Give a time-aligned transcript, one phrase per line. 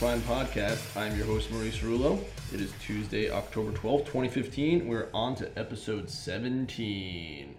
[0.00, 0.96] Prime podcast.
[0.96, 2.24] I'm your host, Maurice Rullo.
[2.54, 4.88] It is Tuesday, October 12th, 2015.
[4.88, 7.54] We're on to episode 17.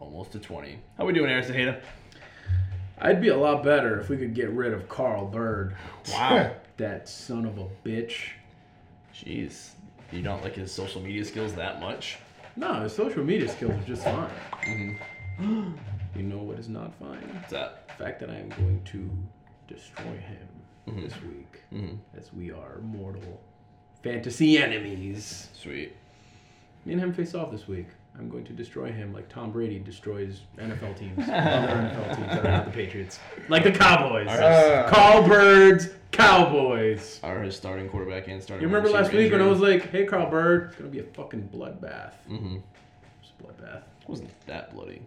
[0.00, 0.78] Almost to 20.
[0.96, 1.82] How we doing, Aaron Tejeda?
[2.98, 5.76] I'd be a lot better if we could get rid of Carl Bird.
[6.10, 6.56] Wow.
[6.78, 8.30] That son of a bitch.
[9.14, 9.72] Jeez.
[10.10, 12.16] You don't like his social media skills that much?
[12.56, 14.30] No, his social media skills are just fine.
[15.38, 15.72] Mm-hmm.
[16.16, 17.28] you know what is not fine?
[17.34, 17.88] What's that?
[17.88, 19.10] The fact that I am going to
[19.68, 20.48] destroy him
[20.86, 21.98] this week, Mhm.
[22.18, 23.40] as we are mortal
[24.02, 25.48] fantasy enemies.
[25.54, 25.94] Sweet.
[26.84, 27.86] Me and him face off this week.
[28.16, 32.46] I'm going to destroy him like Tom Brady destroys NFL teams, other NFL teams that
[32.46, 34.28] are not the Patriots, like the Cowboys.
[34.28, 37.18] Uh, Carl Bird's Cowboys.
[37.24, 40.04] Are his starting quarterback and starting You remember last week when I was like, "Hey,
[40.04, 42.58] Carl Bird, it's gonna be a fucking bloodbath." Mm-hmm.
[43.20, 43.82] It's a bloodbath.
[44.02, 45.02] It wasn't that bloody.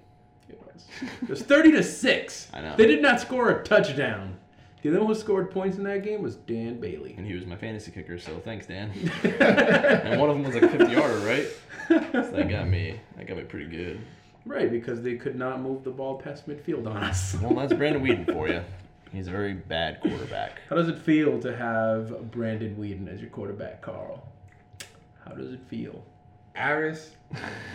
[0.50, 0.86] It was.
[1.22, 2.50] It was thirty to six.
[2.54, 2.76] I know.
[2.76, 4.36] They did not score a touchdown.
[4.88, 7.14] The other one who scored points in that game was Dan Bailey.
[7.18, 8.90] And he was my fantasy kicker, so thanks, Dan.
[9.26, 11.46] and one of them was like a 50 yarder, right?
[11.90, 12.98] So that got me.
[13.18, 14.00] That got me pretty good.
[14.46, 17.36] Right, because they could not move the ball past midfield on us.
[17.42, 18.64] Well, that's Brandon Weeden for you.
[19.12, 20.62] He's a very bad quarterback.
[20.70, 24.26] How does it feel to have Brandon Weeden as your quarterback, Carl?
[25.26, 26.02] How does it feel?
[26.58, 27.12] Aris,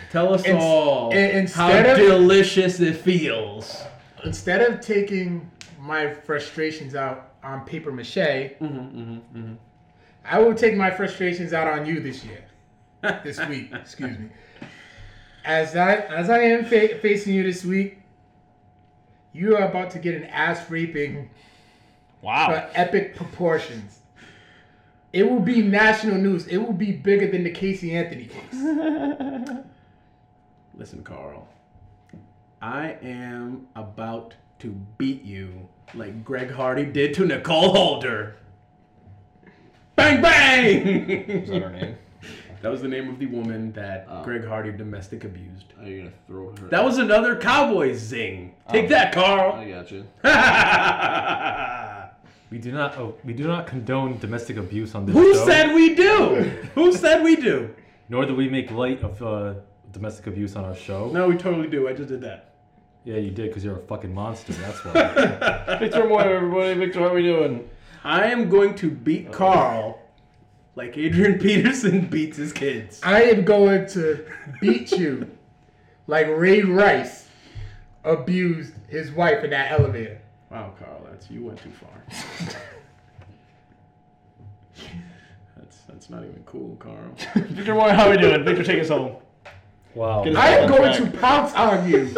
[0.09, 3.83] Tell us Ins- all in- how of- delicious it feels.
[4.25, 5.51] instead of taking
[5.83, 9.53] my frustrations out on paper mache, Mm-hmm, mm-hmm, mm-hmm.
[10.23, 12.45] I will take my frustrations out on you this year,
[13.23, 13.69] this week.
[13.73, 14.29] excuse me.
[15.43, 17.99] As I as I am fa- facing you this week,
[19.33, 21.29] you are about to get an ass raping
[22.21, 22.47] Wow.
[22.47, 23.99] for epic proportions.
[25.11, 26.47] It will be national news.
[26.47, 28.53] It will be bigger than the Casey Anthony case.
[30.75, 31.45] Listen, Carl.
[32.61, 38.35] I am about to beat you like Greg Hardy did to Nicole Holder.
[39.95, 41.09] Bang bang!
[41.09, 41.95] Is that her name?
[42.61, 44.23] that was the name of the woman that Oh.
[44.23, 45.65] Greg Hardy domestic abused.
[45.79, 46.67] Are you gonna throw her?
[46.69, 48.55] That was another cowboy zing.
[48.69, 48.89] Take Oh.
[48.89, 49.53] that, Carl.
[49.53, 50.05] I got you.
[52.49, 52.95] We do not.
[52.99, 55.43] Oh, we do not condone domestic abuse on this Who show.
[55.47, 56.35] said we do?
[56.75, 57.73] Who said we do?
[58.09, 59.55] Nor do we make light of uh,
[59.91, 61.09] domestic abuse on our show.
[61.09, 61.87] No, we totally do.
[61.89, 62.52] I just did that.
[63.05, 64.53] Yeah, you did because you're a fucking monster.
[64.53, 65.77] That's why.
[65.79, 66.73] Victor Moy, everybody.
[66.75, 67.69] Victor, how are we doing?
[68.03, 69.99] I am going to beat Carl
[70.75, 73.01] like Adrian Peterson beats his kids.
[73.03, 74.25] I am going to
[74.61, 75.29] beat you
[76.07, 77.27] like Ray Rice
[78.05, 80.21] abused his wife in that elevator.
[80.49, 82.03] Wow, Carl, that's you went too far.
[85.57, 87.15] that's that's not even cool, Carl.
[87.35, 88.45] Victor Moy, how are we doing?
[88.45, 89.17] Victor, take us home.
[89.93, 90.23] wow.
[90.23, 91.11] Us- I am going track.
[91.11, 92.13] to pounce on you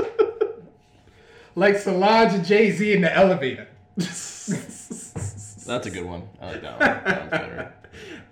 [1.55, 3.67] like Solange and Jay Z in the elevator.
[3.97, 6.27] That's a good one.
[6.41, 7.15] I like that one.
[7.15, 7.73] Sounds better.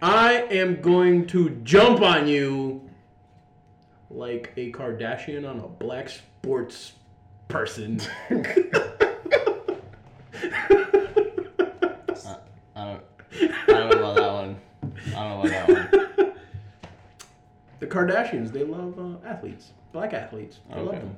[0.02, 2.82] I am going to jump on you
[4.10, 6.94] like a Kardashian on a black sports
[7.48, 8.02] person.
[8.30, 8.36] I,
[12.76, 13.04] I don't.
[13.42, 14.58] I don't know about that one.
[15.08, 16.34] I don't know about that one.
[17.80, 20.60] the Kardashians, they love uh, athletes, black athletes.
[20.72, 21.16] They love them.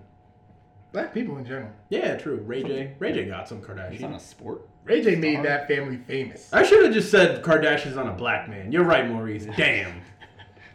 [0.96, 1.70] Black people in general.
[1.90, 2.38] Yeah, true.
[2.38, 2.94] Ray J.
[3.00, 4.16] Ray J got some It's not Kardashian.
[4.16, 4.70] a sport.
[4.86, 6.54] Ray J made that family famous.
[6.54, 8.72] I should have just said Kardashians on a black man.
[8.72, 9.46] You're right, Maurice.
[9.58, 10.00] Damn.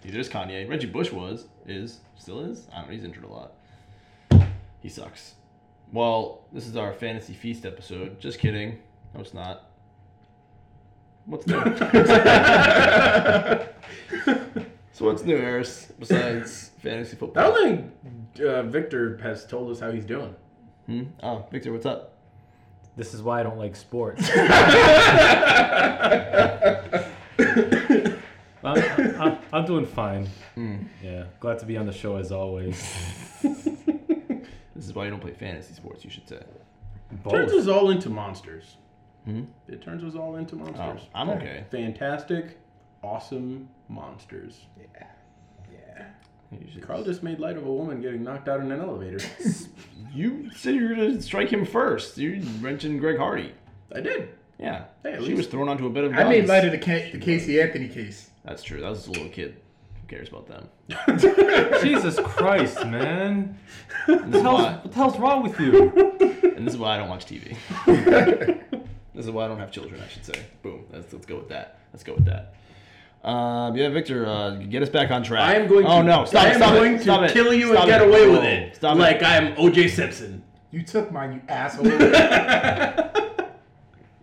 [0.03, 0.69] Dude, there's Kanye.
[0.69, 2.69] Reggie Bush was, is, still is.
[2.71, 2.93] I don't know.
[2.93, 3.55] He's injured a lot.
[4.81, 5.37] He sucks.
[5.91, 8.21] Well, this is our fantasy feast episode.
[8.21, 8.79] Just kidding.
[9.15, 9.71] No, it's not.
[11.25, 11.57] What's new?
[15.01, 15.91] so what's new, Harris?
[15.99, 17.43] Besides fantasy football?
[17.43, 17.91] I don't
[18.37, 20.35] think uh, Victor has told us how he's doing.
[20.85, 21.05] Hmm?
[21.23, 22.19] Oh, Victor, what's up?
[22.99, 24.29] This is why I don't like sports.
[28.63, 28.83] I'm,
[29.19, 30.29] I'm, I'm doing fine.
[31.03, 32.79] Yeah, glad to be on the show as always.
[33.43, 36.43] This is why you don't play fantasy sports, you should say.
[37.27, 38.77] Turns us all into monsters.
[39.25, 39.45] Hmm?
[39.67, 41.09] It turns us all into Oh, monsters.
[41.15, 41.65] I'm okay.
[41.71, 42.59] Fantastic,
[43.03, 44.61] awesome monsters.
[44.93, 46.07] Yeah.
[46.73, 49.21] should- Carl just made light of a woman getting knocked out in an elevator.
[50.13, 52.17] you said you were going to strike him first.
[52.19, 53.53] You mentioned Greg Hardy.
[53.95, 54.31] I did.
[54.59, 54.85] Yeah.
[55.03, 57.11] Hey, she least- was thrown onto a bed of I made light of the, Ca-
[57.13, 58.31] the Casey Anthony case.
[58.45, 58.81] That's true.
[58.81, 59.57] That was a little kid.
[60.01, 60.69] Who cares about them?
[61.83, 63.59] Jesus Christ, man!
[64.07, 65.91] What the, hell's, why, what the hell's wrong with you?
[66.57, 67.57] and this is why I don't watch TV.
[69.15, 70.41] this is why I don't have children, I should say.
[70.63, 70.85] Boom.
[70.91, 71.79] Let's, let's go with that.
[71.93, 72.55] Let's go with that.
[73.23, 75.43] Um, yeah, Victor, uh, get us back on track.
[75.43, 75.91] I am going to.
[75.91, 76.25] Oh no!
[76.25, 77.03] Stop I am Stop going it!
[77.03, 77.33] to it!
[77.33, 78.09] kill you Stop and get it.
[78.09, 79.23] away with Whoa, it, Stop like it!
[79.25, 79.89] I am O.J.
[79.89, 80.43] Simpson.
[80.71, 81.85] You took mine, you asshole.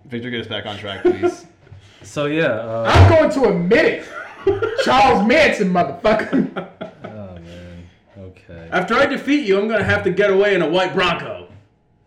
[0.06, 1.46] Victor, get us back on track, please.
[2.04, 4.06] So yeah, uh, I'm going to admit it.
[4.86, 6.68] Charles Manson, motherfucker.
[7.04, 8.70] oh man, okay.
[8.72, 11.50] After I defeat you, I'm gonna have to get away in a white Bronco.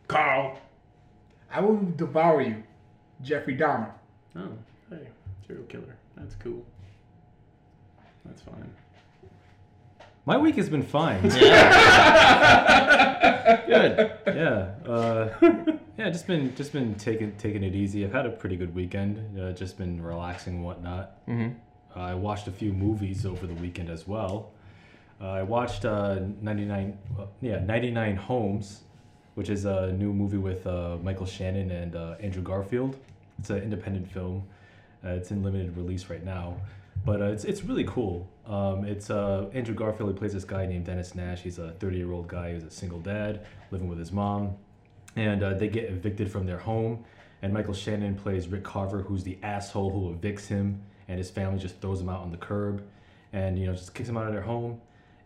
[0.09, 0.59] Carl.
[1.53, 2.63] I will devour you,
[3.21, 3.91] Jeffrey Dahmer.
[4.37, 4.49] Oh,
[4.89, 5.09] hey,
[5.47, 5.97] serial killer.
[6.17, 6.65] That's cool.
[8.31, 8.71] That's fine.
[10.25, 11.21] My week has been fine.
[13.67, 14.13] Good.
[14.27, 15.29] yeah, uh,
[15.99, 18.05] yeah, just been just been taking taking it easy.
[18.05, 19.39] I've had a pretty good weekend.
[19.39, 21.27] Uh, just been relaxing and whatnot.
[21.27, 21.99] Mm-hmm.
[21.99, 24.53] Uh, I watched a few movies over the weekend as well.
[25.21, 28.83] Uh, I watched uh, 99, uh, yeah, 99 Homes,
[29.35, 32.97] which is a new movie with uh, Michael Shannon and uh, Andrew Garfield.
[33.41, 34.45] It's an independent film.
[35.05, 36.55] Uh, it's in limited release right now,
[37.05, 38.29] but uh, it's it's really cool.
[38.47, 40.11] Um, it's uh, Andrew Garfield.
[40.11, 41.41] He plays this guy named Dennis Nash.
[41.41, 44.57] He's a 30 year old guy who's a single dad living with his mom,
[45.17, 47.05] and uh, they get evicted from their home.
[47.43, 51.59] And Michael Shannon plays Rick Carver, who's the asshole who evicts him, and his family
[51.59, 52.83] just throws him out on the curb,
[53.33, 54.81] and you know just kicks him out of their home.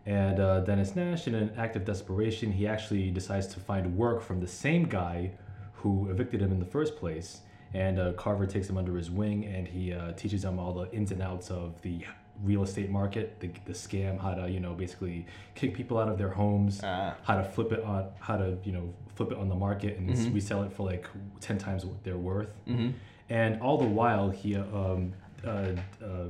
[0.05, 4.21] And uh, Dennis Nash, in an act of desperation, he actually decides to find work
[4.21, 5.31] from the same guy
[5.73, 7.41] who evicted him in the first place.
[7.75, 10.89] And uh, Carver takes him under his wing, and he uh, teaches him all the
[10.93, 12.05] ins and outs of the
[12.41, 15.25] real estate market, the, the scam, how to you know basically
[15.55, 17.15] kick people out of their homes, Ah.
[17.23, 20.09] how to flip it on, how to you know flip it on the market and
[20.09, 20.33] Mhm.
[20.33, 21.05] resell it for like
[21.41, 22.53] ten times what they're worth.
[22.67, 22.91] Mm-hmm.
[23.29, 25.13] And all the while, he, um,
[25.45, 25.73] uh, uh,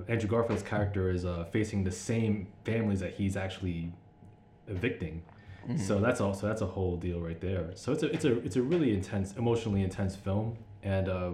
[0.07, 3.91] Andrew Garfield's character is uh, facing the same families that he's actually
[4.67, 5.21] evicting.
[5.77, 7.71] So that's also that's a whole deal right there.
[7.73, 11.31] So it's a it's a it's a really intense, emotionally intense film, and uh,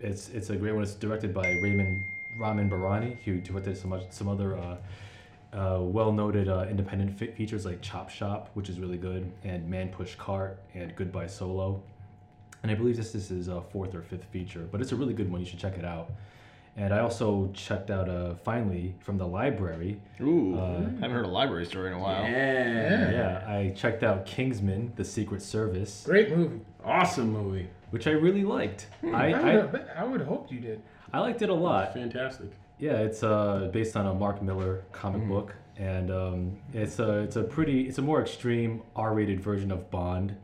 [0.00, 0.82] it's it's a great one.
[0.82, 2.02] It's directed by Raymond
[2.36, 4.76] Ramin Bahrani, who directed some some other uh,
[5.52, 9.68] uh, well noted uh, independent fe- features like Chop Shop, which is really good, and
[9.68, 11.80] Man Push Cart and Goodbye Solo.
[12.62, 15.12] And I believe this, this is a fourth or fifth feature, but it's a really
[15.12, 15.40] good one.
[15.40, 16.10] You should check it out.
[16.76, 20.00] And I also checked out uh, finally from the library.
[20.20, 22.22] Ooh, Uh, haven't heard a library story in a while.
[22.24, 23.10] Yeah.
[23.12, 26.60] Yeah, I checked out Kingsman: The Secret Service, Great movie.
[26.84, 27.68] Awesome movie.
[27.90, 28.88] which I really liked.
[29.04, 30.82] I, I, I, would, I would have hoped you did.
[31.12, 31.94] I liked it a lot.
[31.94, 32.50] Fantastic.
[32.80, 37.36] Yeah, it's uh, based on a Mark Millar comic book, and um, it's a it's
[37.36, 40.34] a pretty it's a more extreme R-rated version of Bond,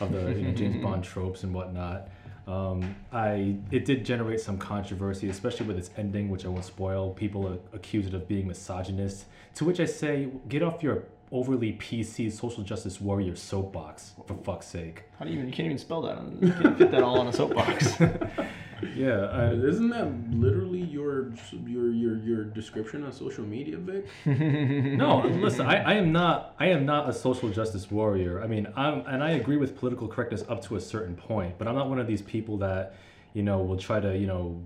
[0.00, 2.08] of the you know, James Bond tropes and whatnot.
[2.46, 7.10] Um, I it did generate some controversy, especially with its ending, which I won't spoil.
[7.10, 11.72] People are accused it of being misogynist, to which I say, get off your overly
[11.72, 15.04] PC social justice warrior soapbox for fuck's sake.
[15.18, 15.48] How do you even?
[15.48, 16.18] You can't even spell that.
[16.40, 17.94] You can't fit that all on a soapbox.
[18.94, 21.32] Yeah, I, Isn't that literally your
[21.66, 24.06] your your your description on social media, Vic?
[25.04, 25.66] No, listen.
[25.66, 26.54] I, I am not.
[26.58, 28.42] I am not a social justice warrior.
[28.42, 31.58] I mean, I'm, and I agree with political correctness up to a certain point.
[31.58, 32.94] But I'm not one of these people that,
[33.32, 34.60] you know, will try to, you know,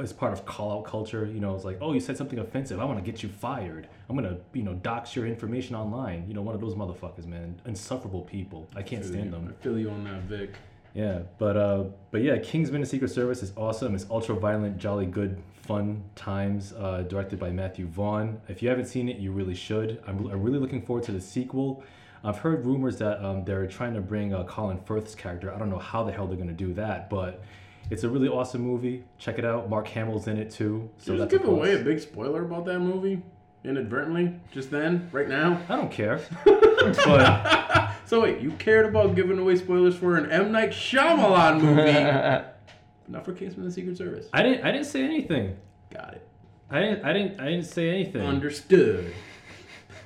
[0.00, 1.26] as part of call out culture.
[1.26, 2.80] You know, it's like, oh, you said something offensive.
[2.80, 3.88] I want to get you fired.
[4.08, 6.24] I'm gonna, you know, dox your information online.
[6.28, 7.60] You know, one of those motherfuckers, man.
[7.66, 8.68] Insufferable people.
[8.76, 9.54] I can't stand them.
[9.58, 10.54] I feel you on that, Vic.
[10.94, 13.94] Yeah, but uh, but yeah, Kingsman: The Secret Service is awesome.
[13.94, 16.72] It's ultra violent, jolly good, fun times.
[16.72, 18.40] Uh, directed by Matthew Vaughn.
[18.48, 20.02] If you haven't seen it, you really should.
[20.06, 21.82] I'm, I'm really looking forward to the sequel.
[22.24, 25.54] I've heard rumors that um, they're trying to bring uh, Colin Firth's character.
[25.54, 27.42] I don't know how the hell they're gonna do that, but
[27.90, 29.04] it's a really awesome movie.
[29.18, 29.70] Check it out.
[29.70, 30.90] Mark Hamill's in it too.
[30.98, 33.22] So Did you just give away a big spoiler about that movie
[33.68, 35.60] inadvertently just then, right now?
[35.68, 40.50] I don't care, but So wait, you cared about giving away spoilers for an M
[40.52, 41.92] Night Shyamalan movie,
[43.08, 44.28] not for Kingsman: The Secret Service.
[44.32, 44.64] I didn't.
[44.64, 45.56] I didn't say anything.
[45.92, 46.26] Got it.
[46.70, 47.04] I didn't.
[47.04, 47.40] I didn't.
[47.40, 48.22] I didn't say anything.
[48.22, 49.14] Understood.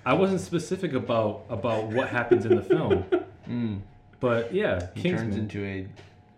[0.04, 3.04] I wasn't specific about about what happens in the film.
[3.49, 3.81] mm.
[4.19, 5.31] But yeah, He Kingsman.
[5.31, 5.87] turns into a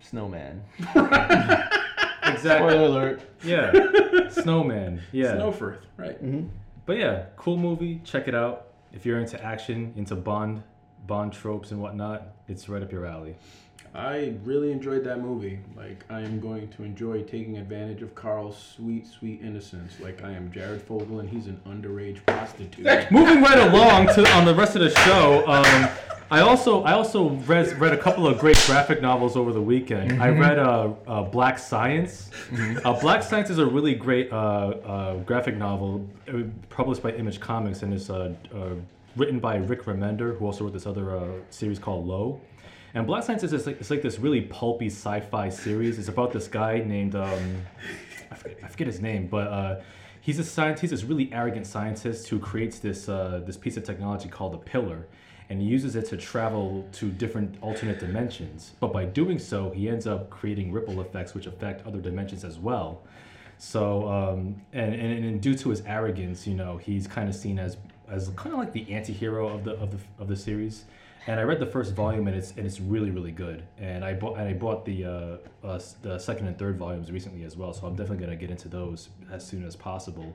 [0.02, 0.62] snowman.
[0.78, 2.38] exactly.
[2.40, 3.20] Spoiler alert.
[3.42, 5.00] Yeah, Snowman.
[5.12, 5.34] Yeah.
[5.34, 6.18] Snowfirth, right?
[6.86, 8.00] But yeah, cool movie.
[8.04, 8.68] Check it out.
[8.92, 10.62] If you're into action, into Bond,
[11.06, 13.34] Bond tropes and whatnot, it's right up your alley.
[13.94, 15.60] I really enjoyed that movie.
[15.76, 20.00] Like, I am going to enjoy taking advantage of Carl's sweet, sweet innocence.
[20.00, 23.10] Like, I am Jared Fogle and he's an underage prostitute.
[23.12, 25.44] Moving right along to on the rest of the show.
[25.46, 25.88] Um,
[26.30, 30.20] I also I also read read a couple of great graphic novels over the weekend.
[30.22, 32.30] I read uh, uh, Black Science.
[32.84, 37.40] Uh, Black Science is a really great uh, uh, graphic novel uh, published by Image
[37.40, 38.70] Comics and is uh, uh,
[39.16, 42.40] written by Rick Remender, who also wrote this other uh, series called Low.
[42.94, 45.98] And Black Science is like, it's like this really pulpy sci-fi series.
[45.98, 47.62] It's about this guy named um,
[48.30, 49.80] I, forget, I forget his name, but uh,
[50.20, 50.80] he's a scientist.
[50.80, 54.58] He's this really arrogant scientist who creates this uh, this piece of technology called a
[54.58, 55.06] pillar.
[55.50, 58.72] And he uses it to travel to different alternate dimensions.
[58.80, 62.58] But by doing so, he ends up creating ripple effects which affect other dimensions as
[62.58, 63.02] well.
[63.58, 67.58] So, um, and, and and due to his arrogance, you know, he's kind of seen
[67.58, 67.76] as
[68.08, 70.84] as kind of like the anti-hero of the of the of the series.
[71.26, 73.62] And I read the first volume, and it's and it's really really good.
[73.78, 77.44] And I bought and I bought the uh, uh, the second and third volumes recently
[77.44, 77.72] as well.
[77.72, 80.34] So I'm definitely gonna get into those as soon as possible.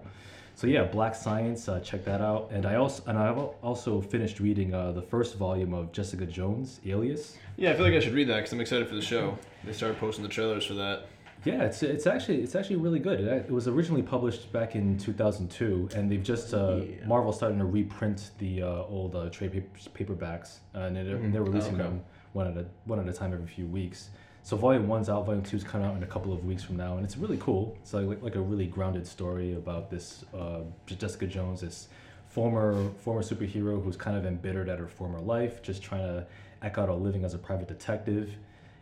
[0.59, 2.51] So yeah, Black Science, uh, check that out.
[2.51, 6.81] And I also and I've also finished reading uh, the first volume of Jessica Jones,
[6.85, 7.37] Alias.
[7.55, 9.37] Yeah, I feel like I should read that because I'm excited for the show.
[9.63, 11.05] They started posting the trailers for that.
[11.45, 13.21] Yeah, it's it's actually it's actually really good.
[13.21, 17.07] It, it was originally published back in 2002, and they've just uh, Yeah.
[17.07, 21.41] Marvel's starting to reprint the uh, old uh, trade paper, paperbacks, uh, and they're, they're
[21.41, 21.83] releasing okay.
[21.83, 24.09] them one at a one at a time every few weeks.
[24.43, 26.96] So volume one's out, volume two's coming out in a couple of weeks from now,
[26.96, 27.77] and it's really cool.
[27.81, 31.88] It's like like a really grounded story about this uh, Jessica Jones, this
[32.27, 36.25] former former superhero who's kind of embittered at her former life, just trying to
[36.62, 38.36] act out a living as a private detective.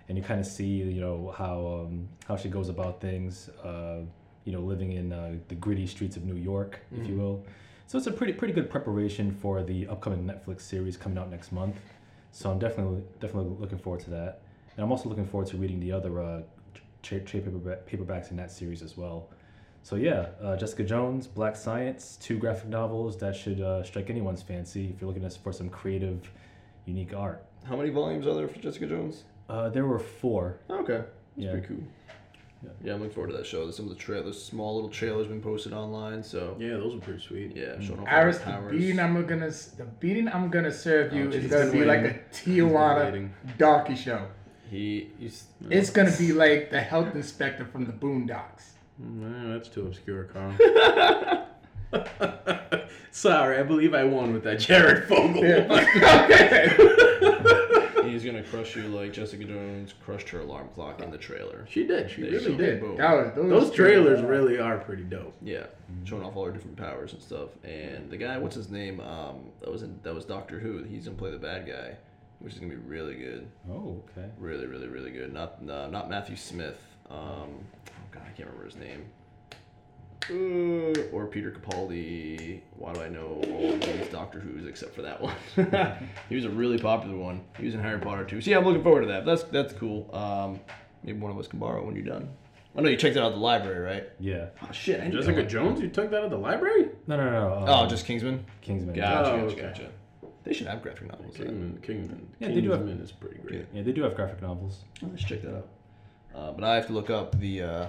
[0.10, 4.02] And you kind of see you know how um, how she goes about things uh,
[4.46, 7.44] you know living in uh, the gritty streets of New York if you will.
[7.88, 11.52] So it's a pretty pretty good preparation for the upcoming Netflix series coming out next
[11.52, 11.76] month.
[12.32, 14.42] So I'm definitely definitely looking forward to that
[14.77, 16.41] and I'm also looking forward to reading the other uh,
[17.03, 19.29] trade trade paperback, paperbacks in that series as well
[19.84, 24.41] so yeah uh, Jessica Jones Black Science two graphic novels that should uh, strike anyone's
[24.41, 26.29] fancy if you're looking for some creative
[26.86, 29.24] unique art How many volumes are there for Jessica Jones?
[29.50, 31.51] uh, there were four Okay, that's Yeah.
[31.51, 31.77] pretty cool.
[32.63, 32.69] Yeah.
[32.84, 32.93] Yeah.
[32.96, 33.63] I'm looking forward to that show.
[33.65, 36.24] There's Some of the trailers, small little trailers, been posted online.
[36.24, 37.55] So Yeah, those are pretty sweet.
[37.55, 41.13] yeah, showing off all Aris, the the beating I'm gonna the beating I'm gonna serve
[41.13, 43.34] you Oh, is gonna be like a Tijuana waiting.
[43.60, 44.25] donkey show.
[44.69, 48.71] He, he's It's gonna be like the health inspector from the Boondocks.
[49.00, 50.55] No, that's too obscure, Carl.
[53.12, 55.43] Sorry, I believe I won with that Jared Fogle.
[56.27, 56.93] Okay.
[58.03, 61.67] He's gonna crush you like Jessica Jones crushed her alarm clock in the trailer.
[61.69, 62.09] she did.
[62.09, 62.79] She There you really did.
[62.79, 62.97] Boom.
[62.97, 65.36] That was, those, Those trailers really are pretty dope.
[65.43, 65.65] Yeah,
[66.03, 67.50] showing off all her different powers and stuff.
[67.63, 69.00] And the guy, what's his name?
[69.01, 70.83] Um, that was in, that was Doctor Who.
[70.83, 71.97] He's gonna play the bad guy,
[72.39, 73.48] which is gonna be really good.
[73.72, 75.34] oh okay Really, really, really good.
[75.34, 76.79] Not uh, not Matthew Smith.
[77.10, 77.17] Um,
[77.89, 79.06] oh God, I can't remember his name.
[80.29, 82.60] Uh, or Peter Capaldi.
[82.75, 85.34] Why do I know all of these Doctor Who's except for that one?
[86.27, 87.41] he was a really popular one.
[87.58, 88.41] He was in Harry Potter too.
[88.41, 89.25] So yeah, I'm looking forward to that.
[89.25, 90.13] That's that's cool.
[90.13, 90.60] Um,
[91.03, 92.29] maybe one of us can borrow it when you're done.
[92.77, 94.10] I know you checked it out at the library, right?
[94.20, 95.01] yeah Oh shit!
[95.01, 95.44] I Jessica.
[95.44, 96.89] Jones, you took that at the library?
[97.08, 97.53] No, no, no.
[97.60, 98.46] Um, Oh, just Kingsman.
[98.62, 98.94] Kingsman.
[98.96, 99.62] Gotcha, Oh, gotcha, okay.
[99.62, 99.89] gotcha.
[100.48, 101.36] They should have graphic novels.
[101.36, 101.48] then.
[101.48, 102.27] Kingman, Kingman.
[102.39, 103.66] Yeah, they do have- Kingsman is pretty great.
[103.74, 104.86] Yeah, they do have graphic novels.
[105.04, 105.68] Oh, let's check that out.
[106.34, 107.88] Uh, but I have to look up the uh,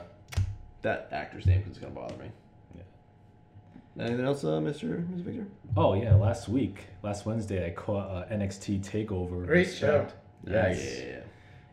[0.83, 2.31] that actor's name because it's gonna bother me.
[2.77, 4.05] Yeah.
[4.05, 5.23] Anything else, uh, Mister Mr.
[5.23, 5.47] Victor?
[5.77, 9.47] Oh yeah, last week, last Wednesday, I caught uh, NXT Takeover.
[9.47, 10.07] Great show.
[10.45, 11.01] Yes.
[11.01, 11.21] Yeah.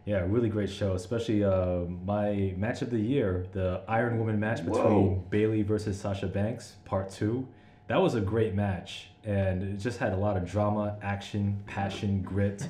[0.05, 0.93] Yeah, really great show.
[0.93, 5.23] Especially uh, my match of the year, the Iron Woman match between Whoa.
[5.31, 7.47] Bayley versus Sasha Banks, part two.
[7.87, 12.21] That was a great match, and it just had a lot of drama, action, passion,
[12.21, 12.67] grit.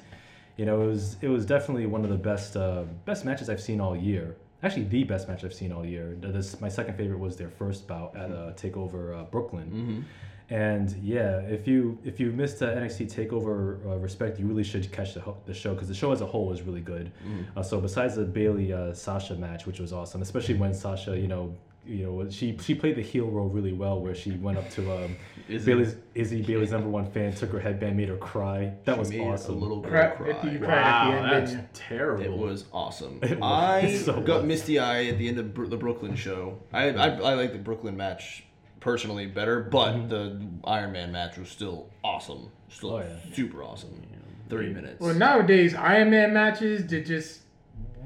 [0.57, 3.61] You know, it was it was definitely one of the best uh, best matches I've
[3.61, 4.35] seen all year.
[4.63, 6.17] Actually, the best match I've seen all year.
[6.19, 9.67] This my second favorite was their first bout at uh, Takeover uh, Brooklyn.
[9.67, 10.01] Mm-hmm.
[10.49, 14.91] And yeah, if you if you missed uh, NXT Takeover uh, Respect, you really should
[14.91, 17.11] catch the, ho- the show because the show as a whole is really good.
[17.55, 21.27] Uh, so besides the Bayley uh, Sasha match, which was awesome, especially when Sasha, you
[21.27, 21.55] know,
[21.87, 24.91] you know, she she played the heel role really well, where she went up to
[25.05, 25.15] um,
[25.49, 25.65] Izzy.
[25.71, 28.73] Bayley's Izzy Bayley's number one fan, took her headband, made her cry.
[28.85, 29.55] That was Made awesome.
[29.55, 30.51] A little Cry- girl Vicky, cry.
[30.51, 32.23] you cried at the Wow, end, that's didn't terrible.
[32.23, 33.19] It was awesome.
[33.23, 34.45] It was I so got was.
[34.45, 36.59] misty eye at the end of Br- the Brooklyn show.
[36.73, 38.43] I, I I like the Brooklyn match
[38.79, 42.51] personally better, but the Iron Man match was still awesome.
[42.69, 43.33] Still Oh, yeah.
[43.33, 44.01] super awesome.
[44.49, 44.99] Thirty minutes.
[44.99, 47.41] Well, nowadays Iron Man matches they just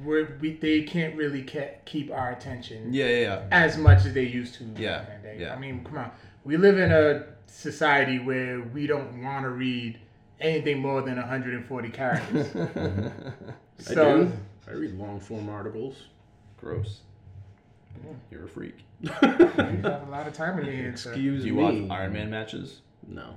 [0.04, 3.44] we're, we they can't really ca- keep our attention yeah, yeah, yeah.
[3.52, 4.64] as much as they used to.
[4.78, 5.38] Yeah, back in the day.
[5.42, 5.54] yeah.
[5.54, 6.12] I mean, come on.
[6.44, 10.00] We live in a society where we don't want to read
[10.40, 12.48] anything more than 140 characters.
[13.90, 14.32] I do.
[14.68, 15.96] I read long form articles.
[16.58, 17.02] Gross.
[18.32, 18.76] You're a freak.
[19.02, 21.02] you have a lot of time in your hands.
[21.04, 21.12] sir.
[21.12, 21.82] Excuse Do you me.
[21.82, 22.82] watch Iron Man matches?
[23.08, 23.36] No.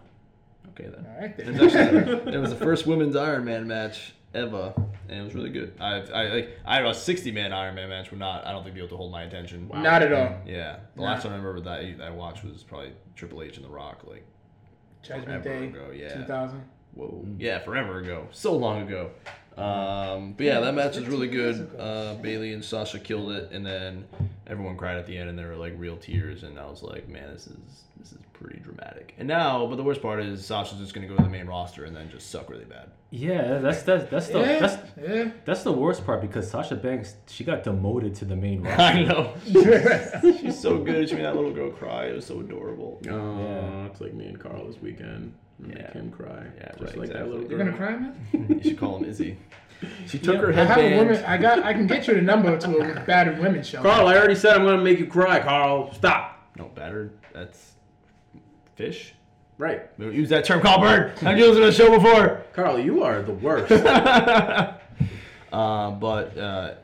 [0.71, 1.07] Okay then.
[1.07, 1.97] All right There's then.
[1.99, 4.73] actually, there was the first women's Iron Man match ever,
[5.09, 5.75] and it was really good.
[5.81, 8.47] I, I like I don't a 60 man Iron Man match would not.
[8.47, 9.71] I don't think be able to hold my attention.
[9.73, 10.37] Not at all.
[10.47, 13.71] Yeah, the last one I remember that I, watched was probably Triple H and The
[13.71, 14.25] Rock, like
[15.03, 15.91] Judgment Day, ago.
[15.95, 16.62] Yeah, 2000.
[16.95, 19.11] whoa, yeah, forever ago, so long ago.
[19.57, 21.75] Um, but yeah, that match was really good.
[21.79, 24.07] Uh, Bayley and Sasha killed it, and then
[24.47, 27.09] everyone cried at the end, and there were like real tears, and I was like,
[27.09, 27.57] man, this is
[27.99, 29.14] this is pretty dramatic.
[29.18, 31.84] And now, but the worst part is Sasha's just gonna go to the main roster
[31.84, 32.90] and then just suck really bad.
[33.11, 35.30] Yeah, that's that's that's the Yeah, that's yeah.
[35.44, 38.82] that's the worst part because Sasha Banks she got demoted to the main roster.
[38.82, 39.34] I know.
[40.40, 41.08] She's so good.
[41.08, 42.06] She made that little girl cry.
[42.06, 43.00] It was so adorable.
[43.08, 43.87] Oh, Yeah.
[43.87, 45.34] it's like me and Carl this weekend.
[45.58, 45.92] Make Yeah.
[45.92, 46.46] him cry.
[46.56, 47.50] Yeah, just right, like that little girl.
[47.50, 48.16] You're gonna cry, man.
[48.49, 49.37] You should call him Izzy.
[50.06, 51.25] She took Yeah, her I have a woman.
[51.25, 51.62] I got.
[51.64, 53.82] I can get you the number to a battered women show.
[53.82, 55.40] Carl, I already said I'm gonna make you cry.
[55.40, 56.49] Carl, stop.
[56.56, 57.12] No, battered.
[57.34, 57.72] That's
[58.76, 59.14] fish.
[59.59, 61.12] Right, We don't use that term, Bird.
[61.23, 62.43] I've used it on the show before.
[62.52, 63.71] Carl, you are the worst.
[65.52, 66.75] Uh, but uh,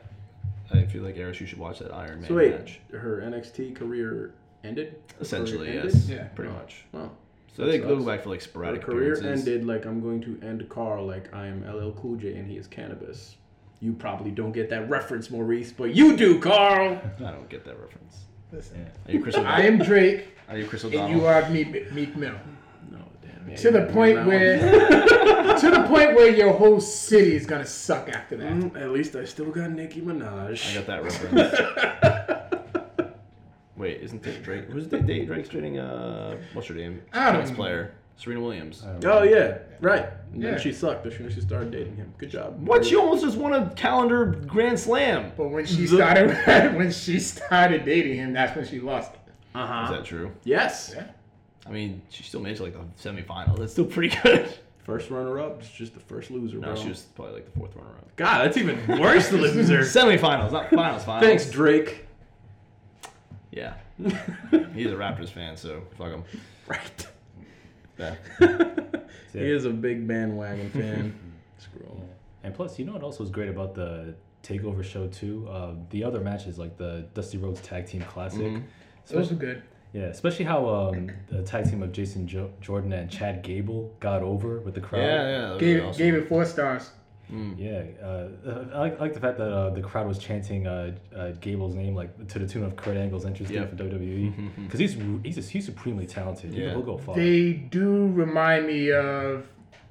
[0.71, 2.79] I feel like Eris, you should watch that Iron Man so wait, match.
[2.91, 4.93] her NXT career ended.
[5.15, 5.95] Her Essentially, career yes.
[5.95, 6.09] ended?
[6.09, 6.23] Yeah.
[6.35, 6.55] Pretty Oh.
[6.55, 6.85] much.
[6.91, 7.11] Well,
[7.57, 8.83] So they That go back for like sporadic.
[8.83, 12.15] her sporadic career ended like I'm going to end Carl like I am LL Cool
[12.17, 13.37] J and he is cannabis.
[13.81, 17.01] You probably don't get that reference, Maurice, but you do, Carl.
[17.17, 18.17] I don't get that reference.
[18.51, 22.15] Listen, Are you Chris I am Drake, Are you Chris and you are Meek, Meek
[22.15, 22.33] Mill.
[22.91, 23.49] No, damn.
[23.49, 24.57] yeah, To the point got where,
[25.59, 28.51] to the point where your whole city is gonna suck after that.
[28.51, 30.71] Mm, at least I still got Nicki Minaj.
[30.71, 33.09] I got that reference.
[33.75, 34.65] Wait, isn't this Drake?
[34.65, 35.77] Who's da- da- Drake's dating?
[35.79, 37.01] Uh, what's her name?
[37.13, 37.55] I don't Tennis know.
[37.55, 38.83] player, Serena Williams.
[39.05, 40.07] Oh yeah, right.
[40.33, 40.51] And Yeah.
[40.51, 42.13] then she sucked as soon as she started dating him.
[42.17, 42.59] Good job.
[42.67, 42.83] What?
[42.85, 45.31] She almost just won a calendar Grand Slam.
[45.37, 46.31] But when she The- started,
[46.75, 49.11] when she started dating him, that's when she lost
[49.53, 49.57] it.
[49.57, 50.31] Uh Is that true?
[50.43, 50.93] Yes.
[50.95, 51.05] Yeah.
[51.67, 53.57] I mean, she still made it to like the semifinals.
[53.59, 54.53] That's still pretty good.
[54.83, 55.59] First runner up.
[55.59, 56.75] It's just the first loser, No, bro.
[56.75, 58.15] she was probably like the fourth runner up.
[58.15, 59.79] God, that's even worse than loser.
[59.81, 61.03] Semifinals, not finals.
[61.03, 61.23] Finals.
[61.23, 62.07] Thanks, Drake.
[63.51, 63.75] Yeah.
[63.99, 66.23] He's a Raptors fan, so fuck him.
[66.67, 67.07] Right.
[67.97, 68.15] Yeah.
[69.33, 71.13] he is a big bandwagon fan.
[71.57, 72.07] Screw him.
[72.43, 75.47] And plus, you know what else was great about the Takeover show too?
[75.51, 78.39] Uh, the other matches like the Dusty Rhodes Tag Team Classic.
[78.41, 78.63] Mhm.
[79.09, 79.63] Those are good.
[79.93, 84.21] Yeah, especially how um, the tag team of Jason jo- Jordan and Chad Gable got
[84.21, 85.01] over with the crowd.
[85.01, 85.57] Yeah, yeah.
[85.59, 85.97] Gave, awesome.
[85.97, 86.91] gave it four stars.
[87.31, 87.55] Mm.
[87.57, 90.91] Yeah, uh, I, like, I like the fact that uh, the crowd was chanting uh,
[91.15, 93.69] uh, Gable's name like to the tune of Kurt Angle's entrance theme Yep.
[93.77, 96.53] for WWE because he's he's he's supremely talented.
[96.53, 96.69] Yeah.
[96.71, 97.15] He'll go far.
[97.15, 99.45] They do remind me of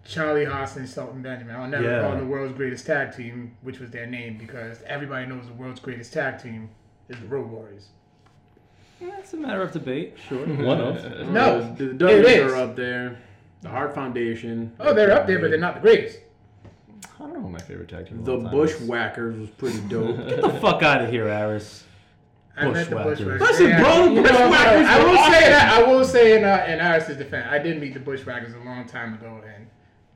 [0.04, 1.54] Charlie Haas and Shelton Benjamin.
[1.54, 2.00] I'll never Yeah.
[2.02, 5.54] call them the world's greatest tag team, which was their name, because everybody knows the
[5.54, 6.70] world's greatest tag team
[7.09, 7.88] is the Road Warriors.
[9.00, 10.16] Yeah, it's a matter of debate.
[10.28, 10.44] Sure.
[10.46, 11.28] One of.
[11.30, 12.52] No, the it Dudleys is.
[12.52, 13.18] are up there.
[13.62, 14.72] The Hart Foundation.
[14.80, 16.18] Oh, they're up there, but they're not the greatest.
[17.16, 18.52] I don't know who my favorite tag team of The all time is.
[18.52, 20.16] Bushwhackers was pretty dope.
[20.28, 21.84] Get the fuck out of here, Aris.
[22.56, 23.18] I met the Bushwhackers.
[23.18, 23.40] Bushwhackers.
[23.40, 25.32] Listen, Yeah, bro, the you know, Bushwhackers I were will awesome.
[25.32, 25.72] say that.
[25.72, 28.84] I will say in uh, in Iris' defense, I did meet the Bushwhackers a long
[28.87, 29.66] time ago, and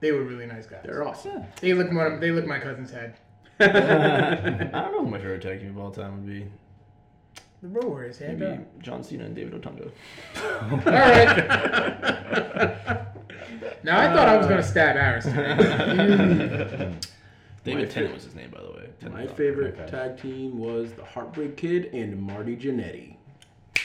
[0.00, 0.80] they were really nice guys.
[0.84, 1.44] They're awesome.
[1.60, 2.18] They look more.
[2.20, 3.14] They look my cousin's head.
[3.60, 3.66] I
[4.80, 6.46] don't know who my favorite tag team of all time would be.
[7.62, 8.83] The Road Warriors, hand Maybe up.
[8.83, 9.90] John Cena and David Otunga.
[10.72, 11.37] All right.
[13.85, 15.25] now I thought I was gonna stab Iris.
[17.64, 18.88] David My Tennant fa- was his name, by the way.
[19.01, 19.88] Tennant My favorite Okay.
[19.90, 23.14] tag team was the Heartbreak Kid and Marty Jannetty.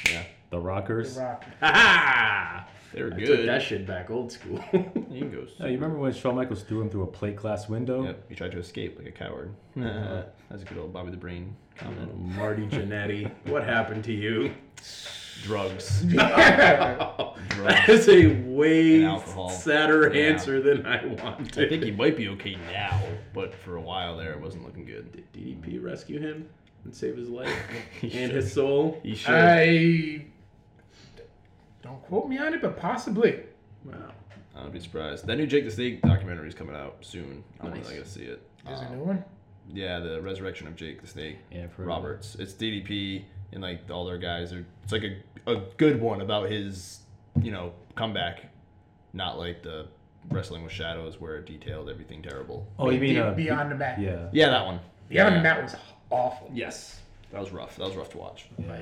[0.10, 1.14] Yeah, The Rockers.
[1.16, 1.46] The Rock.
[1.60, 2.68] Ha ha!
[2.94, 3.48] they were I took good.
[3.48, 4.60] that shit back old school.
[5.12, 5.46] You can go.
[5.60, 8.04] Oh, you remember when Shawn Michaels threw him through a plate glass window?
[8.04, 9.54] Yep, he tried to escape like a coward.
[9.76, 12.18] That's a good old Bobby the Brain comment.
[12.36, 14.54] Marty Jannetty, what happened to you?
[15.44, 16.04] Drugs.
[16.16, 17.90] That Drugs.
[17.90, 19.02] is a way
[19.50, 20.30] sadder Yeah.
[20.30, 21.58] answer than I wanted.
[21.66, 23.02] I think he might be okay now,
[23.34, 25.12] but for a while there, it wasn't looking good.
[25.12, 26.48] Did DDP rescue him
[26.84, 27.52] and save his life
[28.02, 28.36] He and should.
[28.44, 29.00] his soul?
[29.04, 29.34] He should.
[29.34, 30.26] I
[31.82, 33.40] don't quote me on it, but possibly.
[33.86, 34.12] Wow.
[34.56, 35.26] I would be surprised.
[35.28, 37.44] That new Jake the Snake documentary is coming out soon.
[37.62, 37.84] I'm Nice.
[37.84, 38.42] really gonna see it.
[38.66, 39.24] There's a Um, new one.
[39.74, 41.94] Yeah, the resurrection of Jake the Snake Yeah, I've heard of it.
[41.96, 42.36] Roberts.
[42.36, 44.66] It's DDP and like all their guys are.
[44.84, 45.18] It's like a
[45.52, 47.00] a good one about his
[47.42, 48.46] you know comeback,
[49.14, 49.88] not like the
[50.30, 52.68] wrestling with shadows where it detailed everything terrible.
[52.80, 54.00] Oh, you mean Be- uh, Beyond the Mat?
[54.00, 54.28] Yeah.
[54.34, 54.80] Yeah, that one.
[55.10, 55.38] Beyond yeah.
[55.40, 55.76] the Mat was
[56.10, 56.50] awful.
[56.54, 57.00] Yes,
[57.32, 57.76] that was rough.
[57.78, 58.48] That was rough to watch.
[58.58, 58.80] yeah.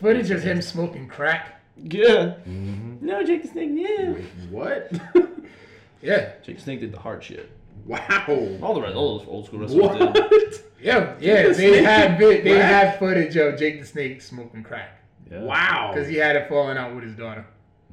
[0.00, 1.60] Footage of him smoking crack.
[1.76, 2.34] Yeah.
[2.48, 3.00] Mhm.
[3.02, 3.70] No, Jake the Snake.
[3.72, 4.12] Yeah.
[4.12, 4.92] Wait, what?
[6.02, 7.50] Yeah, Jake the Snake did the hard shit.
[7.86, 8.58] Wow.
[8.62, 10.00] All the rest, all those old school wrestlers did.
[10.00, 10.62] What?
[10.80, 11.42] yeah, yeah.
[11.42, 12.62] the They Snake had vi- they crack?
[12.90, 15.40] had footage of Jake the Snake smoking crack yeah.
[15.40, 15.90] Wow.
[15.92, 17.44] because he had it falling out with his daughter.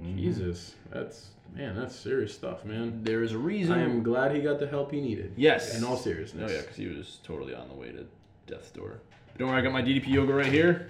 [0.01, 0.17] Mhm.
[0.17, 3.03] Jesus, that's man, that's serious stuff, man.
[3.03, 3.73] There is a reason.
[3.73, 5.34] I am glad he got the help he needed.
[5.38, 5.77] Yes.
[5.77, 6.43] In all seriousness.
[6.43, 6.51] Oh seriousness.
[6.51, 8.06] yeah, because he was totally on the way to
[8.47, 8.99] death's door.
[9.38, 10.89] Don't worry, I got my DDP yoga right here.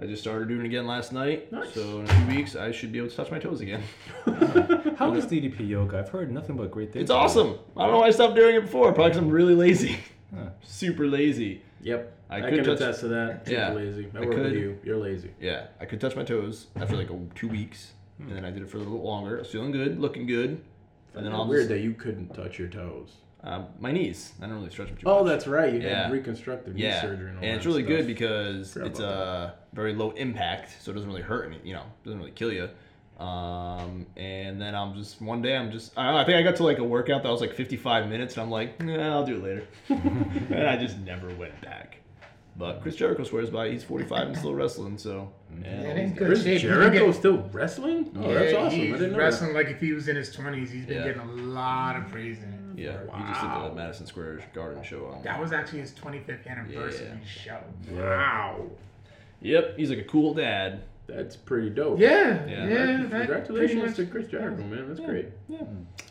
[0.00, 1.50] I just started doing it again last night.
[1.50, 1.74] Nice.
[1.74, 3.82] So in a few weeks, I should be able to touch my toes again.
[4.96, 5.98] How is DDP yoga?
[5.98, 7.02] I've heard nothing but great things.
[7.02, 7.58] It's awesome.
[7.76, 8.92] I don't know why I stopped doing it before.
[8.92, 9.98] Probably because I'm really lazy.
[10.32, 10.50] Huh.
[10.62, 11.62] Super lazy.
[11.82, 12.14] Yep.
[12.30, 13.46] I I, could can touch- attest to that.
[13.46, 14.06] Super Yeah, lazy.
[14.14, 14.78] I, I work with you.
[14.84, 15.30] You're lazy.
[15.40, 18.34] Yeah, I could touch my toes after like a, two weeks, and hmm.
[18.34, 19.36] then I did it for a little longer.
[19.36, 20.62] I was feeling good, looking good,
[21.14, 23.16] and then I'll weird just, that you couldn't touch your toes.
[23.44, 24.32] Um, my knees.
[24.42, 25.30] I don't really stretch them too Oh, much.
[25.32, 25.72] that's right.
[25.72, 26.04] You Yeah.
[26.04, 27.96] had reconstructive knee yeah, surgery and all and it's really stuff.
[27.96, 31.58] good because Forgot it's about uh, very low impact, so it doesn't really hurt any.
[31.64, 32.68] You know, doesn't really kill you.
[33.22, 36.54] Um, and then I'm just one day I'm just I know, I think I got
[36.56, 39.36] to like a workout that was like 55 minutes, and I'm like, nah, I'll do
[39.36, 41.96] it later, and I just never went back.
[42.56, 43.72] But Chris Jericho swears by it.
[43.72, 46.60] he's 45 and still wrestling, so yeah, Yeah, he's in got- good Chris shape.
[46.60, 48.10] Jericho is still wrestling?
[48.16, 48.78] Oh, yeah, that's awesome.
[48.78, 50.70] He's I didn't know wrestling like if he was in his twenties.
[50.70, 51.04] He's been Yeah.
[51.12, 52.60] getting a lot of praise in it.
[52.78, 53.68] Yeah, he just did Wow.
[53.68, 55.06] the Madison Square Garden show.
[55.06, 55.22] On.
[55.22, 57.24] That was actually his 25th anniversary Yeah.
[57.26, 57.58] show.
[57.92, 58.66] Wow.
[59.40, 60.82] Yep, he's like a cool dad.
[61.06, 61.98] That's pretty dope.
[61.98, 62.66] Yeah, Yeah.
[62.68, 62.96] yeah.
[63.08, 64.88] that Congratulations much- to Chris Jericho, man.
[64.88, 65.06] That's Yeah.
[65.06, 65.26] great.
[65.48, 65.62] Yeah,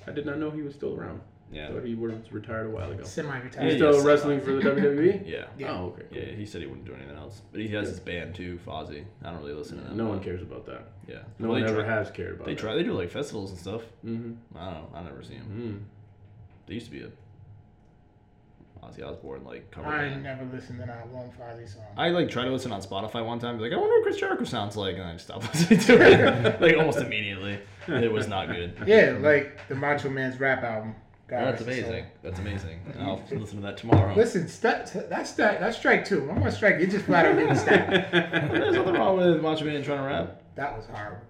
[0.08, 1.22] I did not know he was still around.
[1.52, 3.04] yeah, I thought he was retired a while ago.
[3.04, 3.70] He's Semi-retired.
[3.70, 4.04] Yeah, still yes.
[4.06, 5.22] wrestling for the WWE?
[5.26, 5.46] yeah.
[5.58, 5.72] Yeah.
[5.72, 6.04] Oh, okay.
[6.12, 9.04] Yeah, he said he wouldn't do anything else, but he has his band too, Fozzy.
[9.24, 9.96] I don't really listen to them.
[9.98, 10.88] No one cares about that.
[11.08, 12.60] Yeah, No Well, one ever try, has cared about They that.
[12.60, 12.76] try.
[12.76, 13.84] They do like festivals and stuff.
[14.06, 14.58] Mm-hmm.
[14.58, 14.90] I don't know.
[14.96, 15.46] I never see him.
[15.86, 15.97] Mm.
[16.68, 17.10] They used to be a
[18.86, 20.24] Ozzy Osbourne like cover I band.
[20.24, 21.84] never listened to not one Fozzy song.
[21.98, 23.58] I like tried to listen on Spotify one time.
[23.58, 26.02] be Like I wonder what Chris Jericho sounds like, and I just stopped listening to
[26.46, 27.60] it like almost immediately.
[27.88, 28.78] It was not good.
[28.86, 30.96] yeah, like the Macho Man's rap album.
[31.28, 32.06] God That's amazing.
[32.24, 32.80] That's amazing.
[32.94, 34.16] And I'll listen to that tomorrow.
[34.16, 35.60] Listen, st- that's that.
[35.60, 36.22] That's strike two.
[36.30, 36.80] I'm gonna strike.
[36.80, 37.92] You just flat out getting stabbed.
[38.54, 40.42] There's nothing wrong with Macho Man trying to rap.
[40.56, 41.22] That was horrible.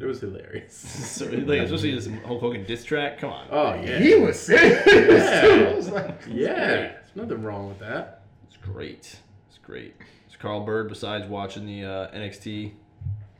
[0.00, 0.74] It was hilarious.
[1.10, 3.18] So, like, especially this Hulk Hogan diss track.
[3.18, 3.46] Come on.
[3.50, 3.98] Oh, yeah.
[3.98, 4.82] He was serious.
[4.86, 5.40] Yeah.
[5.42, 5.66] too.
[5.68, 6.54] I was like, Yeah.
[6.56, 8.22] There's nothing wrong with that.
[8.48, 9.16] It's great.
[9.48, 9.94] It's great.
[10.28, 12.72] So Carl Bird, besides watching the uh, NXT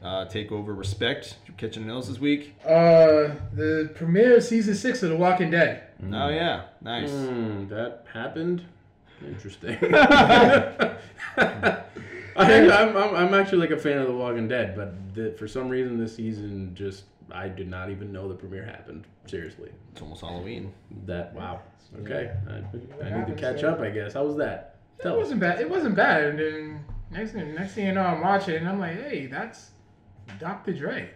[0.02, 2.54] uh, Takeover Respect, did you catch anything else this week?
[2.66, 5.84] uh, the premiere of season six of The Walking Dead.
[6.12, 7.10] Oh yeah, nice.
[7.10, 8.64] Hmm, that happened.
[9.26, 9.78] Interesting.
[12.36, 15.46] I, I'm, I'm, I'm actually like a fan of The Walking Dead, but the, for
[15.48, 19.06] some reason this season just I did not even know the premiere happened.
[19.26, 20.72] Seriously, It's almost Halloween.
[21.06, 21.60] that wow.
[22.02, 23.80] Okay, I, I need to catch so- up.
[23.80, 24.14] I guess.
[24.14, 24.76] How was that?
[24.98, 25.18] It Tell us.
[25.24, 25.60] wasn't bad.
[25.60, 26.24] It wasn't bad.
[26.24, 29.70] And then next thing, next thing you know, I'm watching, and I'm like, hey, that's
[30.38, 30.72] Dr.
[30.72, 31.10] Dre.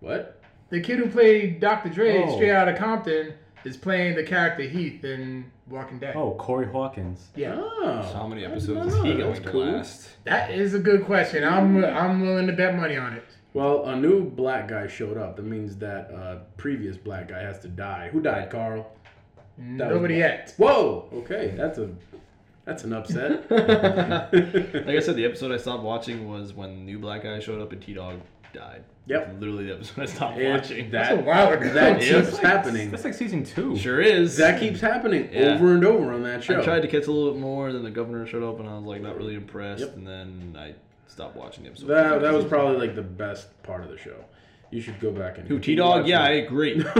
[0.00, 0.40] What?
[0.70, 1.90] The kid who played Dr.
[1.90, 2.34] Dre Oh.
[2.36, 6.14] straight out of Compton is playing the character Heath in Walking Dead.
[6.16, 7.28] Oh, Corey Hawkins.
[7.34, 7.54] Yeah.
[7.58, 9.64] Oh, So how many episodes is he going to cool.
[9.66, 10.08] last?
[10.24, 11.42] That is a good question.
[11.44, 13.24] I'm I'm willing to bet money on it.
[13.54, 15.36] Well, a new black guy showed up.
[15.36, 18.10] That means that uh, previous black guy has to die.
[18.12, 18.92] Who died, Carl?
[19.56, 20.52] Nobody yet.
[20.58, 21.08] Whoa.
[21.12, 21.88] Okay, that's a
[22.66, 23.48] that's an upset.
[24.86, 27.72] Like I said, the episode I stopped watching was when new black guy showed up
[27.72, 28.20] and T Dog
[28.56, 28.84] died.
[29.06, 29.36] Yep.
[29.38, 30.90] Literally that was when I stopped It- watching.
[30.90, 31.68] That's a that while ago.
[31.74, 32.22] that Yeah.
[32.22, 32.90] keeps happening.
[32.90, 33.76] That's like season two.
[33.76, 34.36] Sure is.
[34.38, 35.54] That keeps happening Yeah.
[35.54, 36.60] over and over on that show.
[36.60, 38.68] I tried to catch a little bit more, and then the governor showed up, and
[38.68, 39.96] I was like not really impressed, Yep.
[39.96, 40.74] and then I
[41.06, 41.86] stopped watching the episode.
[41.86, 44.16] that that was probably like the best part of the show.
[44.72, 46.08] You should go back and Who T Dog?
[46.08, 46.74] Yeah, I agree.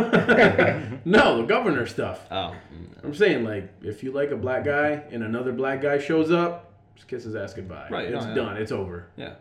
[1.04, 2.26] no, the governor stuff.
[2.30, 5.98] oh, mm, I'm saying like if you like a black guy and another black guy
[5.98, 7.88] shows up, just kiss his ass goodbye.
[7.90, 8.34] Right, It's no, yeah.
[8.36, 8.56] done.
[8.56, 9.08] It's over.
[9.16, 9.32] yeah.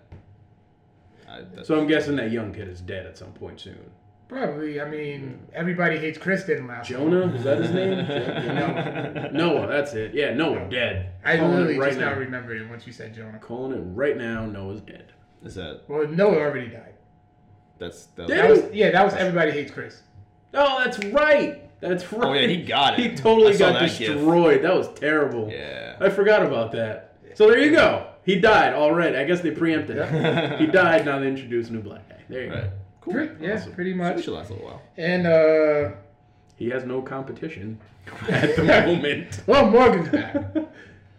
[1.29, 3.77] I, So I'm guessing that young kid is dead at some point soon.
[4.27, 4.81] Probably.
[4.81, 6.89] I mean, everybody hates Chris didn't last.
[6.89, 7.11] long.
[7.11, 9.33] Jonah is that his name?
[9.33, 9.67] Noah.
[9.67, 10.13] That's it.
[10.15, 11.11] Yeah, Noah dead.
[11.23, 12.09] I Calling literally right just now.
[12.11, 13.37] now remembered it once you said Jonah.
[13.39, 14.45] Calling it right now.
[14.45, 15.13] Noah's dead.
[15.43, 16.95] is that Well, Noah already died.
[17.77, 18.91] that's that Did That was, was yeah.
[18.91, 20.01] That was everybody hates Chris.
[20.55, 21.61] Oh, that's right.
[21.81, 22.23] That's right.
[22.27, 23.11] Oh yeah, he got it.
[23.11, 24.13] He totally I got that gif.
[24.13, 24.63] destroyed.
[24.63, 25.51] That was terrible.
[25.51, 25.97] Yeah.
[25.99, 27.17] I forgot about that.
[27.35, 28.07] So there you go.
[28.25, 29.15] He died already.
[29.17, 30.59] I guess they preempted it.
[30.59, 31.05] He died.
[31.05, 32.15] Now they introduce a new black guy.
[32.27, 32.63] There you Right.
[32.63, 32.69] go.
[33.01, 33.13] Cool.
[33.13, 33.73] Pre- yeah, Awesome.
[33.73, 34.23] pretty So much.
[34.23, 34.81] should last a little while.
[34.97, 35.91] And uh,
[36.55, 37.79] He has no competition
[38.29, 39.41] at the moment.
[39.47, 40.43] well, Morgan's back.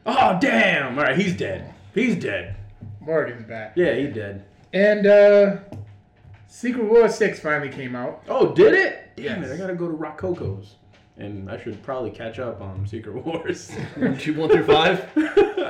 [0.09, 0.97] Oh damn!
[0.97, 1.75] All right, he's dead.
[1.93, 2.55] He's dead.
[3.01, 3.73] Morgan's back.
[3.77, 4.45] Yeah, he's dead.
[4.73, 5.57] And uh,
[6.47, 8.23] Secret War Six finally came out.
[8.29, 9.11] Oh, did it?
[9.17, 9.51] Damn Yes.
[9.51, 9.55] it!
[9.55, 10.77] I gotta go to Roccoco's,
[11.19, 13.71] and I should probably catch up on Secret Wars.
[14.19, 15.09] Two, one through five.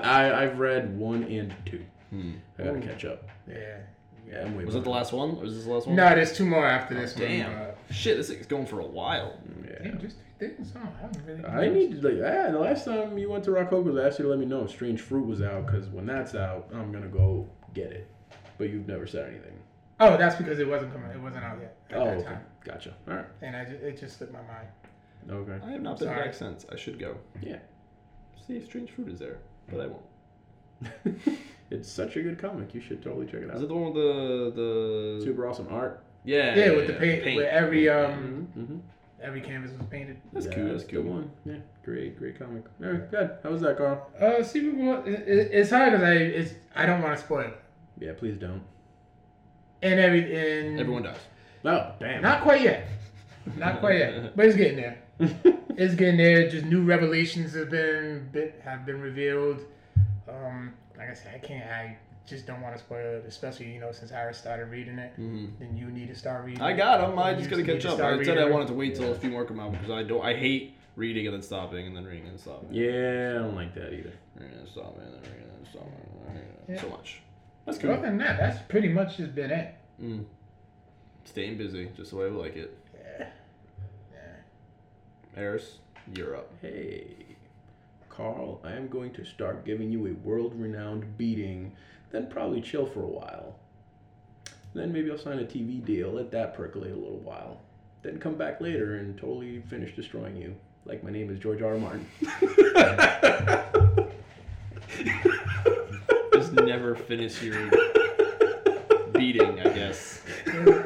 [0.04, 1.84] I I've read one and two.
[2.10, 2.32] Hmm.
[2.58, 3.24] I gotta catch up.
[3.48, 3.78] Yeah.
[4.28, 5.94] Yeah, I'm way Was that the last one, or is this the last one?
[5.94, 7.52] No, there's two more after this Damn.
[7.52, 7.62] one.
[7.62, 9.38] Uh, Shit, this thing's going for a while.
[9.64, 9.78] Yeah.
[9.84, 10.72] damn, just three things.
[10.74, 11.44] Oh, I haven't really.
[11.44, 12.50] I need to like yeah.
[12.50, 14.70] The last time you went to Roccoco's, I asked you to let me know if
[14.70, 18.08] Strange Fruit was out because when that's out, I'm gonna go get it.
[18.58, 19.52] But you've never said anything.
[20.00, 21.08] Oh, that's because it wasn't coming.
[21.10, 22.24] It wasn't out yet at Oh, that okay.
[22.24, 22.94] time, Gotcha.
[23.08, 23.24] All right.
[23.42, 24.66] and I just, it just slipped my mind.
[25.30, 25.58] Okay.
[25.64, 26.24] I have not been Sorry.
[26.24, 26.66] back since.
[26.72, 27.16] I should go.
[27.42, 27.58] Yeah.
[28.46, 29.38] See if Strange Fruit is there,
[29.70, 31.18] but I won't.
[31.70, 32.74] it's such a good comic.
[32.74, 33.56] You should totally check it out.
[33.56, 34.52] Is it the one with the
[35.18, 35.24] the?
[35.24, 36.04] Super awesome art.
[36.24, 36.54] Yeah.
[36.54, 38.60] Yeah, with the paint, where every um Mm-hmm.
[38.60, 38.76] mm-hmm.
[39.22, 40.18] every canvas was painted.
[40.32, 40.68] That's cool.
[40.68, 41.02] That's a cool.
[41.02, 41.30] good one.
[41.44, 41.56] Yeah.
[41.84, 42.64] Great, great comic.
[42.84, 43.30] All right, good.
[43.42, 44.06] How was that, Carl?
[44.20, 45.06] Uh, Secret War.
[45.06, 47.58] It, it, it's hard because I it's I don't want to spoil it.
[47.98, 48.62] Yeah, please don't.
[49.82, 50.20] and every
[50.66, 51.18] and Everyone does.
[51.64, 52.22] Oh, damn.
[52.22, 52.86] Not quite yet.
[53.56, 54.98] Not quite yet, but it's getting there.
[55.78, 56.48] It's getting there.
[56.48, 59.60] Just new revelations have been bit have been revealed.
[60.26, 61.70] Um, like I said, I can't.
[61.70, 65.12] I just don't want to spoil it, especially you know since I started reading it.
[65.20, 65.50] Mhm.
[65.58, 66.62] Then you need to start reading.
[66.62, 67.18] I got them.
[67.18, 67.96] I just gotta catch up.
[67.96, 70.02] start I said I wanted to wait till a few more come out because I
[70.02, 70.24] don't.
[70.24, 72.68] I hate reading and then stopping and then reading and stopping.
[72.72, 74.12] Yeah, I don't like that either.
[74.34, 75.92] Reading and stopping and then reading and then stopping.
[76.28, 76.74] and.
[76.74, 76.80] Yeah.
[76.80, 77.20] So much.
[77.66, 78.02] That's Other good.
[78.02, 79.74] than that, that's pretty much just been it.
[80.02, 80.24] Mm.
[81.24, 82.76] Staying busy, just the way I like it.
[85.36, 85.42] Yeah.
[85.42, 85.78] Eris,
[86.14, 86.50] you're up.
[86.62, 87.36] Hey,
[88.08, 91.72] Carl, I am going to start giving you a world renowned beating,
[92.10, 93.56] then probably chill for a while.
[94.74, 97.60] Then maybe I'll sign a TV deal, let that percolate a little while.
[98.02, 100.54] Then come back later and totally finish destroying you.
[100.84, 101.72] Like my name is George R.
[101.72, 101.78] R.
[101.78, 102.06] Martin.
[106.32, 107.70] Just never finish your
[109.12, 110.20] beating, I guess.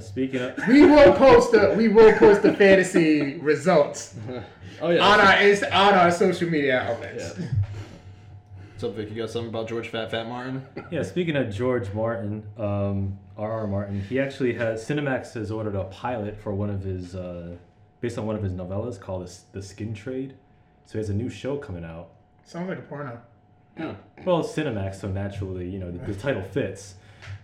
[0.00, 4.14] You speaking of, We will post the we will post the fantasy results
[4.80, 5.04] Oh yeah.
[5.04, 7.34] on our inst- on our social media outlets.
[7.38, 7.46] Yeah.
[8.72, 9.10] What's up, Vic?
[9.10, 10.64] You got something about George Fat Fat Martin?
[10.90, 13.66] yeah, speaking of George Martin, um, R.R.
[13.66, 17.56] Martin, he actually has Cinemax has ordered a pilot for one of his, uh,
[18.00, 20.32] based on one of his novellas called the, the Skin Trade.
[20.86, 22.08] So he has a new show coming out.
[22.44, 23.20] Sounds like a porno.
[23.76, 23.94] Huh.
[24.24, 26.94] Well, it's Cinemax, so naturally, you know, the, the title fits.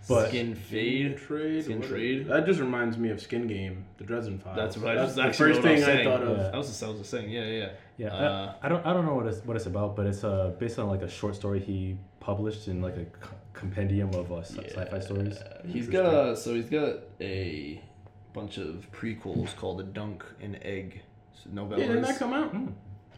[0.07, 1.17] But Skin Fade.
[1.17, 1.63] Trade.
[1.65, 2.27] Skin what- Trade?
[2.27, 4.55] That just reminds me of Skin Game, the Dresden Files.
[4.55, 6.37] That's what I That's the first what I thing was I thought of.
[6.37, 6.43] Yeah.
[6.43, 7.29] That was the I was saying.
[7.29, 7.69] Yeah, yeah.
[7.97, 10.23] yeah, Uh, I, I don't I don't know what it's, what it's about, but it's
[10.23, 13.05] uh, based on like a short story he published in like a
[13.53, 15.37] compendium of uh, sci- sci-fi stories.
[15.67, 17.81] He's got a so he's got a
[18.33, 21.01] bunch of prequels called the Dunk and Egg
[21.53, 21.79] novellas.
[21.79, 22.51] Yeah, didn't that come out?
[22.51, 22.67] Hmm.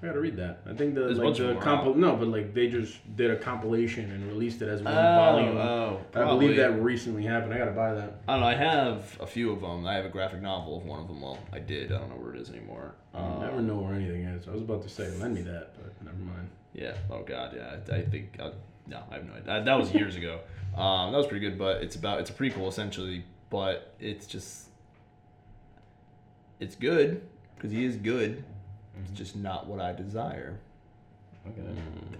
[0.01, 0.62] I gotta read that.
[0.65, 4.09] I think the There's like the them no, but like they just did a compilation
[4.12, 5.57] and released it as one Oh, volume.
[5.57, 6.45] oh, I probably.
[6.47, 7.53] believe that recently happened.
[7.53, 8.21] I gotta buy that.
[8.27, 8.47] I don't know.
[8.47, 9.85] I have a few of them.
[9.85, 11.19] I have a graphic novel of one of them.
[11.21, 11.91] Well, I did.
[11.91, 12.95] I don't know where it is anymore.
[13.13, 14.47] I Um, never know where anything is.
[14.47, 16.47] I was about to say lend me that, but never mind.
[16.73, 16.93] Yeah.
[17.12, 17.53] Oh God.
[17.55, 17.75] Yeah.
[17.91, 18.38] I, I think.
[18.39, 18.51] Uh,
[18.88, 19.43] no, I have no idea.
[19.45, 20.39] That, that was years ago.
[20.77, 24.69] Um, that was pretty good, but it's about it's a prequel essentially, but it's just
[26.59, 27.21] it's good
[27.55, 28.43] because he is good.
[29.03, 30.59] It's just not what I desire
[31.47, 31.62] Okay.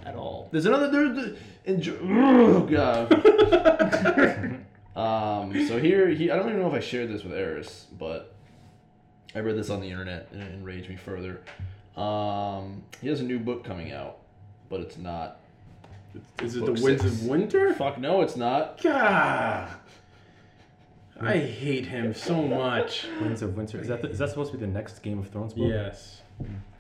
[0.06, 0.48] at all.
[0.52, 0.90] There's another.
[0.90, 1.98] There's the enjoy.
[2.02, 3.12] Oh God.
[4.96, 5.68] um.
[5.68, 6.32] So here, he.
[6.32, 8.34] I don't even know if I shared this with Eris, but
[9.36, 11.42] I read this on the internet and it enraged me further.
[12.02, 12.84] Um.
[13.02, 14.18] He has a new book coming out,
[14.70, 15.40] but it's not.
[16.42, 17.22] Is it Book the Winds six.
[17.22, 17.74] of Winter?
[17.76, 18.82] Fuck no, it's not.
[18.82, 19.70] God,
[21.22, 23.06] I hate him so much.
[23.22, 23.80] Winds of Winter.
[23.80, 25.68] Is that the, is that supposed to be the next Game of Thrones book?
[25.70, 26.22] Yes,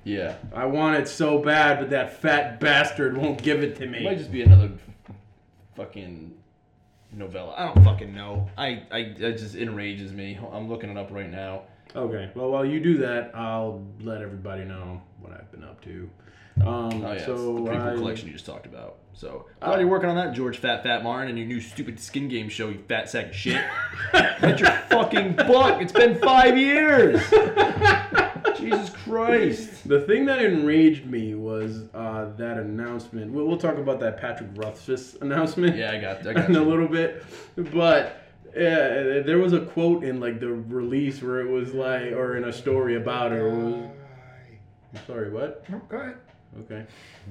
[0.03, 0.35] Yeah.
[0.53, 3.99] I want it so bad, but that fat bastard won't give it to me.
[3.99, 4.71] It might just be another
[5.75, 6.35] fucking
[7.11, 7.53] novella.
[7.57, 8.49] I don't fucking know.
[8.57, 10.39] I, I it just enrages me.
[10.51, 11.63] I'm looking it up right now.
[11.95, 16.09] Okay, well while you do that, I'll let everybody know what I've been up to.
[16.61, 18.97] Um, Oh yeah, so the prequel I- collection you just talked about.
[19.13, 22.29] So glad you're working on that, George Fat Fat Martin, and your new stupid skin
[22.29, 23.61] game show, you fat sack of shit.
[24.13, 25.81] Get your fucking book.
[25.81, 27.21] It's been five years.
[28.57, 29.87] Jesus Christ.
[29.87, 33.31] The thing that enraged me was uh, that announcement.
[33.31, 35.75] We'll, we'll talk about that Patrick Rothfuss announcement.
[35.75, 37.23] Yeah, I got, I got in a little bit,
[37.73, 38.21] but
[38.55, 42.45] yeah, there was a quote in like the release where it was like, or in
[42.45, 43.39] a story about it.
[43.41, 43.73] it was,
[44.93, 45.69] I'm sorry, what?
[45.69, 46.15] No, go ahead.
[46.61, 46.85] Okay,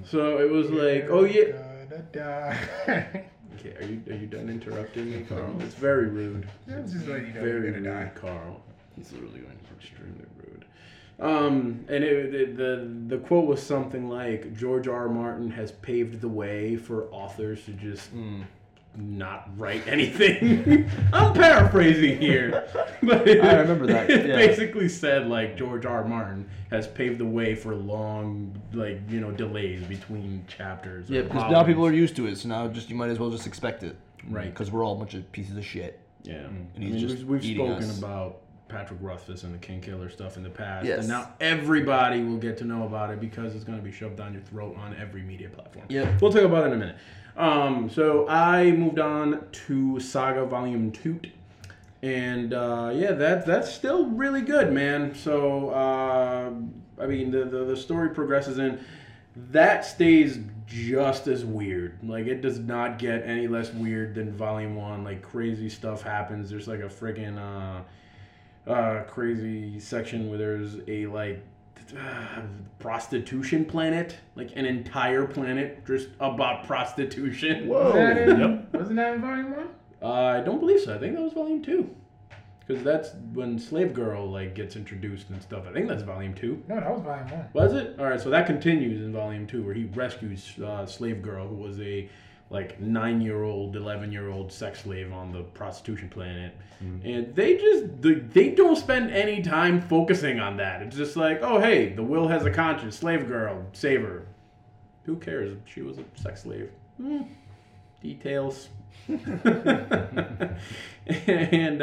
[0.04, 1.52] so it was like, oh yeah.
[1.88, 3.24] Gonna die.
[3.59, 5.52] Okay, are you are you done interrupting me, Carl?
[5.61, 6.46] It's very rude.
[6.68, 8.11] I'm just letting you know Very rude, die.
[8.14, 8.61] Carl.
[8.94, 10.64] He's literally going Extremely rude.
[11.20, 15.02] Um, and it, it, the the quote was something like George R.
[15.02, 15.09] R.
[15.09, 18.44] Martin has paved the way for authors to just Mm.
[18.98, 20.90] Not write anything.
[21.12, 22.68] I'm paraphrasing here,
[23.02, 24.37] but it, I remember that, It yeah.
[24.37, 25.98] basically said like George R.
[25.98, 26.04] R.
[26.04, 31.08] Martin has paved the way for long, like you know, delays between chapters.
[31.08, 33.30] Yeah, because now people are used to it, so now just you might as well
[33.30, 33.96] just expect it.
[34.28, 34.50] Right.
[34.50, 36.00] Because we're all a bunch of pieces of shit.
[36.24, 36.76] Yeah, And mm.
[36.76, 37.98] I mean, just we've, we've spoken us.
[37.98, 41.00] about Patrick Rothfuss and the King Killer stuff in the past, Yes.
[41.00, 44.16] and now everybody will get to know about it because it's going to be shoved
[44.16, 45.87] down your throat on every media platform.
[45.88, 46.20] Yep.
[46.20, 46.96] We'll talk about it in a minute.
[47.38, 51.20] Um, so I moved on to Saga Volume Two,
[52.03, 55.14] and uh, yeah, that that's still really good, man.
[55.14, 56.51] So uh,
[57.01, 58.85] I mean, the, the the story progresses in
[59.53, 61.98] that stays just as weird.
[62.03, 65.05] Like it does not get any less weird than Volume One.
[65.05, 66.51] Like crazy stuff happens.
[66.51, 71.40] There's like a friggin' uh, uh, crazy section where there's a like
[71.96, 72.40] uh,
[72.79, 77.68] prostitution planet, like an entire planet just about prostitution.
[77.68, 78.74] Was that in, Yep.
[78.74, 79.68] Wasn't that in volume one?
[80.03, 80.94] Uh, I don't believe so.
[80.94, 81.94] I think that was volume two.
[82.66, 85.64] Because that's when Slave Girl like gets introduced and stuff.
[85.66, 86.62] I think that's volume two.
[86.68, 87.48] No, that was volume one.
[87.55, 87.96] Was it?
[87.98, 91.57] All right, so that continues in volume two, where he rescues uh, Slave Girl, who
[91.57, 92.09] was a
[92.50, 96.56] like nine-year-old, eleven-year-old sex slave on the prostitution planet,
[97.04, 100.82] and they just they, they don't spend any time focusing on that.
[100.82, 102.96] It's just like, oh hey, the will has a conscience.
[102.96, 104.26] Slave Girl, save her.
[105.04, 105.56] Who cares?
[105.66, 106.70] She was a sex slave.
[106.96, 107.22] Hmm,
[108.02, 108.68] details.
[109.08, 109.22] and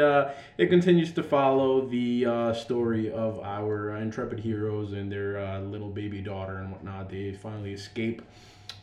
[0.00, 5.60] uh, it continues to follow the uh, story of our intrepid heroes and their uh,
[5.60, 7.08] little baby daughter and whatnot.
[7.10, 8.22] They finally escape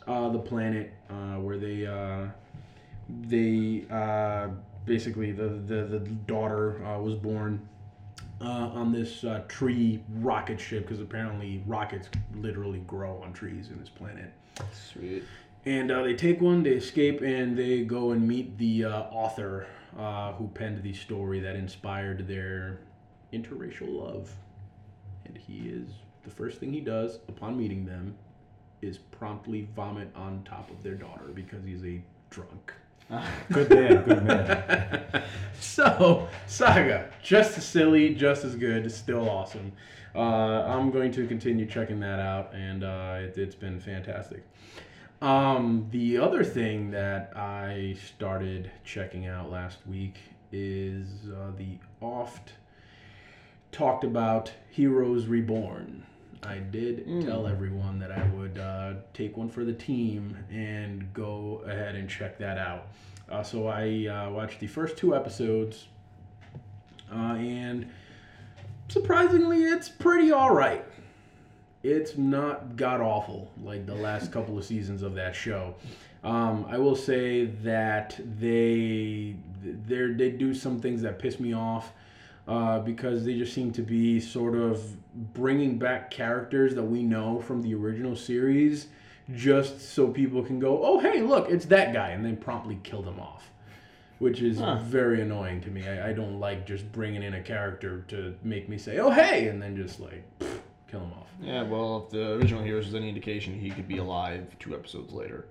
[0.06, 2.26] uh, the planet uh, where they uh,
[3.22, 4.48] they uh,
[4.84, 7.68] basically the the, the daughter uh, was born.
[8.40, 13.78] Uh, on this uh, tree rocket ship, because apparently rockets literally grow on trees in
[13.78, 14.30] this planet.
[14.72, 15.22] Sweet.
[15.64, 19.66] And uh, they take one, they escape, and they go and meet the uh, author
[19.98, 22.80] uh, who penned the story that inspired their
[23.32, 24.34] interracial love.
[25.24, 25.88] And he is
[26.24, 28.14] the first thing he does upon meeting them
[28.84, 32.72] is promptly vomit on top of their daughter because he's a drunk.
[33.52, 35.22] Good man, good man.
[35.60, 39.72] so, Saga, just as silly, just as good, still awesome.
[40.14, 44.42] Uh, I'm going to continue checking that out, and uh, it, it's been fantastic.
[45.20, 50.16] Um, the other thing that I started checking out last week
[50.50, 52.52] is uh, the oft
[53.70, 56.06] talked about Heroes Reborn.
[56.46, 61.62] I did tell everyone that I would uh, take one for the team and go
[61.66, 62.88] ahead and check that out.
[63.30, 65.86] Uh, so I uh, watched the first two episodes,
[67.10, 67.90] uh, and
[68.88, 70.84] surprisingly, it's pretty all right.
[71.82, 75.74] It's not god awful like the last couple of seasons of that show.
[76.22, 81.92] Um, I will say that they they they do some things that piss me off
[82.46, 84.82] uh, because they just seem to be sort of
[85.32, 88.88] bringing back characters that we know from the original series
[89.34, 93.00] just so people can go, oh, hey, look, it's that guy, and then promptly kill
[93.02, 93.48] them off.
[94.18, 94.76] Which is Huh.
[94.82, 95.88] very annoying to me.
[95.88, 99.48] I, I don't like just bringing in a character to make me say, oh, hey,
[99.48, 100.58] and then just like pff,
[100.90, 101.28] kill him off.
[101.42, 105.12] Yeah, well, if the original Heroes was any indication, he could be alive two episodes
[105.12, 105.46] later.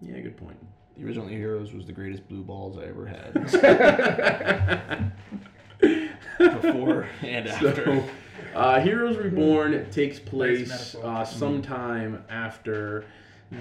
[0.00, 0.56] Yeah, good point.
[0.96, 5.12] The original Heroes was the greatest blue balls I ever had.
[6.38, 7.84] Before and after.
[7.84, 8.04] So,
[8.54, 11.04] uh, Heroes Reborn takes place metaphor.
[11.10, 13.04] uh, sometime after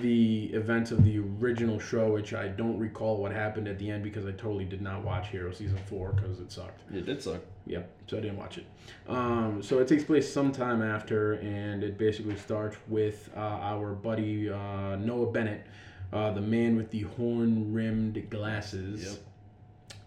[0.02, 4.04] the events of the original show, which I don't recall what happened at the end
[4.04, 6.82] because I totally did not watch Hero season four because it sucked.
[6.92, 7.42] It did suck.
[7.68, 8.66] Yep, so I didn't watch it.
[9.08, 14.50] Um, so it takes place sometime after, and it basically starts with uh, our buddy
[14.50, 15.66] uh, Noah Bennett,
[16.12, 19.04] uh, the man with the horn-rimmed glasses.
[19.04, 19.22] Yep.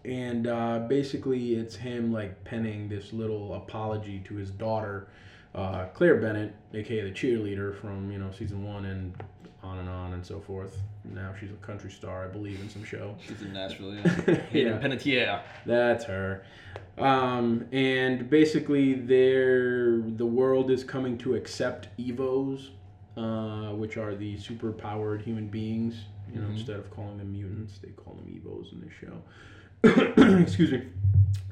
[0.05, 5.07] And uh, basically, it's him like penning this little apology to his daughter,
[5.53, 9.13] uh, Claire Bennett, aka the cheerleader from you know season one and
[9.61, 10.77] on and on and so forth.
[11.03, 13.15] Now she's a country star, I believe, in some show.
[13.27, 14.01] She's in Nashville, yeah.
[14.51, 15.41] Hayden Panettiere.
[15.65, 16.45] That's her.
[16.97, 22.69] Um, and basically, they're, the world is coming to accept Evos,
[23.17, 25.95] uh, which are the super powered human beings.
[26.33, 26.57] You know, Mhm.
[26.57, 29.21] instead of calling them mutants, they call them Evos in the show.
[29.83, 30.83] Excuse me.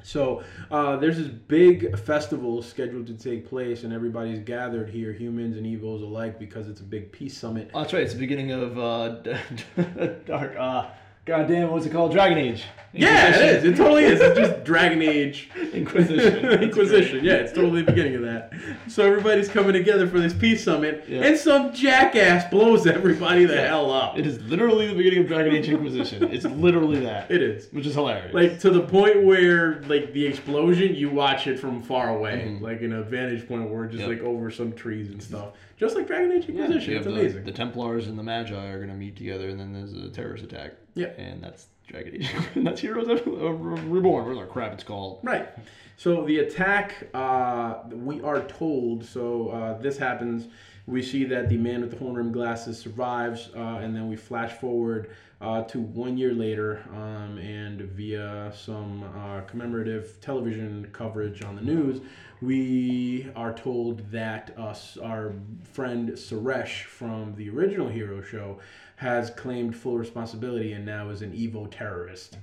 [0.02, 5.56] So uh, there's this big festival scheduled to take place, and everybody's gathered here, humans
[5.56, 7.70] and Evos alike, because it's a big peace summit.
[7.74, 8.02] Oh, that's right.
[8.02, 9.08] It's the beginning of uh,
[10.26, 10.56] Dark.
[10.58, 10.86] Uh,
[11.28, 12.10] goddamn, what's it called?
[12.12, 12.64] Dragon Age.
[12.94, 13.64] Yeah, it is.
[13.64, 14.18] It totally is.
[14.18, 15.50] It's just Dragon Age.
[15.74, 16.46] Inquisition.
[16.62, 17.22] Inquisition.
[17.22, 18.50] Yeah, it's totally the beginning of that.
[18.88, 21.20] So everybody's coming together for this peace summit, Yeah.
[21.24, 23.66] and some jackass blows everybody the Yeah.
[23.68, 24.18] hell up.
[24.18, 26.24] It is literally the beginning of Dragon Age Inquisition.
[26.32, 27.68] It's literally that, It is.
[27.72, 28.32] which is hilarious.
[28.32, 32.62] Like to the point where like the explosion, you watch it from far away, Mhm.
[32.62, 34.18] like in a vantage point where it's just Yep.
[34.18, 36.90] like over some trees and stuff, just like Dragon Age Inquisition.
[36.92, 37.44] you it's the, amazing.
[37.44, 40.42] The Templars and the Magi are going to meet together, and then there's a terrorist
[40.42, 40.72] attack.
[40.98, 41.14] Yep.
[41.18, 42.30] And that's Dragon Age.
[42.54, 44.26] and that's Heroes of- uh, Reborn.
[44.26, 45.20] Whatever crap it's called.
[45.22, 45.48] Right.
[45.96, 49.04] So the attack, uh, we are told.
[49.04, 50.46] So uh, this happens.
[50.86, 54.16] We see that the man with the horn rimmed glasses survives, uh, and then we
[54.16, 61.42] flash forward uh, to one year later, um, and via some uh, commemorative television coverage
[61.42, 62.00] on the news,
[62.40, 68.58] we are told that us, our friend Suresh from the original Hero show,
[68.98, 72.36] has claimed full responsibility and now is an Evo terrorist.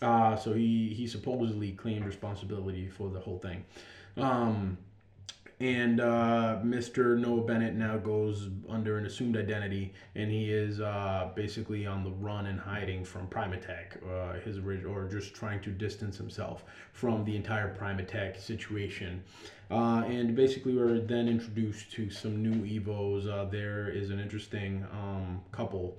[0.00, 3.64] Uh, so he, he supposedly claimed responsibility for the whole thing.
[4.16, 4.78] Um,
[5.58, 7.18] and uh, Mr.
[7.18, 12.10] Noah Bennett now goes under an assumed identity, and he is uh, basically on the
[12.10, 17.34] run and hiding from Primatech, uh, his or just trying to distance himself from the
[17.34, 19.20] entire Primatech situation.
[19.70, 23.28] Uh, and basically, we're then introduced to some new Evos.
[23.28, 25.96] Uh, there is an interesting um, couple.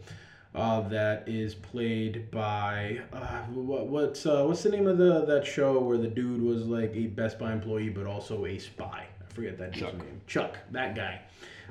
[0.55, 5.45] Uh, that is played by uh, what, what's uh, what's the name of the that
[5.45, 9.05] show where the dude was like a Best Buy employee but also a spy?
[9.22, 9.97] I forget that dude's Chuck.
[9.99, 10.22] name.
[10.26, 11.22] Chuck, that guy.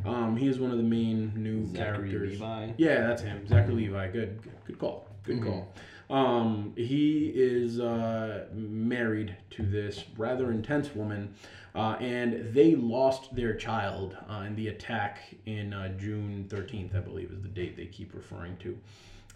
[0.07, 2.32] Um, he is one of the main new Zachary characters.
[2.34, 2.70] Levi.
[2.76, 4.09] Yeah, that's him, Zachary Levi.
[4.12, 5.09] Good, good, good call.
[5.24, 5.74] Good call.
[6.11, 11.34] Um, he is uh, married to this rather intense woman,
[11.74, 17.00] uh, and they lost their child uh, in the attack in uh, June 13th, I
[17.00, 18.78] believe, is the date they keep referring to.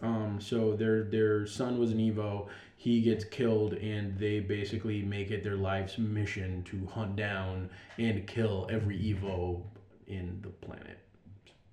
[0.00, 2.48] Um, so their their son was an Evo.
[2.76, 8.26] He gets killed, and they basically make it their life's mission to hunt down and
[8.26, 9.62] kill every Evo
[10.08, 10.98] in the planet.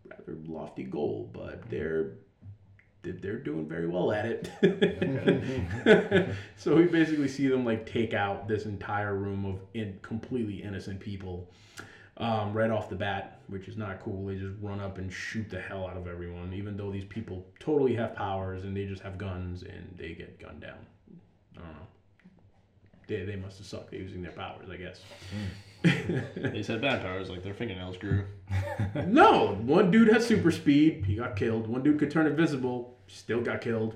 [0.05, 2.11] Rather lofty goal, but they're
[3.03, 4.49] they're doing very well at it.
[6.57, 10.99] so we basically see them like take out this entire room of in, completely innocent
[10.99, 11.49] people
[12.17, 14.25] um, right off the bat, which is not cool.
[14.25, 17.45] They just run up and shoot the hell out of everyone, even though these people
[17.59, 20.85] totally have powers and they just have guns and they get gunned down.
[21.55, 21.87] I don't know.
[23.07, 25.01] They, they must have sucked at using their powers, I guess.
[26.35, 28.25] They said powers, like their fingernails grew.
[29.05, 31.05] No, one dude has super speed.
[31.05, 31.67] He got killed.
[31.67, 32.97] One dude could turn invisible.
[33.07, 33.95] Still got killed.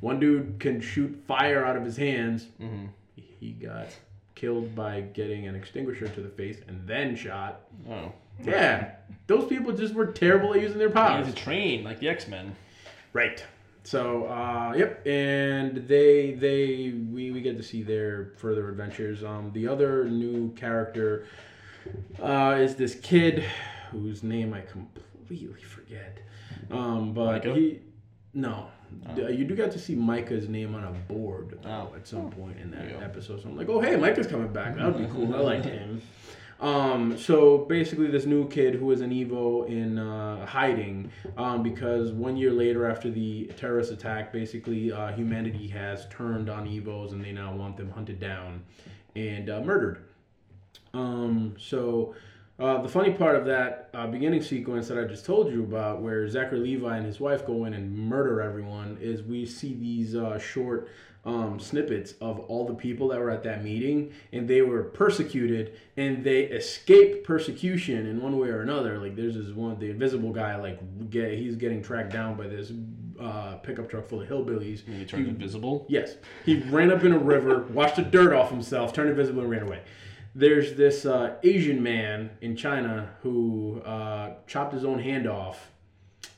[0.00, 2.46] One dude can shoot fire out of his hands.
[2.60, 2.86] Mm-hmm.
[3.14, 3.86] He got
[4.34, 7.60] killed by getting an extinguisher to the face and then shot.
[7.88, 8.12] Oh.
[8.42, 8.92] Yeah,
[9.28, 11.26] those people just were terrible at using their He powers.
[11.26, 12.56] has a train, like the X Men.
[13.12, 13.44] Right.
[13.84, 19.24] So, uh, yep, and they they we, we get to see their further adventures.
[19.24, 21.26] Um, the other new character
[22.22, 23.44] uh, is this kid
[23.90, 26.18] whose name I completely forget.
[26.70, 27.54] Um, but Micah?
[27.54, 27.80] he
[28.34, 28.68] no,
[29.08, 29.28] Oh.
[29.28, 31.92] You do get to see Micah's name on a board Oh.
[31.96, 33.42] at some point in that episode.
[33.42, 34.76] So I'm like, oh hey, Micah's coming back.
[34.76, 35.34] That would be cool.
[35.34, 36.00] I liked him.
[36.62, 42.12] Um, so basically, this new kid who is an Evo in uh, hiding um, because
[42.12, 47.22] one year later, after the terrorist attack, basically uh, humanity has turned on Evos and
[47.22, 48.62] they now want them hunted down
[49.16, 50.04] and uh, murdered.
[50.94, 52.14] Um, so
[52.62, 56.00] uh, the funny part of that uh, beginning sequence that I just told you about,
[56.00, 60.14] where Zachary Levi and his wife go in and murder everyone, is we see these
[60.14, 60.88] uh, short
[61.24, 65.76] um, snippets of all the people that were at that meeting, and they were persecuted,
[65.96, 68.96] and they escaped persecution in one way or another.
[68.98, 70.78] Like there's this one, the invisible guy, like
[71.10, 72.70] get he's getting tracked down by this
[73.20, 74.86] uh, pickup truck full of hillbillies.
[74.86, 75.84] And he turned invisible.
[75.88, 76.14] Yes.
[76.44, 79.62] He ran up in a river, washed the dirt off himself, turned invisible, and ran
[79.62, 79.80] away.
[80.34, 85.70] There's this uh, Asian man in China who uh, chopped his own hand off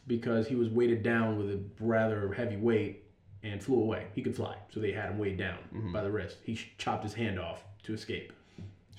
[0.07, 3.05] because he was weighted down with a rather heavy weight
[3.45, 4.07] and flew away.
[4.15, 5.59] He could fly, so they had him weighed down
[5.93, 6.39] by the wrist.
[6.43, 8.33] He sh- chopped his hand off to escape.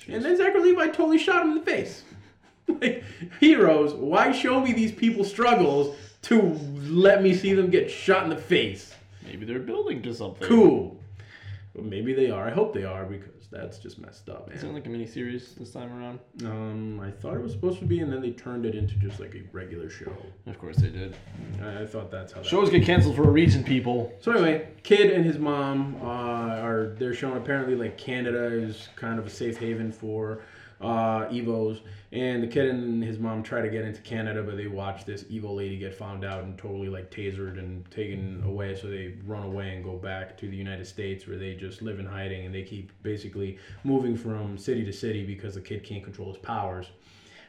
[0.08, 2.04] And then Zachary Levi totally shot him in the face.
[2.68, 3.04] like,
[3.40, 6.42] heroes, why show me these people's struggles to
[6.84, 8.94] let me see them get shot in the face?
[9.26, 10.48] Maybe they're building to something.
[10.48, 10.98] Cool.
[11.74, 12.48] Well, maybe they are.
[12.48, 15.56] I hope they are because that's just messed up, Is it like a mini series
[15.56, 16.20] this time around?
[16.44, 19.20] Um, I thought it was supposed to be, and then they turned it into just
[19.20, 20.14] like a regular show.
[20.46, 21.16] Of course they did.
[21.62, 22.42] I, I thought that's how.
[22.42, 24.14] That Shows get canceled for a reason, people.
[24.20, 29.18] So anyway, kid and his mom uh, are they're showing apparently like Canada is kind
[29.20, 30.42] of a safe haven for
[30.82, 34.68] uh, Evos, and the kid and his mom try to get into Canada, but they
[34.68, 38.88] watch this evil lady get found out and totally like tasered and taken away, so
[38.88, 42.06] they run away and go back to the United States where they just live in
[42.06, 46.30] hiding and they keep basically moving from city to city because the kid can't control
[46.30, 46.88] his powers.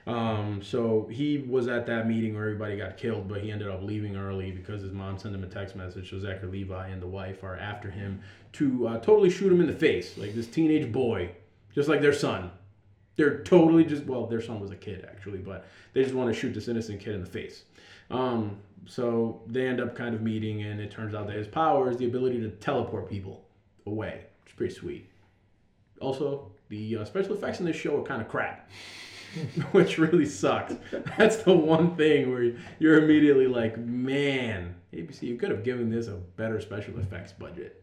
[0.06, 3.82] Um, so he was at that meeting where everybody got killed, but he ended up
[3.82, 6.10] leaving early because his mom sent him a text message.
[6.10, 8.20] So Zachary Levi and the wife are after him
[8.52, 11.30] to uh, totally shoot him in the face, like this teenage boy,
[11.74, 12.52] just like their son.
[13.16, 16.38] They're totally just well, their son was a kid actually, but they just want to
[16.38, 17.64] shoot this innocent kid in the face.
[18.10, 21.90] Um, so they end up kind of meeting, and it turns out that his power
[21.90, 23.44] is the ability to teleport people
[23.86, 25.10] away, which is pretty sweet.
[26.00, 28.68] Also, the uh, special effects in this show are kind of crap
[29.72, 30.74] which really sucks.
[31.18, 36.08] That's the one thing where you're immediately like, man, ABC, you could have given this
[36.08, 37.82] a better special effects budget.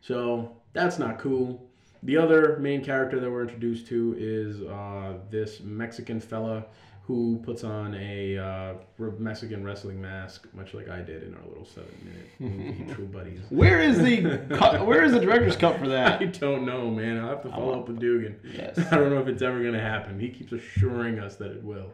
[0.00, 1.65] So that's not cool.
[2.02, 6.66] The other main character that we're introduced to is uh, this Mexican fella
[7.06, 11.42] who puts on a uh, re- Mexican wrestling mask, much like I did in our
[11.46, 13.40] little seven-minute movie, True Buddies.
[13.50, 16.20] Where is the cut, where is the director's cut for that?
[16.20, 17.18] I don't know, man.
[17.18, 18.40] I'll have to follow up with Dugan.
[18.52, 18.76] Yes.
[18.90, 20.18] I don't know if it's ever gonna happen.
[20.18, 21.92] He keeps assuring us that it will.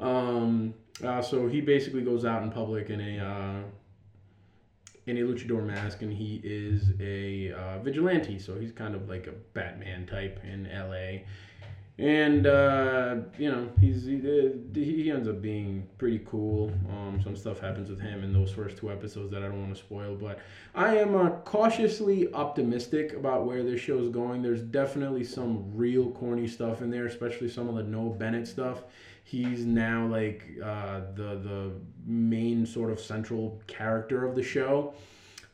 [0.00, 0.72] Um,
[1.04, 3.62] uh, so he basically goes out in public in a uh,
[5.08, 8.38] in a luchador mask, and he is a uh, vigilante.
[8.38, 11.24] So he's kind of like a Batman type in L.A.
[11.98, 14.20] And uh, you know he's he,
[14.72, 16.72] he ends up being pretty cool.
[16.90, 19.74] Um, some stuff happens with him in those first two episodes that I don't want
[19.74, 20.38] to spoil, but
[20.76, 24.42] I am uh, cautiously optimistic about where this show is going.
[24.42, 28.84] There's definitely some real corny stuff in there, especially some of the Noah Bennett stuff.
[29.28, 31.72] He's now like uh, the the
[32.06, 34.94] main sort of central character of the show,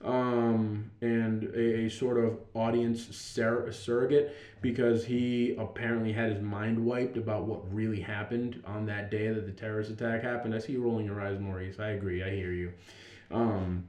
[0.05, 6.79] um, and a, a sort of audience sur- surrogate because he apparently had his mind
[6.79, 10.55] wiped about what really happened on that day that the terrorist attack happened.
[10.55, 11.81] I see you rolling your eyes, Maurice.
[11.81, 12.22] I agree.
[12.22, 12.72] I hear you.
[13.33, 13.89] Um,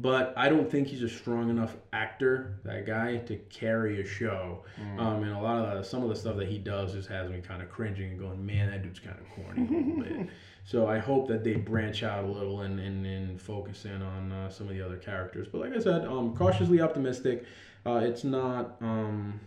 [0.00, 4.64] but I don't think he's a strong enough actor, that guy, to carry a show.
[4.98, 7.30] Um, and a lot of the, some of the stuff that he does just has
[7.30, 10.30] me kind of cringing and going, man, that dude's kind of corny a little bit.
[10.66, 14.32] So I hope that they branch out a little and, and, and focus in on
[14.32, 15.46] uh, some of the other characters.
[15.46, 17.44] But like I said, um, cautiously optimistic.
[17.84, 18.76] Uh, it's not.
[18.80, 19.40] Um,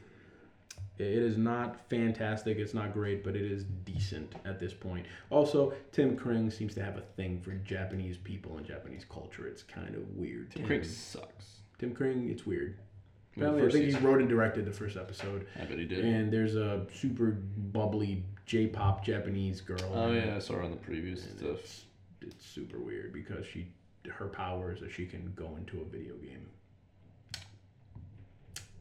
[1.00, 2.58] it is not fantastic.
[2.58, 5.06] It's not great, but it is decent at this point.
[5.30, 9.48] Also, Tim Kring seems to have a thing for Japanese people and Japanese culture.
[9.48, 10.52] It's kind of weird.
[10.56, 10.84] Crank him.
[10.84, 11.60] sucks.
[11.78, 12.78] Tim Kring, it's weird.
[12.80, 15.46] I Apparently, I first think he wrote and directed the first episode.
[15.56, 16.04] I bet he did.
[16.04, 19.92] And there's a super bubbly J-pop Japanese girl.
[19.94, 21.60] Oh yeah, I saw her on the previous stuff.
[21.60, 21.86] It's,
[22.22, 23.68] it's super weird because she,
[24.10, 26.48] her power is that she can go into a video game.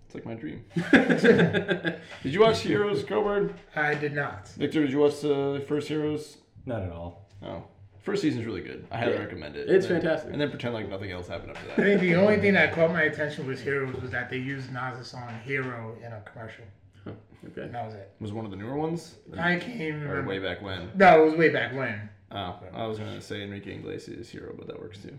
[0.07, 0.65] It's like my dream.
[0.93, 3.55] did you watch Heroes, Cobard?
[3.75, 4.49] I did not.
[4.51, 6.39] Victor, did you watch the first Heroes?
[6.65, 7.29] Not at all.
[7.43, 7.65] Oh,
[8.03, 8.87] first season's really good.
[8.91, 9.19] I highly Yeah.
[9.21, 9.69] recommend it.
[9.69, 10.33] It's And then- fantastic.
[10.33, 11.73] And then pretend like nothing else happened after that.
[11.79, 11.87] I that.
[11.99, 15.09] think the only thing that caught my attention was Heroes was that they used Nas's
[15.09, 16.65] song Hero in a commercial.
[17.07, 17.63] Okay.
[17.63, 18.11] And that was it.
[18.21, 19.17] Was one of the newer ones?
[19.37, 20.91] I can't even Or way back when?
[20.97, 22.09] No, it was way back when.
[22.33, 25.17] Oh, I was gonna say Enrique Iglesias Hero, but that works too.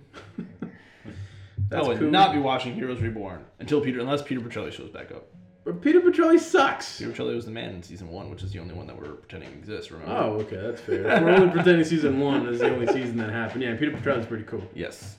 [1.70, 2.10] That's I would cool.
[2.10, 5.28] not be watching Heroes Reborn until Peter, unless Peter Petrelli shows back up.
[5.66, 6.98] But Peter Petrelli sucks.
[7.00, 9.12] Peter Petrelli was the man in season one, which is the only one that we're
[9.16, 9.92] pretending exists.
[9.92, 10.14] Remember?
[10.16, 11.04] Oh, okay, that's fair.
[11.22, 13.64] We're only pretending season one is the only season that happened.
[13.64, 14.64] Yeah, Peter Petrelli's pretty cool.
[14.74, 15.18] Yes.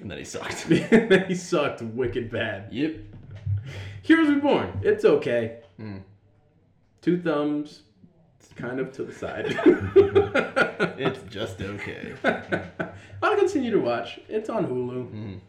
[0.00, 0.62] And then he sucked.
[1.28, 2.70] he sucked wicked bad.
[2.70, 2.96] yep.
[4.02, 4.80] Heroes Reborn.
[4.82, 5.60] It's okay.
[5.78, 5.98] Hmm.
[7.00, 7.82] Two thumbs,
[8.54, 9.58] kind of to the side.
[10.98, 12.12] It's just okay.
[13.22, 14.20] I'll continue to watch.
[14.28, 15.10] It's on Hulu.
[15.10, 15.40] Mhm.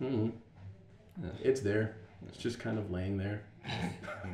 [0.00, 0.32] Mhm.
[1.22, 1.28] Yeah.
[1.42, 1.96] It's there.
[2.28, 3.42] It's just kind of laying there.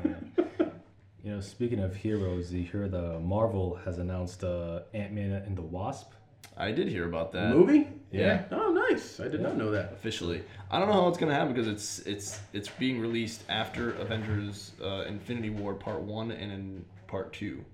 [1.22, 5.56] You know, speaking of heroes, you hear the Marvel has announced uh, Ant Man and
[5.56, 6.12] the Wasp.
[6.54, 7.48] I did hear about that.
[7.48, 7.88] Movie?
[8.12, 8.44] Yeah.
[8.50, 9.20] Oh, nice.
[9.20, 9.92] I did not know that.
[9.94, 13.92] Officially, I don't know how it's gonna happen because it's it's it's being released after
[13.92, 17.64] Avengers: uh, Infinity War Part One and in Part Two.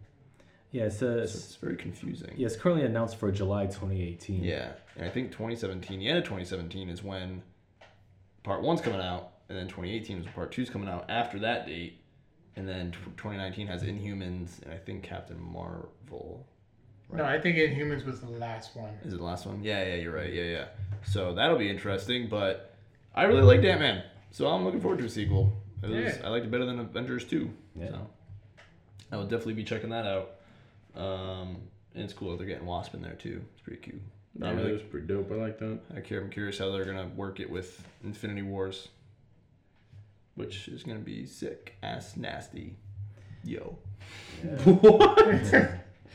[0.70, 2.32] Yeah, it So it's very confusing.
[2.36, 4.44] yeah, it's currently announced for July 2018.
[4.44, 7.42] Yeah, and I think 2017, the end of 2017 is when
[8.42, 12.00] Part One's coming out, and then 2018 is Part Two's coming out after that date,
[12.56, 16.46] and then 2019 has Inhumans and I think Captain Marvel.
[17.12, 18.90] No, I think Inhumans was the last one.
[19.04, 19.62] Is it the last one?
[19.64, 20.32] Yeah, yeah, you're right.
[20.32, 20.64] Yeah, yeah.
[21.04, 22.74] So that'll be interesting, but
[23.14, 25.52] I really liked Ant Man, so I'm looking forward to a sequel.
[25.82, 26.20] It was, Yeah.
[26.24, 27.50] I liked it better than Avengers 2.
[27.74, 27.88] Yeah.
[27.90, 28.06] So
[29.10, 30.30] I will definitely be checking that out.
[30.94, 31.56] Um,
[31.94, 33.42] and it's cool that they're getting Wasp in there too.
[33.54, 34.00] It's pretty cute.
[34.36, 35.30] But Yeah, I'm that really was pretty dope.
[35.32, 35.78] I like that.
[35.96, 36.20] I care.
[36.20, 38.88] I'm curious how they're gonna work it with Infinity Wars,
[40.34, 42.76] which is gonna be sick ass nasty.
[43.44, 43.78] Yo.
[44.64, 45.18] what?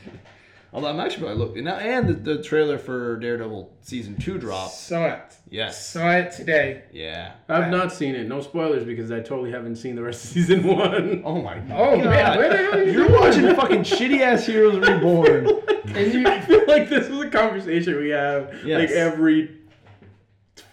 [0.72, 4.74] Although I'm actually probably looking now, and the, the trailer for Daredevil season two dropped.
[4.74, 5.34] Saw it.
[5.48, 5.88] Yes.
[5.88, 6.82] Saw it today.
[6.92, 7.32] Yeah.
[7.48, 8.26] I've not seen it.
[8.28, 11.22] No spoilers because I totally haven't seen the rest of season one.
[11.24, 11.58] Oh my.
[11.60, 11.70] God.
[11.72, 12.04] Oh God.
[12.06, 15.46] man, where the hell are you You're watching fucking shitty ass Heroes Reborn.
[15.94, 18.80] And you, I feel like this is a conversation we have Yes.
[18.80, 19.55] like every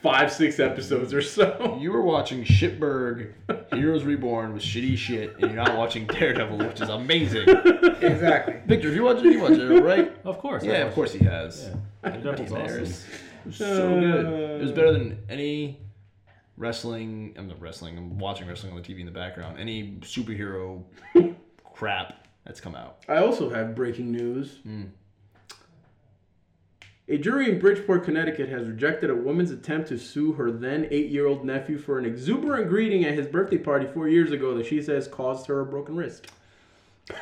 [0.03, 1.77] five, six episodes or so.
[1.81, 3.33] You were watching Shitberg
[3.73, 7.47] Heroes Reborn with shitty shit, and you're not watching Daredevil, which is amazing.
[8.01, 8.55] exactly.
[8.67, 10.15] Victor, if you watch it, you watch it, right?
[10.25, 10.63] Of course.
[10.63, 11.21] Yeah, of course it.
[11.21, 11.69] he has.
[12.03, 12.09] Yeah.
[12.11, 12.83] Daredevil's awesome.
[12.83, 14.25] It was so good.
[14.25, 15.79] It was better than any
[16.57, 17.33] wrestling.
[17.37, 17.97] I'm not wrestling.
[17.97, 19.59] I'm watching wrestling on the TV in the background.
[19.59, 20.83] Any superhero
[21.73, 22.99] crap that's come out.
[23.07, 24.59] I also have breaking news.
[24.63, 24.83] Hmm.
[27.09, 31.09] A jury in Bridgeport, Connecticut has rejected a woman's attempt to sue her then eight
[31.09, 34.65] year old nephew for an exuberant greeting at his birthday party four years ago that
[34.65, 36.27] she says caused her a broken wrist.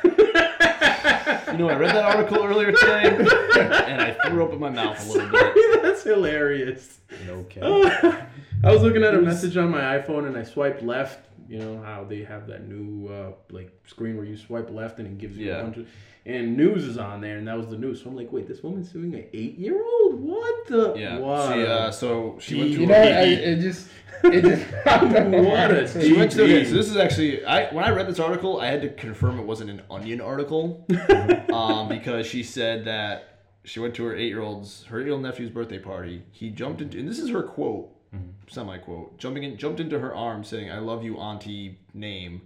[0.04, 5.04] You know, I read that article earlier today, and I threw up in my mouth
[5.04, 5.54] a little bit.
[5.82, 7.00] That's hilarious.
[7.26, 7.62] No cap.
[8.64, 11.26] I was looking at a message on my iPhone and I swiped left.
[11.48, 15.06] You know how they have that new uh, like screen where you swipe left and
[15.06, 15.58] it gives you Yeah.
[15.60, 15.86] a bunch of
[16.24, 18.00] and news is on there and that was the news.
[18.02, 20.20] So I'm like, wait, this woman's suing an eight year old?
[20.20, 20.94] What the?
[20.96, 21.18] Yeah.
[21.18, 21.54] What?
[21.54, 23.88] She, uh, so she went to You a- know, I, it just,
[24.24, 24.66] it just.
[24.84, 28.20] What a She went to, okay, so this is actually I when I read this
[28.20, 30.86] article, I had to confirm it wasn't an Onion article,
[31.52, 35.12] um, because she said that she went to her eight year old's her eight year
[35.14, 36.22] old nephew's birthday party.
[36.30, 38.30] He jumped into and this is her quote, Mm-hmm.
[38.48, 42.42] semi quote, jumping in jumped into her arms saying, "I love you, Auntie." Name.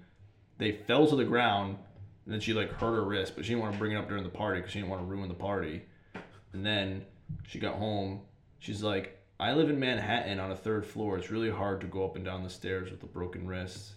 [0.58, 1.76] They fell to the ground,
[2.24, 4.08] and then she like hurt her wrist, but she didn't want to bring it up
[4.08, 5.82] during the party because she didn't want to ruin the party.
[6.52, 7.04] And then
[7.46, 8.20] she got home.
[8.58, 11.18] She's like, I live in Manhattan on a third floor.
[11.18, 13.92] It's really hard to go up and down the stairs with a broken wrist.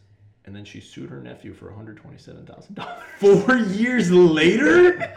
[0.46, 3.02] And then she sued her nephew for $127,000.
[3.20, 5.14] Four years later,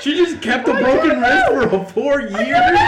[0.00, 2.78] she just kept a broken wrist for four years.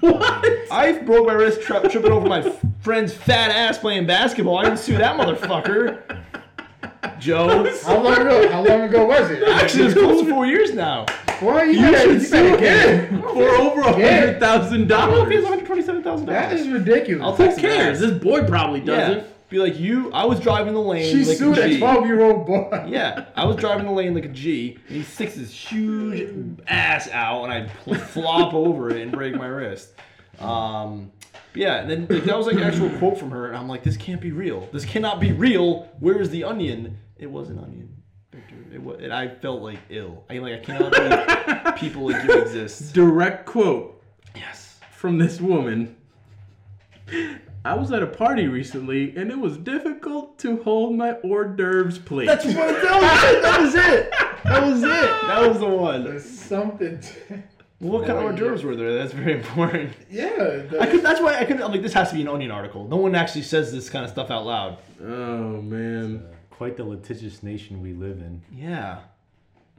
[0.00, 0.72] What?
[0.72, 4.58] I broke my wrist tri- tripping over my f- friend's fat ass playing basketball.
[4.58, 6.00] I didn't sue that motherfucker.
[7.18, 7.70] Joe.
[7.84, 8.48] How long ago?
[8.50, 9.42] How long ago was it?
[9.44, 11.06] Actually, it's close to four years now.
[11.40, 14.20] Well, you, You better, should you sue better get him for over a Yeah.
[14.20, 15.60] hundred thousand I don't know if he has dollars.
[15.62, 16.26] $127,000.
[16.26, 17.24] That is ridiculous.
[17.24, 18.00] I'll Who text him cares?
[18.00, 19.18] This boy probably doesn't.
[19.18, 19.24] Yeah.
[19.52, 21.14] Be like, you, I was driving the lane.
[21.14, 21.78] she like sued a a G.
[21.78, 22.86] 12 year old boy.
[22.88, 27.10] Yeah, I was driving the lane like a G, and he sticks his huge ass
[27.10, 29.90] out, and I pl- flop over it and break my wrist.
[30.40, 31.12] Um,
[31.54, 33.82] yeah, and then like, that was like an actual quote from her, and I'm like,
[33.82, 34.70] this can't be real.
[34.72, 35.82] This cannot be real.
[36.00, 36.96] Where is the onion?
[37.18, 37.94] It was an onion,
[38.32, 38.54] Victor.
[38.72, 40.24] It was, and I felt like ill.
[40.30, 42.94] I like I cannot believe people like you exist.
[42.94, 44.02] Direct quote
[44.34, 44.80] Yes.
[44.92, 45.94] from this woman.
[47.64, 51.98] I was at a party recently and it was difficult to hold my hors d'oeuvres
[51.98, 52.26] plate.
[52.26, 53.42] That's what that was it.
[53.42, 54.10] That was it.
[54.44, 54.88] That was it.
[55.28, 56.04] That was the one.
[56.04, 56.98] There's something.
[57.00, 57.42] To,
[57.78, 58.94] What kind of hors d'oeuvres were there?
[58.98, 59.92] That's very important.
[60.10, 60.28] yeah.
[60.68, 61.02] the- I could.
[61.02, 61.62] That's why I couldn't.
[61.62, 62.88] I'm like, this has to be an Onion article.
[62.88, 64.78] No one actually says this kind of stuff out loud.
[65.00, 66.24] oh man.
[66.26, 68.42] Uh, quite the litigious nation we live in.
[68.52, 68.98] Yeah.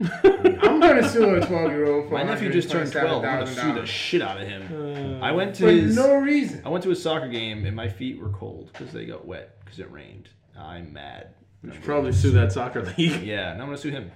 [0.02, 3.24] I'm gonna sue a 12 year old for My nephew just turned 12.
[3.24, 5.20] I'm gonna sue the shit out of him.
[5.20, 5.94] Uh, I went to for his.
[5.94, 6.62] no reason.
[6.64, 9.56] I went to a soccer game and my feet were cold because they got wet
[9.64, 10.28] because it rained.
[10.58, 11.28] I'm mad.
[11.62, 13.22] you should probably sue that soccer league.
[13.22, 14.10] Yeah, and I'm gonna sue him.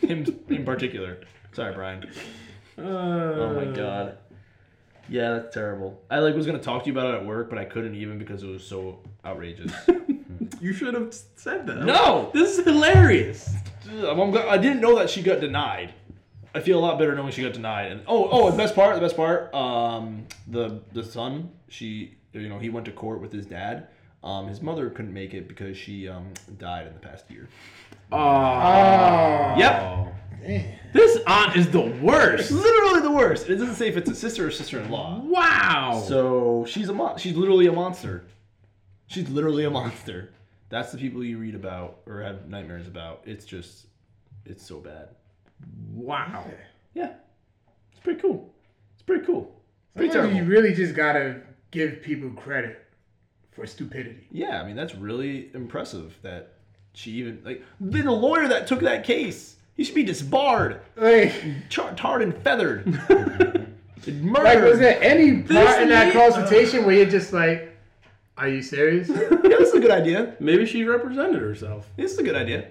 [0.00, 1.18] Him in particular.
[1.52, 2.04] Sorry, Brian.
[2.78, 4.18] Uh, Oh my god.
[5.10, 6.00] Yeah, that's terrible.
[6.10, 8.18] I like was gonna talk to you about it at work, but I couldn't even
[8.18, 9.72] because it was so outrageous.
[10.60, 11.84] You should have said that.
[11.84, 13.54] no, This is hilarious.
[13.88, 15.94] I'm, I'm go- I didn't know that she got denied.
[16.54, 17.92] I feel a lot better knowing she got denied.
[17.92, 22.48] And oh, oh, the best part, the best part, um, the the son, she, you
[22.48, 23.88] know, he went to court with his dad.
[24.24, 27.48] Um, his mother couldn't make it because she um died in the past year.
[28.10, 29.54] Oh.
[29.58, 30.14] Yep,
[30.92, 32.50] This aunt is the worst.
[32.50, 33.48] literally the worst.
[33.48, 35.20] It doesn't say if it's a sister or sister-in-law.
[35.24, 36.02] Wow.
[36.06, 38.24] So she's a mon- she's literally a monster.
[39.06, 40.30] She's literally a monster.
[40.70, 43.22] That's the people you read about or have nightmares about.
[43.24, 43.86] It's just,
[44.44, 45.08] it's so bad.
[45.94, 46.44] wow.
[46.94, 47.12] Yeah,
[47.92, 48.52] it's pretty cool.
[48.94, 49.54] It's pretty cool.
[49.94, 50.48] Pretty Sometimes terrible.
[50.50, 51.40] you really just gotta
[51.70, 52.84] give people credit
[53.52, 54.26] for stupidity.
[54.30, 56.54] Yeah, I mean that's really impressive that
[56.92, 59.56] she even like then the lawyer that took that case.
[59.76, 61.32] He should be disbarred, Like,
[61.68, 63.68] char- tarred and feathered, murdered.
[64.06, 67.67] like was there any part in that lady- consultation where you're just like,
[68.38, 69.08] "Are you serious?"
[69.48, 70.34] Yeah, this is a good idea.
[70.40, 71.86] Maybe she represented herself.
[71.96, 72.68] This is a good idea.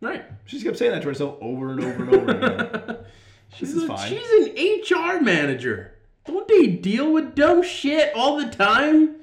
[0.00, 0.24] Right.
[0.46, 2.96] She just kept saying that to herself over and over and over again.
[3.54, 4.08] She's, is a- fine.
[4.10, 5.94] she's an HR manager.
[6.26, 9.16] Don't they deal with dumb shit all the time?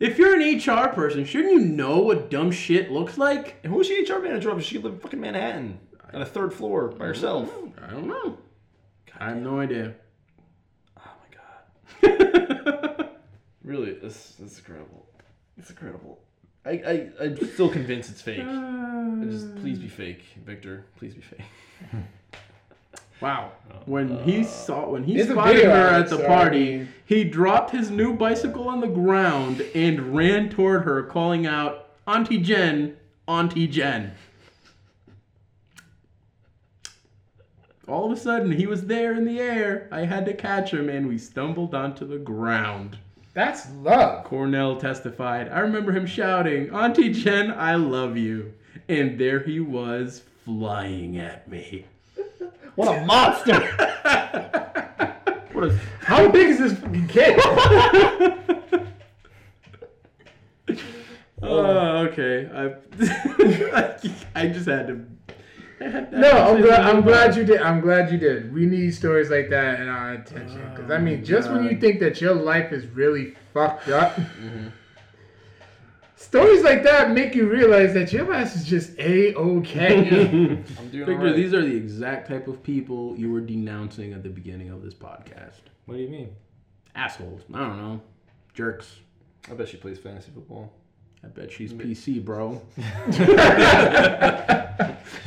[0.00, 3.56] If you're an HR person, shouldn't you know what dumb shit looks like?
[3.62, 4.62] And who's the HR manager of?
[4.64, 5.78] She could live in fucking Manhattan
[6.12, 7.48] on a third floor by herself.
[7.80, 8.36] I don't know.
[9.18, 9.94] I have no idea.
[10.98, 11.10] Oh
[12.02, 13.08] my god.
[13.62, 15.07] Really, this, this is incredible.
[15.58, 16.18] It's incredible.
[16.64, 18.40] I, I, I'm still convinced it's fake.
[18.40, 19.60] I just hmm.
[19.60, 20.84] please be fake, Victor.
[20.96, 21.46] Please be fake.
[23.20, 23.52] Wow.
[23.68, 26.18] Uh, when he uh, saw when he There's a spotted video her of at the
[26.18, 31.46] so, party, he dropped his new bicycle on the ground and ran toward her, calling
[31.46, 32.96] out, "Auntie Jen,
[33.26, 34.12] Auntie Jen."
[37.88, 39.88] All of a sudden, he was there in the air.
[39.90, 42.98] I had to catch him, and we stumbled onto the ground.
[43.38, 44.24] That's love.
[44.24, 48.52] Cornell testified, I remember him shouting, Auntie Jen, I love you.
[48.88, 51.86] And there he was, flying at me.
[52.74, 53.60] What a monster!
[55.52, 57.38] what a How big is this fucking kid?
[61.40, 61.60] Oh.
[61.60, 62.50] oh, okay.
[62.52, 62.74] I,
[64.34, 65.06] I just had to
[66.10, 66.80] No, I'm glad.
[66.80, 67.60] I'm glad you did.
[67.60, 68.52] I'm glad you did.
[68.52, 70.60] We need stories like that in our attention.
[70.70, 74.18] Because I mean, just when you oh, think that your life is really fucked up,
[76.16, 79.98] stories like that make you realize that your ass is just a okay.
[80.08, 81.36] I'm doing Victor, alright.
[81.36, 84.94] these are the exact type of people you were denouncing at the beginning of this
[84.94, 85.60] podcast.
[85.86, 86.34] What do you mean?
[86.96, 87.42] Assholes.
[87.54, 88.00] I don't know.
[88.52, 88.96] Jerks.
[89.48, 90.72] I bet she plays fantasy football.
[91.22, 92.60] I bet she's PC, bro.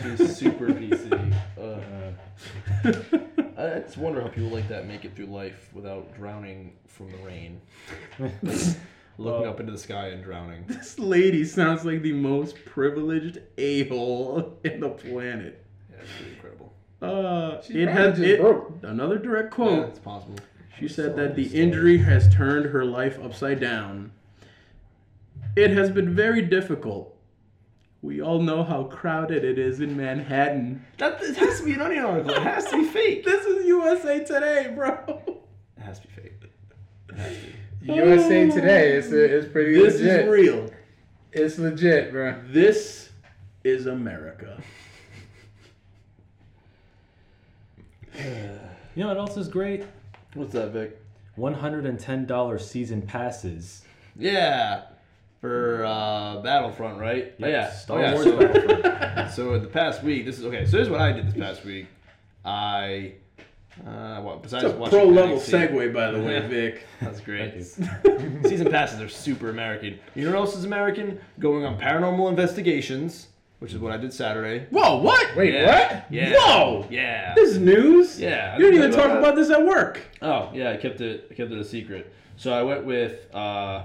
[0.03, 1.33] She's super PC.
[1.59, 1.79] Uh,
[3.57, 7.11] I I just wonder how people like that make it through life without drowning from
[7.11, 7.61] the rain.
[9.17, 10.63] Looking up into the sky and drowning.
[10.67, 15.63] This lady sounds like the most privileged a hole in the planet.
[15.91, 16.73] Yeah, it's pretty incredible.
[17.01, 18.73] Uh, She it probably has just it, broke.
[18.83, 19.89] another direct Yeah, quote.
[19.89, 20.35] it's possible.
[20.79, 24.11] She said that the injury has turned her life upside down.
[25.55, 27.10] It has been very difficult.
[28.01, 30.83] We all know how crowded it is in Manhattan.
[30.97, 32.31] That it has to be an onion article.
[32.31, 33.23] It has to be fake.
[33.23, 34.97] This is USA Today, bro.
[35.77, 36.33] It has to be fake.
[37.09, 37.41] It has to
[37.85, 37.93] be.
[37.93, 40.19] USA Today, it's uh, it's pretty This legit.
[40.21, 40.69] is real.
[41.31, 42.41] It's legit, bro.
[42.47, 43.09] This
[43.63, 44.61] is America.
[48.93, 49.85] You know what else is great?
[50.33, 51.01] What's that, Vic?
[51.37, 53.83] $110 season passes.
[54.19, 54.81] Yeah,
[55.41, 57.33] for uh, Battlefront, right?
[57.39, 57.71] Yeah, yeah.
[57.71, 58.13] Star oh, yeah.
[58.13, 59.31] Wars so, Battlefront.
[59.33, 60.65] so the past week, this is okay.
[60.65, 61.87] So here's what I did this past week.
[62.45, 63.13] I,
[63.85, 66.47] uh, what besides It's a pro level segue, by the way, Yeah.
[66.47, 66.85] Vic.
[67.01, 67.63] That's great.
[68.43, 69.99] Season passes are super American.
[70.13, 71.19] You know what else is American?
[71.39, 73.27] Going on paranormal investigations,
[73.57, 74.67] which is what I did Saturday.
[74.69, 75.35] Whoa, what?
[75.35, 75.65] Wait, Yeah.
[75.65, 76.05] what?
[76.11, 76.33] Yeah.
[76.35, 76.85] Whoa!
[76.91, 77.33] Yeah.
[77.35, 78.19] This is news.
[78.19, 78.57] Yeah.
[78.57, 80.01] You didn't even talk know about this at work.
[80.21, 81.29] Oh yeah, I kept it.
[81.31, 82.13] I kept it a secret.
[82.37, 83.83] So I went with uh,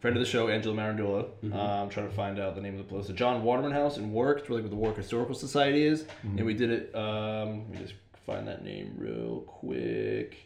[0.00, 1.24] friend of the show, Angela Marandula.
[1.44, 3.06] Um, I'm trying to find out the name of the place.
[3.06, 4.38] The John Waterman House in Warwick.
[4.38, 6.94] It's really what the Warwick Historical Society is, and we did it.
[6.94, 7.94] Um, let me just
[8.26, 10.36] find that name real quick.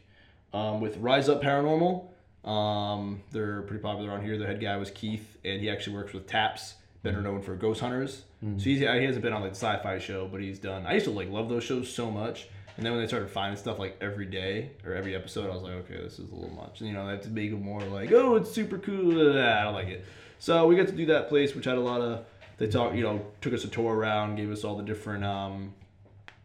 [0.52, 2.08] Um, with Rise Up Paranormal.
[2.48, 4.36] Um, they're pretty popular around here.
[4.36, 7.80] Their head guy was Keith, and he actually works with Taps, better known for Ghost
[7.80, 8.24] Hunters.
[8.40, 10.84] So he's, he hasn't been on like the sci-fi show, but he's done.
[10.84, 13.56] I used to like love those shows so much, and then when they started finding
[13.56, 16.54] stuff like every day or every episode, I was like, okay, this is a little
[16.54, 16.80] much.
[16.80, 19.38] And you know, they have to make it more like, oh, it's super cool.
[19.38, 20.04] I don't like it.
[20.38, 22.24] So we got to do that place, which had a lot of.
[22.58, 25.74] They talk, you know, took us a tour around, gave us all the different, um,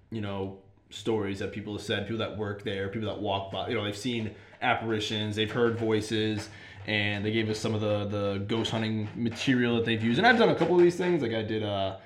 [0.10, 0.58] you know,
[0.90, 3.68] stories that people have said, people that work there, people that walk by.
[3.70, 6.50] You know, they've seen apparitions, they've heard voices,
[6.88, 10.18] and they gave us some of the the ghost hunting material that they've used.
[10.18, 11.22] And I've done a couple of these things.
[11.22, 11.98] Like I did uh,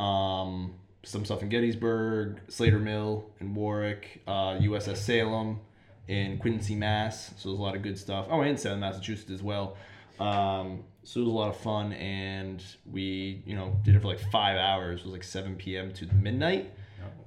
[0.00, 0.74] um,
[1.04, 5.60] some stuff in Gettysburg, Slater Mill in Warwick, uh, USS Salem
[6.08, 7.32] in Quincy, Mass.
[7.36, 8.26] So there's a lot of good stuff.
[8.30, 9.76] Oh, and Salem, Massachusetts as well.
[10.20, 14.08] Um, so it was a lot of fun, and we, you know, did it for
[14.08, 15.00] like five hours.
[15.00, 15.92] It was like 7 p.m.
[15.94, 16.70] to midnight,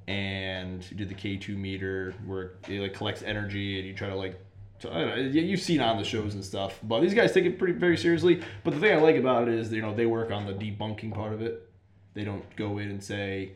[0.08, 4.16] and we did the K2 meter where it like collects energy, and you try to
[4.16, 4.40] like,
[4.80, 6.80] to, know, you- you've seen on the shows and stuff.
[6.84, 8.42] But these guys take it pretty very seriously.
[8.64, 11.14] But the thing I like about it is, you know, they work on the debunking
[11.14, 11.70] part of it.
[12.14, 13.52] They don't go in and say,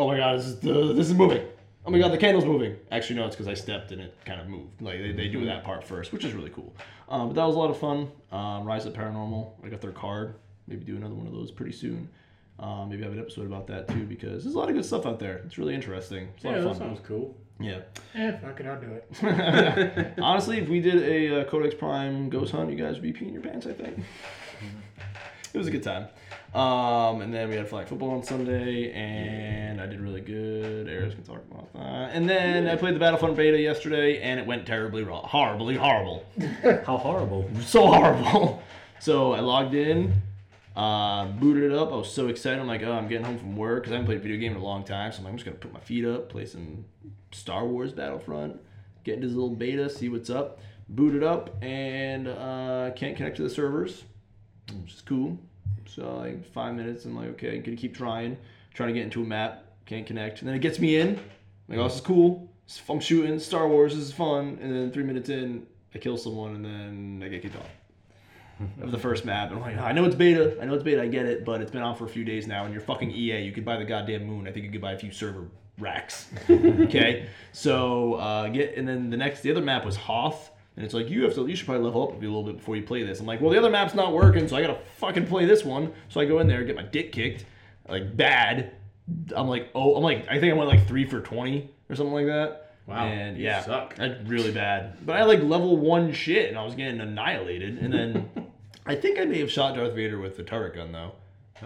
[0.00, 1.46] "Oh my God, this is the, this is moving."
[1.86, 2.76] Oh my God, the candle's moving.
[2.92, 4.82] Actually, no, it's because I stepped and it kind of moved.
[4.82, 6.74] Like they, they do that part first, which is really cool.
[7.08, 8.10] Um, but that was a lot of fun.
[8.30, 9.50] Um, Rise Up Paranormal.
[9.64, 10.34] I got their card.
[10.68, 12.08] Maybe do another one of those pretty soon.
[12.58, 15.06] Um, maybe have an episode about that too because there's a lot of good stuff
[15.06, 15.38] out there.
[15.46, 16.28] It's really interesting.
[16.34, 16.88] It's a lot Yeah, that of fun.
[16.88, 17.34] sounds cool.
[17.58, 17.80] Yeah.
[18.14, 20.14] Eh, fuck it, I'll do it.
[20.20, 23.32] Honestly, if we did a uh, Codex Prime ghost hunt, you guys would be peeing
[23.32, 23.66] your pants.
[23.66, 23.98] I think
[25.54, 26.08] it was a good time.
[26.54, 30.88] Um, and then we had flag football on Sunday, and I did really good.
[30.88, 32.10] Eris can talk about that.
[32.12, 36.24] And then I played the Battlefront beta yesterday, and it went terribly wrong, horribly horrible,
[36.84, 37.48] How horrible.
[37.60, 38.62] so horrible.
[38.98, 40.12] So I logged in,
[40.74, 41.92] uh, booted it up.
[41.92, 42.58] I was so excited.
[42.58, 44.52] I'm like, oh, I'm getting home from work because I haven't played a video game
[44.52, 45.12] in a long time.
[45.12, 46.84] So I'm like, I'm just gonna put my feet up, play some
[47.30, 48.60] Star Wars Battlefront,
[49.04, 50.58] get into this little beta, see what's up.
[50.88, 54.02] Boot it up, and uh, can't connect to the servers,
[54.82, 55.38] which is cool.
[55.86, 58.36] So like five minutes, I'm like, okay, I'm gonna keep trying,
[58.74, 60.40] trying to get into a map, can't connect.
[60.40, 61.08] And then it gets me in.
[61.10, 61.16] I'm
[61.68, 62.48] like, oh, this is cool.
[62.88, 63.94] I'm shooting Star Wars.
[63.94, 64.58] This is fun.
[64.60, 67.70] And then three minutes in, I kill someone, and then I get kicked off
[68.82, 69.50] of the first map.
[69.50, 70.56] And I'm like, I know it's beta.
[70.60, 71.02] I know it's beta.
[71.02, 73.10] I get it, but it's been on for a few days now, and you're fucking
[73.10, 73.40] EA.
[73.40, 74.46] You could buy the goddamn moon.
[74.46, 75.48] I think you could buy a few server
[75.80, 76.28] racks.
[76.50, 80.49] okay, so uh, get and then the next the other map was Hoth.
[80.76, 82.76] And it's like you have to, you should probably level up a little bit before
[82.76, 83.20] you play this.
[83.20, 85.92] I'm like, well, the other map's not working, so I gotta fucking play this one.
[86.08, 87.44] So I go in there, get my dick kicked,
[87.88, 88.72] like bad.
[89.34, 92.14] I'm like, oh, I'm like, I think I went like three for twenty or something
[92.14, 92.66] like that.
[92.86, 93.94] Wow, And you yeah, suck.
[93.96, 95.04] that's really bad.
[95.04, 97.78] But I like level one shit, and I was getting annihilated.
[97.78, 98.30] And then
[98.86, 101.12] I think I may have shot Darth Vader with the turret gun though,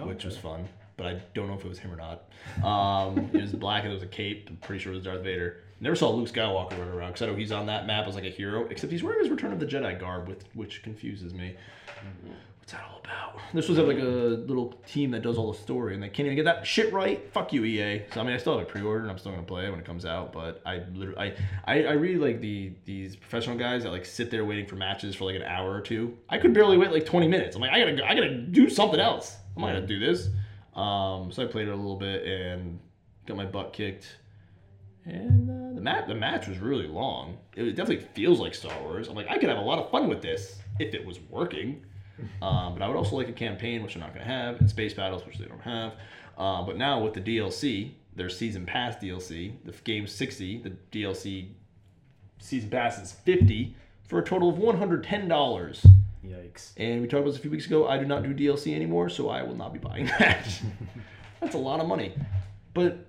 [0.02, 0.66] which was fun.
[0.96, 2.24] but I don't know if it was him or not.
[2.66, 4.46] Um, it was black and it was a cape.
[4.50, 5.60] I'm pretty sure it was Darth Vader.
[5.84, 8.24] Never saw Luke Skywalker run around because I know he's on that map as like
[8.24, 11.56] a hero, except he's wearing his Return of the Jedi garb, with which confuses me.
[12.58, 13.38] What's that all about?
[13.52, 16.36] This was like a little team that does all the story, and they can't even
[16.36, 17.30] get that shit right.
[17.34, 18.04] Fuck you, EA.
[18.14, 19.78] So I mean, I still have a pre-order, and I'm still gonna play it when
[19.78, 20.32] it comes out.
[20.32, 21.34] But I literally,
[21.66, 24.76] I, I, I really like the these professional guys that like sit there waiting for
[24.76, 26.16] matches for like an hour or two.
[26.30, 27.56] I could barely wait like 20 minutes.
[27.56, 29.36] I'm like, I gotta, I gotta do something else.
[29.54, 30.28] I'm not gonna do this.
[30.74, 32.80] Um, so I played it a little bit and
[33.26, 34.16] got my butt kicked.
[35.06, 37.38] And uh, the match, the match was really long.
[37.54, 39.08] It definitely feels like Star Wars.
[39.08, 41.84] I'm like, I could have a lot of fun with this if it was working.
[42.40, 44.70] Um, but I would also like a campaign, which they're not going to have, and
[44.70, 45.94] space battles, which they don't have.
[46.38, 51.48] Uh, but now with the DLC, their season pass DLC, the game's 60, the DLC
[52.38, 53.74] season pass is 50
[54.06, 55.86] for a total of $110.
[56.24, 56.70] Yikes.
[56.76, 57.88] And we talked about this a few weeks ago.
[57.88, 60.46] I do not do DLC anymore, so I will not be buying that.
[61.40, 62.14] That's a lot of money.
[62.72, 63.06] But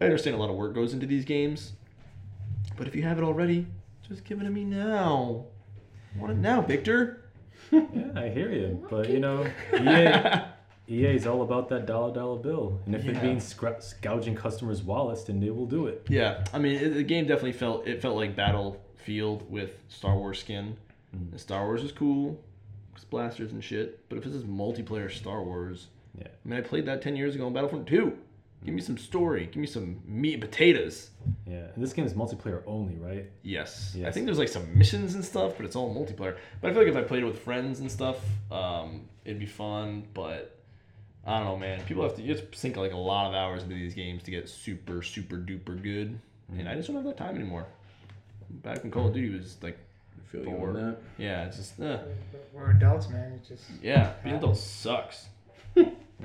[0.00, 1.72] I understand a lot of work goes into these games.
[2.76, 3.66] But if you have it already,
[4.08, 5.44] just give it to me now.
[6.14, 7.20] I want it now, Victor.
[7.70, 7.82] Yeah,
[8.14, 10.42] I hear you, but you know, EA,
[10.88, 13.12] EA is all about that dollar dollar bill, and if Yeah.
[13.12, 16.06] it means scra- gouging customers' wallets, then they will do it.
[16.08, 20.38] Yeah, I mean, it, the game definitely felt it felt like Battlefield with Star Wars
[20.40, 20.76] skin.
[21.16, 21.30] Mm.
[21.32, 22.38] And Star Wars is cool,
[22.94, 24.08] 'cause blasters and shit.
[24.08, 25.88] But if this is multiplayer Star Wars,
[26.18, 26.28] Yeah.
[26.28, 28.18] I mean, I played that ten years ago on Battlefront Two.
[28.64, 29.46] Give me some story.
[29.46, 31.10] Give me some meat and potatoes.
[31.46, 33.30] Yeah, and this game is multiplayer only, right?
[33.42, 33.94] Yes.
[34.04, 36.36] I think there's like some missions and stuff, but it's all multiplayer.
[36.60, 38.16] But I feel like if I played it with friends and stuff,
[38.50, 40.04] um, it'd be fun.
[40.14, 40.58] But
[41.26, 41.82] I don't know, man.
[41.84, 44.22] People have to you have to sink like a lot of hours into these games
[44.22, 46.18] to get super, super duper good.
[46.56, 47.66] And I just don't have that time anymore.
[48.50, 49.78] Back when Call of Duty was like,
[50.16, 50.96] I feel Four.
[51.18, 51.98] yeah, it's just, uh,
[52.52, 53.32] We're adults, man.
[53.40, 55.26] It's just yeah, being adult sucks.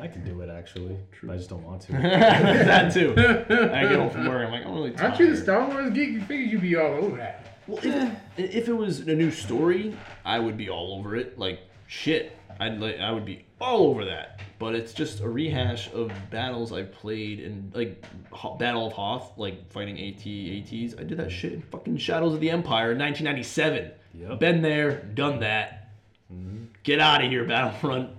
[0.01, 1.91] I can do it actually, but I just don't want to.
[1.93, 3.11] that too.
[3.11, 5.05] I get home from work, I'm like, I'm really tired.
[5.11, 6.09] aren't you the Star Wars geek?
[6.09, 7.45] You figured you'd be all over that.
[7.67, 9.95] Well, if, if it was a new story,
[10.25, 11.37] I would be all over it.
[11.37, 14.39] Like shit, I'd like I would be all over that.
[14.57, 19.37] But it's just a rehash of battles I played in like Ho- Battle of Hoth,
[19.37, 20.95] like fighting AT ATs.
[20.99, 23.91] I did that shit in fucking Shadows of the Empire in 1997.
[24.15, 24.39] Yep.
[24.39, 25.91] Been there, done that.
[26.33, 26.65] Mm-hmm.
[26.83, 28.09] Get out of here, Battlefront.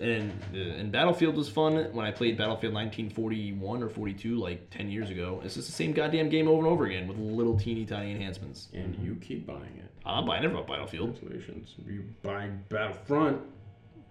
[0.00, 4.90] And uh, and Battlefield was fun when I played Battlefield 1941 or 42 like 10
[4.90, 5.40] years ago.
[5.44, 8.68] It's just the same goddamn game over and over again with little teeny tiny enhancements.
[8.74, 9.90] And you keep buying it.
[10.04, 11.18] I'm buying bought Battlefield.
[11.18, 11.74] Congratulations.
[11.86, 13.40] You buying Battlefront,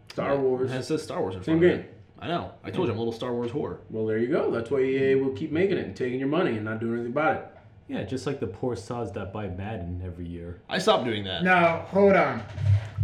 [0.10, 0.72] Star Wars.
[0.72, 1.90] It says Star Wars in Same front of game.
[1.90, 1.98] it.
[2.20, 2.52] I know.
[2.64, 3.80] I told you I'm a little Star Wars whore.
[3.90, 4.52] Well, there you go.
[4.52, 7.12] That's why EA will keep making it and taking your money and not doing anything
[7.12, 7.48] about it.
[7.92, 10.62] Yeah, just like the poor sods that buy Madden every year.
[10.70, 11.44] I stopped doing that.
[11.44, 12.42] Now, hold on.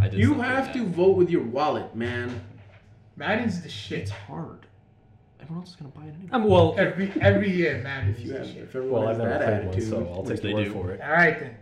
[0.01, 0.87] I did You stop doing have to that.
[0.95, 2.41] vote with your wallet, man.
[3.17, 3.99] Madden's the shit.
[3.99, 4.65] It's hard.
[5.41, 6.29] Everyone else is gonna buy it anyway.
[6.31, 8.57] Um, well, Every every year, Madden's If you the have, shit.
[8.57, 10.57] if everyone well, has I've never that played attitude, one, so I'll take they your
[10.57, 10.71] word do.
[10.73, 11.01] for it.
[11.01, 11.55] All right then.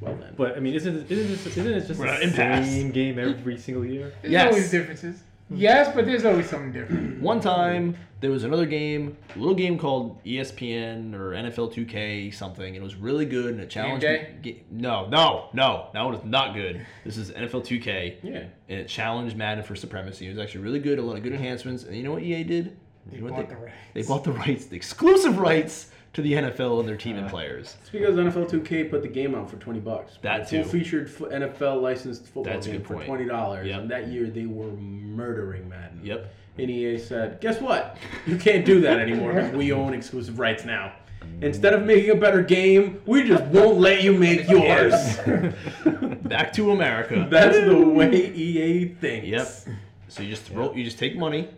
[0.00, 0.34] well then.
[0.36, 2.66] But I mean, isn't it, isn't it just, isn't it just We're the at impasse.
[2.68, 4.12] same game every single year?
[4.22, 4.46] There's Yes.
[4.52, 5.22] always differences.
[5.48, 5.56] Hmm.
[5.56, 7.20] Yes, but there's always something different.
[7.22, 12.66] One time there was another game, a little game called ESPN or NFL 2K something,
[12.66, 14.34] and it was really good and it challenged Day?
[14.42, 14.52] me.
[14.52, 16.84] Ga- No, no, no, that one is not good.
[17.04, 18.16] This is NFL 2K.
[18.22, 18.38] Yeah.
[18.68, 20.26] and it challenged Madden for supremacy.
[20.26, 21.84] It was actually really good, a lot of good enhancements.
[21.84, 22.76] And you know what EA did?
[23.06, 23.74] They You know bought the rights.
[23.94, 27.30] They bought the rights, the exclusive rights to the NFL and their team and uh,
[27.30, 27.76] players.
[27.82, 30.14] It's because NFL 2K put the game out for 20 bucks.
[30.22, 33.06] That a full featured f- NFL licensed football That's game good for point.
[33.06, 33.66] twenty dollars.
[33.68, 33.80] Yep.
[33.82, 36.00] And that year they were murdering Madden.
[36.02, 36.32] Yep.
[36.58, 37.98] And EA said, "Guess what?
[38.26, 40.94] You can't do that anymore because we own exclusive rights now.
[41.42, 45.18] Instead of making a better game, we just won't let you make yours."
[46.22, 47.26] Back to America.
[47.30, 49.26] That's the way EA thinks.
[49.66, 49.76] Yep.
[50.08, 51.48] So you just throw, you just take money,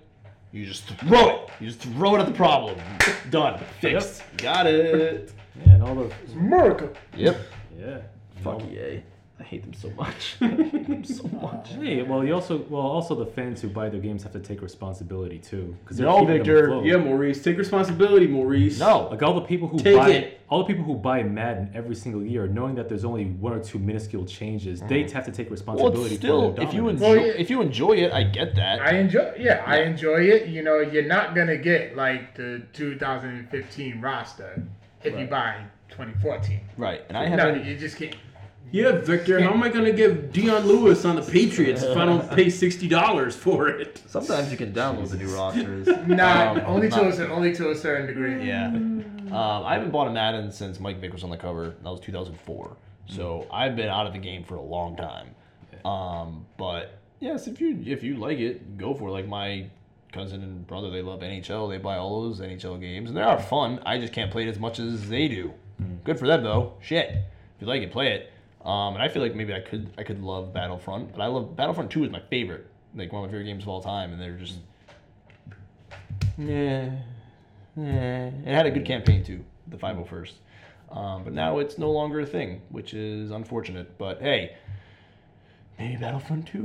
[0.52, 2.78] you just throw it, you just throw it at the problem.
[3.30, 3.60] Done.
[3.80, 4.22] Fixed.
[4.36, 5.32] Got it.
[5.66, 6.90] Yeah, and all the America.
[7.16, 7.36] Yep.
[7.78, 7.98] yeah.
[8.42, 9.02] Fuck EA.
[9.40, 10.36] I hate them so much.
[10.40, 11.70] I hate them so much.
[11.74, 14.62] Hey, well, you also well also the fans who buy their games have to take
[14.62, 16.80] responsibility too, because No, Victor.
[16.84, 18.80] Yeah, Maurice, take responsibility, Maurice.
[18.80, 19.08] No.
[19.08, 20.40] Like all the people who Take buy it.
[20.48, 23.62] all the people who buy Madden every single year, knowing that there's only one or
[23.62, 25.10] two minuscule changes, they mm.
[25.12, 27.32] have to take responsibility it's still, for their if you enjoy, Well, yeah.
[27.36, 28.80] if you enjoy it, I get that.
[28.80, 29.34] I enjoy.
[29.38, 30.48] Yeah, I enjoy it.
[30.48, 34.62] You know, you're not gonna get like the 2015 roster
[35.04, 36.60] if you buy 2014.
[36.76, 37.02] right.
[37.08, 37.64] And I No, haven't.
[37.64, 38.16] you just can't.
[38.70, 42.28] Yeah, Victor, how am I gonna give Dion Lewis on the Patriots if I don't
[42.32, 44.02] pay sixty dollars for it?
[44.06, 45.86] Sometimes you can download the new rosters.
[46.06, 48.46] Nah, Um, only not- to a cer- only to a certain degree.
[48.46, 48.66] Yeah.
[48.68, 51.74] Um, I haven't bought a Madden since Mike Vick was on the cover.
[51.82, 52.76] That was 2004.
[53.06, 55.34] So I've been out of the game for a long time.
[55.84, 59.12] Um, but yes, if you if you like it, go for it.
[59.12, 59.66] Like my
[60.12, 61.70] cousin and brother they love NHL.
[61.70, 63.80] They buy all those NHL games, and they are fun.
[63.86, 65.54] I just can't play it as much as they do.
[66.04, 66.74] Good for them though.
[66.82, 68.32] Shit, if you like it, play it.
[68.64, 71.56] Um, and I feel like maybe I could I could love Battlefront, but I love
[71.56, 74.20] Battlefront Two is my favorite, like one of my favorite games of all time, and
[74.20, 74.58] they're just
[76.38, 76.90] yeah,
[77.76, 78.26] yeah.
[78.26, 80.32] It had a good campaign too, the 501st.
[80.90, 83.98] Um, but now it's no longer a thing, which is unfortunate.
[83.98, 84.56] But hey,
[85.78, 86.62] maybe Battlefront 2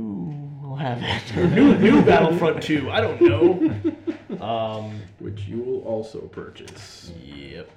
[0.62, 1.36] will have it.
[1.36, 2.90] Or new, new Battlefront 2.
[2.90, 3.74] I don't know.
[4.40, 7.12] Um, Which you will also purchase.
[7.24, 7.70] yep.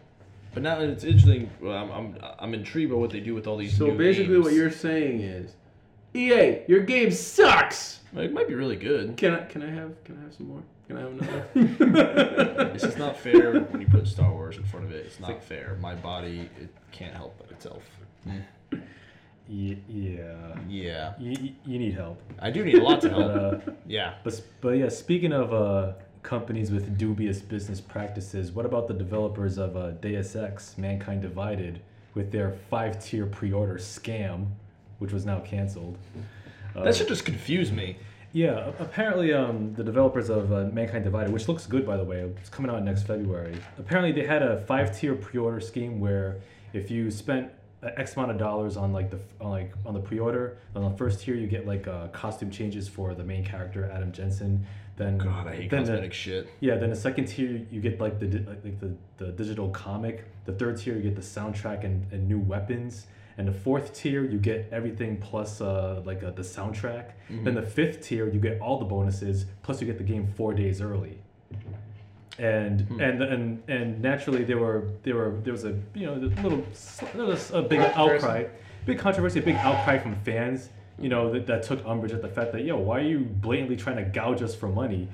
[0.53, 1.49] But now it's interesting.
[1.61, 3.77] Well, I'm, I'm, I'm intrigued by what they do with all these.
[3.77, 4.45] So new basically, games.
[4.45, 5.53] what you're saying is,
[6.13, 7.99] EA, your game sucks.
[8.15, 9.17] It might be really good.
[9.17, 10.63] Can I can I have can I have some more?
[10.87, 12.71] Can I have another?
[12.73, 15.05] It's just not fair when you put Star Wars in front of it.
[15.05, 15.77] It's not fair.
[15.81, 17.83] My body, it can't help but itself.
[18.25, 19.75] Yeah.
[20.69, 21.13] Yeah.
[21.19, 22.21] You, you- you need help.
[22.39, 23.67] I do need a lot to But, help.
[23.67, 24.15] uh, Yeah.
[24.23, 25.93] but, but yeah, speaking of uh,
[26.23, 31.81] companies with dubious business practices, what about the developers of uh, Deus Ex Mankind Divided
[32.13, 34.47] with their five tier pre order scam,
[34.99, 35.97] which was now canceled?
[36.75, 37.97] Uh, That should just confuse me.
[38.33, 42.19] Yeah, apparently um, the developers of uh, Mankind Divided, which looks good by the way,
[42.39, 43.55] it's coming out next February.
[43.79, 46.37] Apparently they had a five-tier pre-order scheme where
[46.73, 47.51] if you spent
[47.83, 51.21] X amount of dollars on like the on like on the pre-order, on the first
[51.21, 54.65] tier you get like uh, costume changes for the main character Adam Jensen.
[54.97, 56.49] Then God, I hate then cosmetic the, shit.
[56.59, 60.25] yeah, then the second tier you get like the like, like the, the digital comic.
[60.45, 63.05] The third tier you get the soundtrack and, and new weapons.
[63.37, 67.11] And the fourth tier you get everything plus uh, like uh, the soundtrack.
[67.43, 70.55] Then the fifth tier you get all the bonuses plus you get the game four
[70.55, 71.19] days early.
[72.39, 76.41] And and and and naturally there were there were there was a you know a
[76.41, 76.63] little
[77.15, 78.45] there was a big outcry,
[78.87, 80.69] big controversy, a big outcry from fans.
[80.99, 83.75] You know that, that took umbrage at the fact that yo why are you blatantly
[83.75, 85.07] trying to gouge us for money,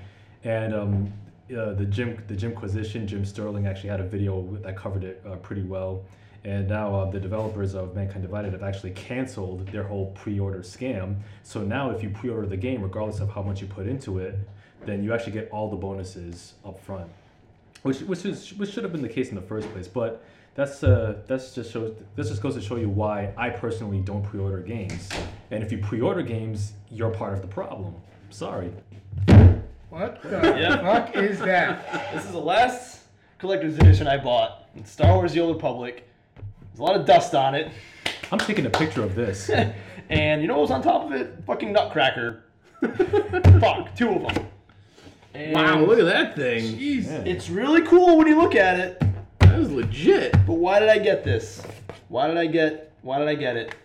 [0.44, 1.14] and um,
[1.56, 5.36] uh, the Jim the Jimquisition Jim Sterling actually had a video that covered it uh,
[5.38, 6.04] pretty well.
[6.46, 11.16] And now uh, the developers of Mankind Divided have actually canceled their whole pre-order scam.
[11.44, 14.38] So now if you pre-order the game, regardless of how much you put into it,
[14.86, 17.10] then you actually get all the bonuses up front,
[17.84, 19.88] which which is which should have been the case in the first place.
[19.88, 20.24] But
[20.56, 24.24] that's uh that's just shows this just goes to show you why I personally don't
[24.24, 25.10] pre-order games.
[25.52, 27.96] And if you pre-order games, you're part of the problem.
[28.30, 28.72] Sorry.
[29.90, 30.30] What the
[30.60, 30.82] Yeah.
[30.82, 32.12] fuck is that?
[32.14, 33.04] This is the last
[33.38, 34.68] collector's edition I bought.
[34.76, 36.08] It's Star Wars The Old Republic.
[36.36, 37.72] There's a lot of dust on it.
[38.32, 39.50] I'm taking a picture of this.
[40.10, 41.36] and you know what was on top of it?
[41.46, 42.44] Fucking Nutcracker.
[43.60, 44.48] Fuck, two of them.
[45.36, 46.64] And wow, look at that thing.
[46.78, 47.06] Jeez.
[47.06, 47.20] Yeah.
[47.32, 49.02] It's really cool when you look at it.
[49.54, 50.32] That was legit.
[50.48, 51.62] But why did I get this?
[52.10, 52.92] Why did I get?
[53.04, 53.76] Why did I get it?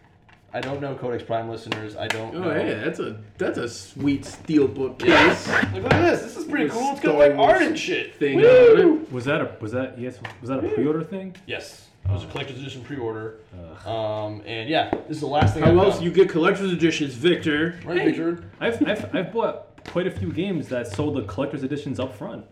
[0.55, 1.95] I don't know, Codex Prime listeners.
[1.95, 2.57] I don't Oh know.
[2.57, 5.09] yeah, that's a that's a sweet steelbook case.
[5.11, 5.47] Yes.
[5.47, 6.23] Like, look at this.
[6.23, 6.93] This is pretty cool.
[6.93, 8.15] It's got like Wars art and shit.
[8.15, 9.07] thing Woo!
[9.11, 11.37] Was that a was that yes was that a pre-order thing?
[11.47, 11.89] Yes.
[12.07, 13.41] It was a collector's edition pre-order.
[13.85, 15.63] Um, and yeah, this is the last thing.
[15.65, 16.05] How I've else done.
[16.05, 17.79] you get collector's editions, Victor?
[17.85, 18.07] right, Hey.
[18.07, 18.51] Richard?
[18.59, 22.47] I've, I've I've bought quite a few games that sold the collector's editions up front.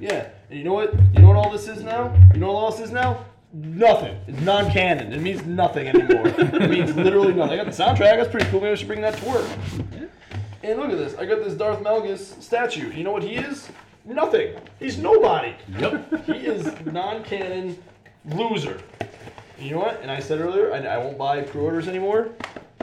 [0.00, 0.28] Yeah.
[0.50, 0.94] And you know what?
[1.14, 2.14] You know what all this is now?
[2.34, 3.24] You know what all this is now?
[3.52, 4.18] Nothing.
[4.26, 5.12] It's non-canon.
[5.12, 6.26] It means nothing anymore.
[6.26, 7.60] it means literally nothing.
[7.60, 8.16] I got the soundtrack.
[8.16, 8.60] That's pretty cool.
[8.60, 9.46] Maybe I should bring that to work.
[9.92, 10.06] Yeah.
[10.62, 11.14] And look at this.
[11.16, 12.90] I got this Darth Malgus statue.
[12.92, 13.68] You know what he is?
[14.04, 14.56] Nothing.
[14.78, 15.54] He's nobody.
[15.78, 16.26] Yep.
[16.26, 17.76] He is non-canon
[18.24, 18.80] loser.
[19.58, 20.00] And you know what?
[20.00, 22.30] And I said earlier, I, I won't buy pre-orders anymore.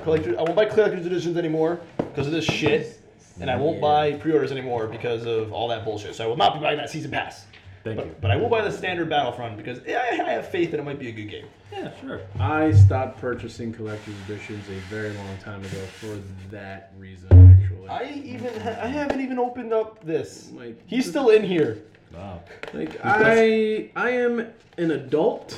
[0.04, 2.99] Collector, I won't buy collector's editions anymore because of this shit.
[3.42, 6.16] And I won't buy pre-orders anymore because of all that bullshit.
[6.16, 7.46] So I will not be buying that season pass.
[7.84, 8.06] Thank you.
[8.06, 10.84] But, but I will buy the standard Battlefront because I, I have faith that it
[10.84, 11.46] might be a good game.
[11.72, 12.22] Yeah, sure.
[12.40, 16.20] I stopped purchasing collector's editions a very long time ago for
[16.52, 17.88] that reason, actually.
[17.88, 20.50] I even ha- I haven't even opened up this.
[20.54, 21.84] Oh like, He's still in here.
[22.14, 22.42] Wow.
[22.74, 25.56] like I I am an adult.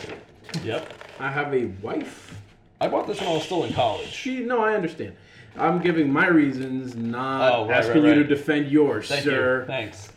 [0.64, 0.94] Yep.
[1.20, 2.38] I have a wife.
[2.82, 4.12] I bought this when I was still in college.
[4.12, 5.16] She no, I understand.
[5.58, 9.62] I'm giving my reasons, not Oh, right, asking right, you to defend yours, Thank sir.
[9.62, 9.66] you.
[9.68, 10.10] Thanks.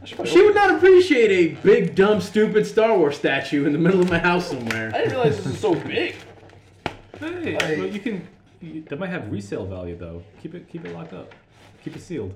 [0.00, 3.72] I should probably She would not appreciate a big, dumb, stupid Star Wars statue in
[3.72, 4.90] the middle of my house somewhere.
[4.92, 6.16] I didn't realize this is so big.
[7.20, 7.78] Hey, Hey.
[7.78, 8.26] well, you can.
[8.60, 10.22] You, that might have resale value though.
[10.42, 11.32] Keep it keep it locked up.
[11.84, 12.34] Keep it sealed.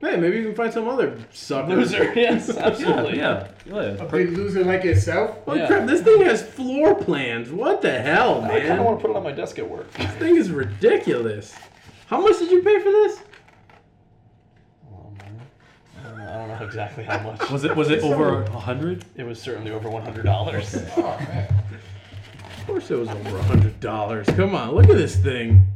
[0.00, 1.76] Hey, maybe you can find some other sucker.
[1.76, 2.12] Loser.
[2.16, 3.18] Yes, absolutely.
[3.18, 3.74] Yeah, yeah.
[3.74, 4.04] A yeah.
[4.06, 5.36] big loser like yourself?
[5.46, 5.66] Oh Yeah.
[5.66, 7.50] crap, this thing has floor plans.
[7.50, 8.50] What the hell, man?
[8.50, 9.92] I kind of want to put it on my desk at work.
[9.92, 11.54] This thing is ridiculous.
[12.06, 13.20] How much did you pay for this?
[15.98, 17.50] I don't know, I don't know exactly how much.
[17.50, 19.04] Was it was it over a hundred?
[19.16, 20.74] It was certainly over one hundred dollars.
[20.96, 21.18] Oh.
[22.58, 24.26] Of course it was over a hundred dollars.
[24.28, 25.66] Come on, look at this thing.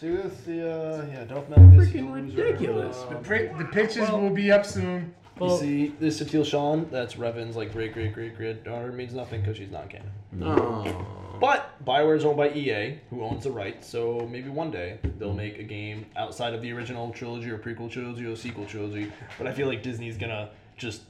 [0.00, 0.32] See this?
[0.42, 1.86] The uh, yeah, Darth Malgus.
[1.86, 2.42] he's a Freaking loser.
[2.44, 2.96] ridiculous.
[3.08, 5.14] The, pri- the pictures Well- will be up soon.
[5.40, 6.88] you see this Satele Shan?
[6.90, 10.10] That's Revan's like great great great great daughter means nothing because she's not canon.
[10.42, 11.06] Oh.
[11.40, 15.32] But Bioware is owned by EA, who owns the rights, so maybe one day they'll
[15.32, 19.12] make a game outside of the original trilogy or prequel trilogy or sequel trilogy.
[19.38, 21.02] But I feel like Disney's gonna just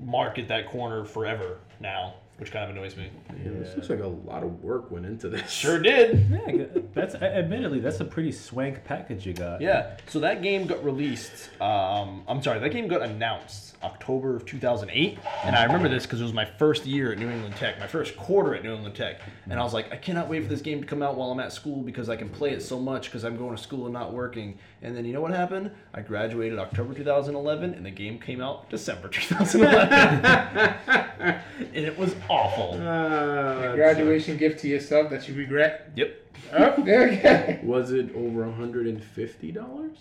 [0.00, 3.10] market that corner forever now, which kind of annoys me.
[3.44, 5.50] Yeah, this looks like a lot of work went into this.
[5.50, 6.26] Sure did.
[6.48, 6.64] Yeah,
[6.94, 9.60] that's admittedly that's a pretty swank package you got.
[9.60, 9.96] Yeah.
[10.06, 11.50] So that game got released.
[11.60, 16.20] Um, I'm sorry, that game got announced October of 2008, and I remember this because
[16.20, 18.94] it was my first year at New England Tech, my first quarter at New England
[18.94, 19.20] Tech,
[19.50, 21.40] and I was like, I cannot wait for this game to come out while I'm
[21.40, 23.92] at school because I can play it so much because I'm going to school and
[23.92, 24.58] not working.
[24.80, 25.72] And then you know what happened?
[25.92, 31.40] I graduated October 2011, and the game came out December 2011, and
[31.74, 32.74] it was awful.
[32.74, 35.90] Uh, Graduation gift to yourself that you regret.
[35.96, 36.14] Yep.
[36.56, 37.58] Oh, there you go.
[37.64, 39.96] Was it over $150?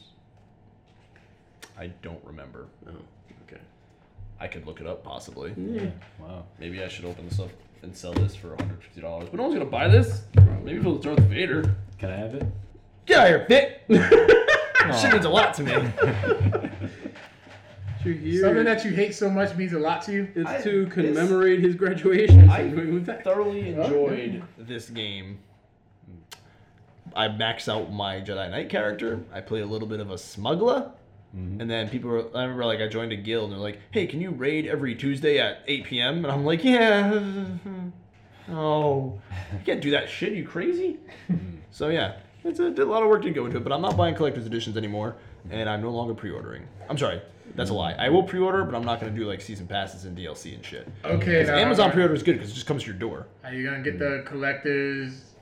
[1.80, 2.67] I don't remember.
[2.88, 2.91] Oh,
[3.47, 3.61] okay.
[4.39, 5.53] I could look it up possibly.
[5.57, 5.89] Yeah.
[6.19, 6.43] Wow.
[6.59, 7.49] Maybe I should open this up
[7.82, 9.01] and sell this for $150.
[9.01, 10.21] But no one's gonna buy this.
[10.63, 11.75] Maybe for Darth Vader.
[11.97, 12.45] Can I have it?
[13.07, 14.43] Get out of here, Vic!
[14.95, 15.73] Shit means a lot to me.
[18.03, 18.41] Did you?
[18.41, 20.27] Something that you hate so much means a lot to you.
[20.35, 22.49] it's I- to this- commemorate his graduation.
[22.49, 23.23] I from New England Tech.
[23.23, 25.39] Thoroughly enjoyed this game.
[27.15, 29.19] I max out my Jedi Knight character.
[29.33, 30.91] I play a little bit of a smuggler.
[31.35, 31.61] Mm-hmm.
[31.61, 34.05] And then people were, I remember like I joined a guild and they're like, hey,
[34.07, 36.17] can you raid every Tuesday at 8 p.m.?
[36.23, 37.21] And I'm like, yeah.
[38.49, 39.19] Oh,
[39.51, 40.31] you can't do that shit.
[40.31, 40.97] you crazy?
[41.71, 42.13] so yeah,
[42.47, 44.45] it's a, a lot of work to go into it, but I'm not buying collector's
[44.45, 45.15] editions anymore,
[45.49, 46.67] and I'm no longer pre-ordering.
[46.89, 47.21] I'm sorry,
[47.55, 47.93] that's a lie.
[47.93, 50.87] I will pre-order, but I'm not gonna do like season passes and DLC and shit.
[51.03, 51.43] Okay.
[51.43, 53.27] now, Amazon pre-order is good because it just comes to your door.
[53.43, 55.33] Are you gonna get the collector's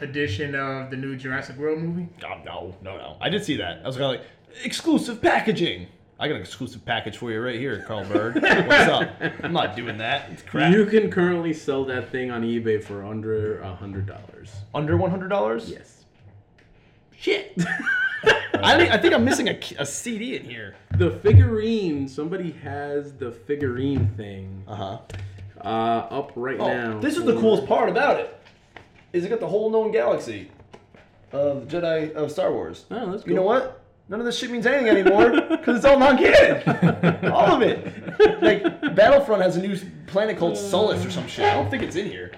[0.00, 2.08] edition of the new Jurassic World movie?
[2.20, 3.16] God, no, no, no.
[3.20, 3.80] I did see that.
[3.82, 5.88] I was kind of like, exclusive packaging.
[6.18, 8.36] I got an exclusive package for you right here, Carl Bird.
[8.36, 9.10] What's up?
[9.42, 10.30] I'm not doing that.
[10.30, 10.72] It's crap.
[10.72, 14.50] You can currently sell that thing on eBay for under a hundred dollars.
[14.74, 15.70] Under one hundred dollars?
[15.70, 15.95] Yes.
[17.18, 17.54] Shit.
[18.54, 20.74] I think I think I'm missing a, a CD in here.
[20.96, 22.08] The figurine.
[22.08, 24.98] Somebody has the figurine thing Uh huh.
[25.60, 25.64] uh,
[26.10, 26.98] up right Oh, now.
[27.00, 28.38] this is the coolest part about it.
[29.12, 30.50] Is it got the whole known galaxy
[31.32, 32.86] of Jedi of Star Wars.
[32.90, 33.48] Oh, that's You know cool.
[33.48, 33.82] what?
[34.08, 37.26] None of this shit means anything anymore because it's all non-canon.
[37.32, 38.40] all of it.
[38.40, 41.44] Like Battlefront has a new planet called Sullust or some shit.
[41.44, 42.30] I don't think it's in here.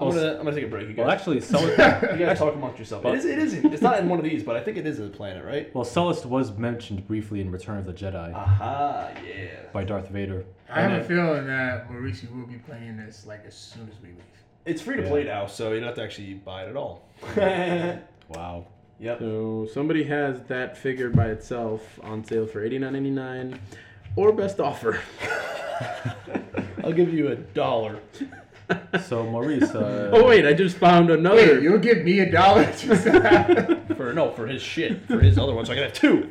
[0.00, 0.86] I'm Well, gonna, I'm gonna take a break.
[0.88, 3.04] You guys, Well, actually, Sul- you guys talk amongst yourself.
[3.04, 3.72] It, is, it isn't.
[3.72, 5.74] It's not in one of these, but I think it is a planet, right?
[5.74, 9.46] well, Sullust was mentioned briefly in Return of the Jedi Aha, yeah.
[9.72, 10.44] by Darth Vader.
[10.70, 14.00] I have And a feeling that Mauricio will be playing this like as soon as
[14.00, 14.18] we leave.
[14.66, 15.08] It's free to Yeah.
[15.08, 17.04] play now, so you don't have to actually buy it at all.
[18.28, 18.66] Wow.
[19.00, 19.18] yep.
[19.20, 23.58] So somebody has that figure by itself on sale for eighty nine ninety nine,
[24.16, 25.00] or best offer.
[26.84, 28.00] I'll give you a dollar.
[29.02, 31.60] So Maurice, uh, Oh wait, I just found Wait, another.
[31.60, 32.64] you'll give me a dollar
[33.96, 36.30] For no, for his shit, for his other one, so I can have two.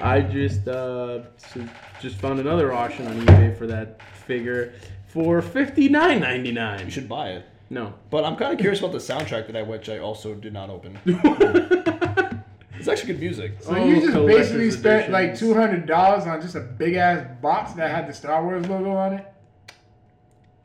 [0.00, 1.68] I just uh s-
[2.00, 4.74] just found another auction on eBay for that figure
[5.08, 6.84] for fifty nine ninety nine.
[6.84, 7.46] You should buy it.
[7.70, 7.94] No.
[8.10, 10.70] But I'm kind of curious about the soundtrack that I which I also did not
[10.70, 10.98] open.
[12.78, 13.54] It's actually good music.
[13.60, 16.94] So Oh, you just collector's basically spent like two hundred dollars on just a big
[16.94, 19.26] ass box that had the Star Wars logo on it.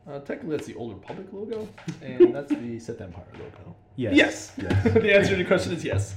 [0.07, 1.67] Uh, technically, that's the Old Republic logo,
[2.01, 3.75] and that's the Sith Empire logo.
[3.95, 4.13] yes.
[4.15, 4.51] Yes.
[4.57, 4.83] Yes.
[4.93, 6.15] the answer to your question is yes.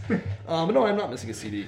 [0.48, 1.66] Um, but no, I'm not missing a CD.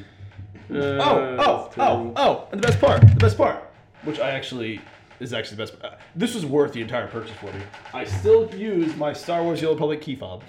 [0.70, 3.70] Uh, Oh, oh, oh, oh, and the best part, the best part,
[4.02, 4.80] which I actually
[5.20, 5.82] is actually the best.
[5.82, 7.60] Uh, this was worth the entire purchase for me.
[7.94, 10.42] I still use my Star Wars Old Republic key fob.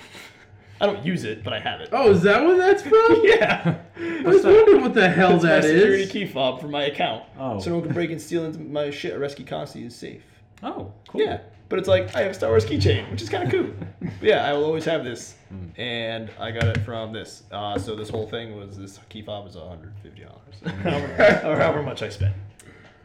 [0.81, 1.89] I don't use it, but I have it.
[1.91, 2.93] Oh, is that what that's from?
[3.23, 3.79] Yeah.
[3.97, 7.25] I was wondering what the hell It's my that security key fob for my account.
[7.37, 7.59] Oh.
[7.59, 10.23] So no one can break and steal into my shit or rescue constantly is safe.
[10.63, 11.21] Oh, cool.
[11.21, 11.39] Yeah.
[11.69, 13.69] But it's like I have a Star Wars keychain, which is kind of cool.
[14.21, 15.35] Yeah, I will always have this,
[15.77, 17.43] and I got it from this.
[17.51, 22.01] Uh, so this whole thing was this key fob was 150 dollars, or however much
[22.01, 22.35] I spent.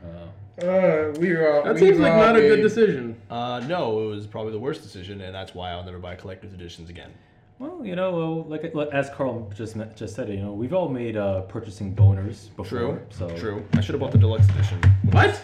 [0.02, 1.62] Uh, Uh, we were.
[1.64, 3.20] That we seems like not a good decision.
[3.30, 6.52] Uh, no, it was probably the worst decision, and that's why I'll never buy collector's
[6.54, 7.10] editions again.
[7.58, 11.16] well, you know, like like- as Carl just just said, you know, we've all made
[11.16, 12.64] uh, purchasing boners before.
[12.78, 13.00] True.
[13.10, 13.64] So True.
[13.74, 14.78] I should have bought the deluxe edition.
[15.10, 15.40] What?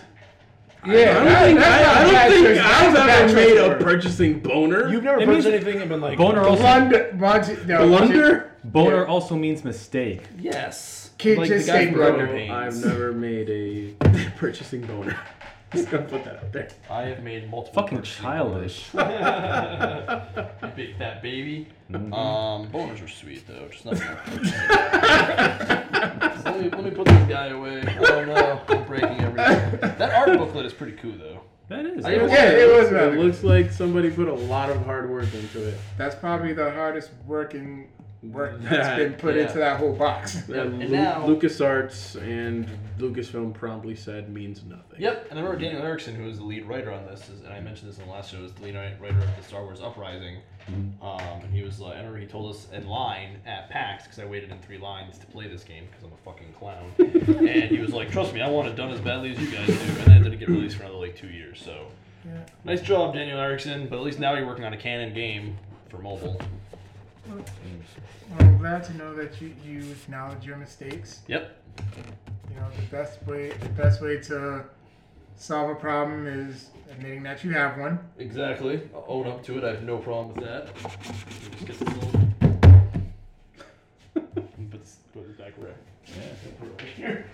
[0.87, 2.57] Yeah, I don't that- think, that's I, not I a don't bad think choice.
[2.57, 4.89] That's I've a ever choice made a purchasing boner.
[4.89, 8.51] You've never It purchased anything and been like Boner also- Blunder, Monty, no, Blunder?
[8.65, 9.05] boner Yeah.
[9.05, 10.23] also means mistake.
[10.39, 11.11] Yes.
[11.19, 12.27] Kid, like just the guy say from blunder.
[12.27, 13.95] Growing I've never made a
[14.39, 15.17] purchasing boner.
[15.73, 16.69] Just gonna put that out there.
[16.91, 17.81] I have made multiple.
[17.81, 18.91] Fucking purchasing childish.
[18.91, 20.75] boners.
[20.75, 21.69] Big fat baby.
[21.93, 22.13] Mhm.
[22.13, 23.69] Um, boners are sweet though.
[23.69, 23.95] Just not.
[26.45, 27.83] let, me, let me put this guy away.
[28.01, 29.81] Oh no, I'm breaking everything.
[29.99, 31.41] That art booklet is pretty cool though.
[31.69, 32.05] That is.
[32.05, 32.27] I- yeah.
[32.27, 35.69] Yeah, it was It rather looks like somebody put a lot of hard work into
[35.69, 35.79] it.
[35.97, 37.89] That's probably the hardest working
[38.23, 39.43] work That- that's been put yeah.
[39.43, 40.35] into that whole box.
[40.49, 42.69] That And Lu- now- LucasArts and
[42.99, 45.01] Lucasfilm promptly said means nothing.
[45.01, 47.53] Yep, and I remember Daniel Erickson, who was the lead writer on this, is, and
[47.53, 49.81] I mentioned this in the last show, is the lead writer of the Star Wars
[49.81, 50.37] Uprising.
[50.71, 51.03] Mhm.
[51.03, 54.19] Um, and he was, like, I remember he told us in line at PAX, because
[54.19, 56.93] I waited in three lines to play this game, because I'm a fucking clown.
[57.49, 59.67] and he was like, trust me, I want it done as badly as you guys
[59.67, 59.73] do.
[59.73, 61.63] And then it didn't get released for another like two years.
[61.65, 61.87] So,
[62.27, 62.33] Yeah.
[62.65, 63.89] nice job, Daniel Erickson.
[63.89, 65.57] But at least now you're working on a canon game
[65.89, 66.39] for mobile.
[67.31, 71.21] Well, I'm glad to know that you, you acknowledge your mistakes.
[71.29, 71.57] Yep.
[72.49, 74.65] You know, the best way the best way to
[75.37, 77.99] solve a problem is admitting that you have one.
[78.19, 78.83] Exactly.
[78.95, 79.65] I'll own up to it.
[79.65, 80.75] I have no problem with that.
[80.77, 82.11] Just get this little.
[84.15, 84.97] put, put this
[85.39, 85.75] back where
[86.59, 87.27] Put it right here.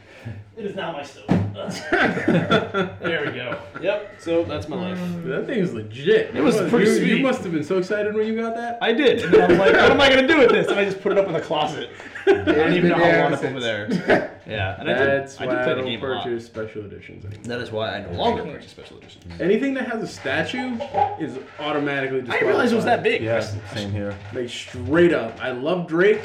[0.56, 1.26] It is now my stove.
[1.90, 3.58] there we go.
[3.80, 4.20] Yep.
[4.20, 4.98] So that's my life.
[5.24, 6.34] That thing is legit.
[6.34, 7.08] It was You- pretty you, sweet.
[7.18, 8.78] You must have been so excited when you got that.
[8.82, 9.22] I did.
[9.22, 10.68] And then I'm like, what am I gonna do with this?
[10.68, 11.90] And I just put it up in the closet.
[12.26, 14.32] I don't even know how Yeah, long it's over there.
[14.46, 14.76] Yeah.
[14.78, 15.06] And I did.
[15.08, 17.42] That's I why did I, play the don't game purchase special editions anymore.
[17.46, 19.24] That is why I no longer purchase special editions.
[19.40, 20.78] Anything that has a statue
[21.18, 23.22] is automatically I didn't realize it was that big.
[23.22, 23.40] Yeah,
[23.74, 24.16] same here.
[24.32, 25.36] Like straight up.
[25.42, 26.20] I love Drake.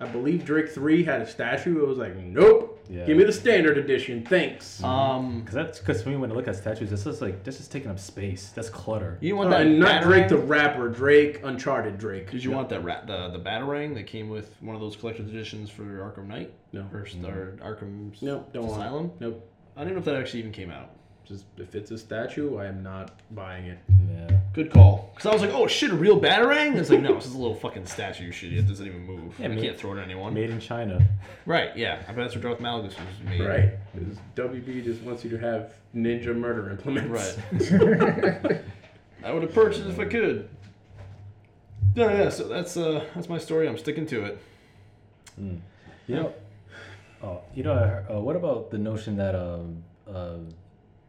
[0.00, 1.82] I believe Drake 3 had a statue.
[1.82, 2.73] It was like, nope.
[2.88, 3.06] Yeah.
[3.06, 4.24] Give me the standard edition.
[4.24, 4.76] Thanks.
[4.76, 4.84] Mm-hmm.
[4.84, 7.90] Um, Because that's because when I look at statues, this is like this is taking
[7.90, 8.50] up space.
[8.50, 9.18] That's clutter.
[9.20, 9.66] you want uh, that?
[9.66, 10.02] and not?
[10.02, 12.30] Drake the rapper, Drake Uncharted Drake.
[12.30, 15.28] Did you want that rat, the the batarang that came with one of those collector's
[15.28, 16.52] editions for Arkham Knight?
[16.72, 16.86] No.
[16.92, 17.26] Or, mm-hmm.
[17.26, 18.84] or Arkham's Nope, don't want it.
[18.84, 19.12] Asylum?
[19.20, 19.50] Nope.
[19.76, 20.90] I don't even know if that actually even came out.
[21.26, 23.78] Just if it's a statue, I am not buying it.
[24.12, 24.36] Yeah.
[24.52, 25.10] Good call.
[25.14, 26.76] Because I was like, oh shit, a real batarang?
[26.76, 28.52] It's like, no, this is a little fucking statue shit.
[28.52, 29.34] It doesn't even move.
[29.38, 30.34] Yeah, I ma- can't throw it at anyone.
[30.34, 31.00] Made in China.
[31.46, 32.02] Right, yeah.
[32.06, 33.40] I bet that's where Darth Malgus was made.
[33.40, 33.70] Right.
[33.94, 37.38] Because WB just wants you to have ninja murder implements.
[37.52, 38.60] Right.
[39.24, 40.48] I would have purchased if I could.
[41.94, 42.28] Yeah, yeah.
[42.28, 43.66] So that's uh that's my story.
[43.68, 44.38] I'm sticking to it.
[45.40, 45.60] Mm.
[46.06, 46.34] You know,
[47.22, 50.36] oh, you know, I heard- uh, what about the notion that um, uh,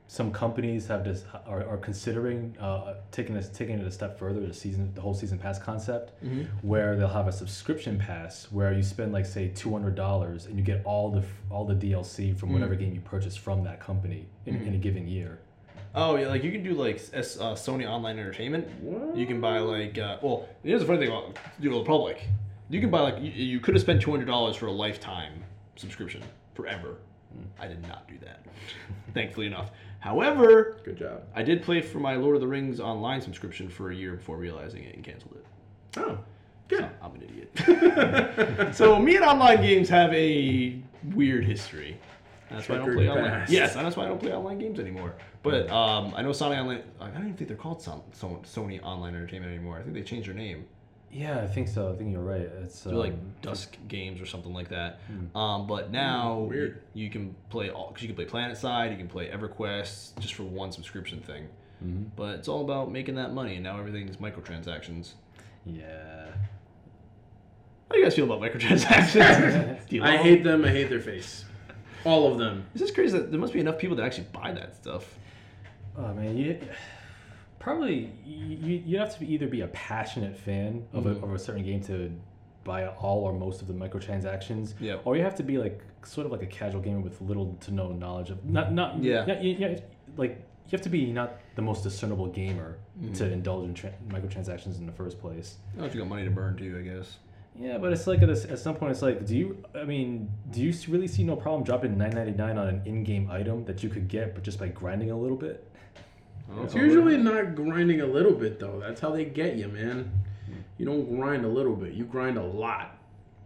[0.07, 4.40] some companies have this are, are considering uh, taking this taking it a step further,
[4.45, 6.44] the season, the whole season pass concept, Mm-hmm.
[6.68, 10.57] where they'll have a subscription pass where you spend like say two hundred dollars and
[10.57, 14.27] you get all the all the DLC from whatever game you purchase from that company
[14.45, 15.40] in, in a given year.
[15.95, 18.68] Oh yeah, like you can do like S, uh, Sony Online Entertainment.
[18.82, 19.15] What?
[19.18, 22.27] You can buy like uh, well, here's the funny thing about the Republic.
[22.69, 25.44] You can buy like you, you could have spent two hundred dollars for a lifetime
[25.77, 26.22] subscription
[26.53, 26.98] forever.
[27.60, 28.45] I did not do that,
[29.14, 29.72] thankfully enough.
[30.06, 31.23] However, Good job.
[31.34, 34.38] I did play for my Lord of the Rings online subscription for a year before
[34.38, 35.45] realizing it and canceled it.
[35.98, 36.19] Oh,
[36.68, 36.82] good.
[36.82, 38.76] So, I'm an idiot.
[38.76, 40.80] so me and online games have a
[41.15, 41.98] weird history.
[42.52, 43.45] That's why I don't play online.
[43.49, 45.15] Yes, that's why I don't play online games anymore.
[45.41, 46.84] But um, I know Sony Online.
[47.02, 49.80] I don't even think they're called Son- Son- Sony Online Entertainment anymore.
[49.80, 50.68] I think they changed their name.
[51.11, 51.91] Yeah, I think so.
[51.91, 52.49] I think you're right.
[52.64, 54.99] It's They're like um, Dusk Games or something like that.
[55.07, 55.38] Hmm.
[55.38, 56.82] Um, but now Hmm, weird.
[56.94, 60.19] You, you can play all because you can play Planet Side, you can play EverQuest
[60.19, 61.48] just for one subscription thing.
[61.84, 62.07] mhm.
[62.15, 65.11] But it's all about making that money, and now everything's microtransactions.
[65.65, 66.26] Yeah.
[67.88, 69.80] How do you guys feel about microtransactions?
[70.02, 70.65] I love hate them.
[70.65, 71.45] I hate their face.
[72.03, 72.65] All of them.
[72.73, 75.18] It's just crazy that there must be enough people that actually buy that stuff.
[75.98, 76.60] Oh man, you
[77.65, 81.19] probably you you have to be either be a passionate fan of, Mhm.
[81.21, 82.11] a, of a certain game to
[82.63, 84.75] buy all or most of the microtransactions.
[84.79, 84.97] Yeah.
[85.03, 87.71] Or you have to be like sort of like a casual gamer with little to
[87.73, 89.25] no knowledge of not not Yeah.
[89.27, 89.79] yeah, you, yeah
[90.15, 90.33] like
[90.67, 92.77] you have to be not the most discernible gamer
[93.15, 95.57] to indulge in tra- microtransactions in the first place.
[95.57, 97.17] I don't know if you got money to burn too, I guess.
[97.57, 99.63] Yeah, but it's like at, a, at some point, it's like, do you?
[99.73, 103.25] I mean, do you really see no problem dropping nine ninety nine on an in-game
[103.31, 105.57] item that you could get, but just by grinding a little bit?
[106.51, 106.63] I.
[106.63, 108.80] It's usually not grinding a little bit though.
[108.80, 110.11] That's how they get you, man.
[110.77, 111.93] You don't grind a little bit.
[111.93, 112.97] You grind a lot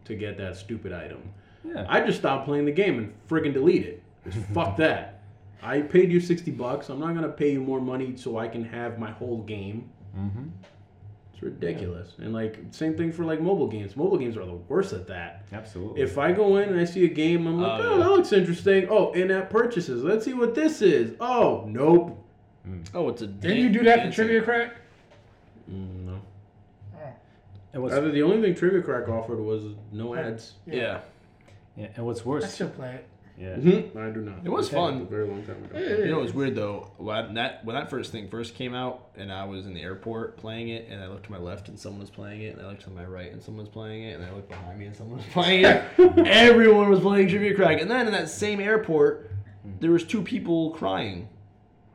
[0.05, 1.21] to get that stupid item.
[1.63, 1.85] Yeah.
[1.87, 4.03] I just stopped playing the game and friggin' delete it.
[4.29, 5.21] Just fuck that.
[5.61, 6.89] I paid you sixty bucks.
[6.89, 9.89] I'm not gonna pay you more money so I can have my whole game.
[10.17, 10.45] mm-hmm.
[11.33, 12.13] It's ridiculous.
[12.17, 13.95] And like same thing for like mobile games.
[13.95, 15.45] Mobile games are the worst at that.
[15.53, 16.01] Absolutely.
[16.01, 18.03] If I go in and I see a game, I'm like, Oh, oh, yeah.
[18.03, 18.87] that looks interesting.
[18.89, 20.03] Oh, in-app purchases.
[20.03, 21.15] Let's see what this is.
[21.21, 22.25] Oh, nope.
[22.93, 23.27] Oh, it's a.
[23.27, 24.75] Didn't you do that for Trivia Crack?
[25.69, 26.19] Mm, no.
[27.73, 30.53] and what's Rather, the only thing Trivia Crack offered was no ads.
[30.65, 31.01] Yeah.
[31.77, 32.43] yeah, and what's worse?
[32.43, 33.05] I still play it.
[33.39, 33.55] Yeah.
[33.55, 34.39] Mhm, I do not.
[34.43, 35.01] It was Okay, fun.
[35.01, 35.79] A very long time ago.
[35.79, 36.91] You know, it was weird though.
[36.97, 40.35] When that when that first thing first came out, and I was in the airport
[40.35, 42.67] playing it, and I looked to my left and someone was playing it, and I
[42.69, 44.95] looked to my right and someone was playing it, and I looked behind me and
[44.95, 45.83] someone was playing it.
[46.27, 49.31] Everyone was playing Trivia Crack, and then in that same airport,
[49.79, 51.29] there was two people crying.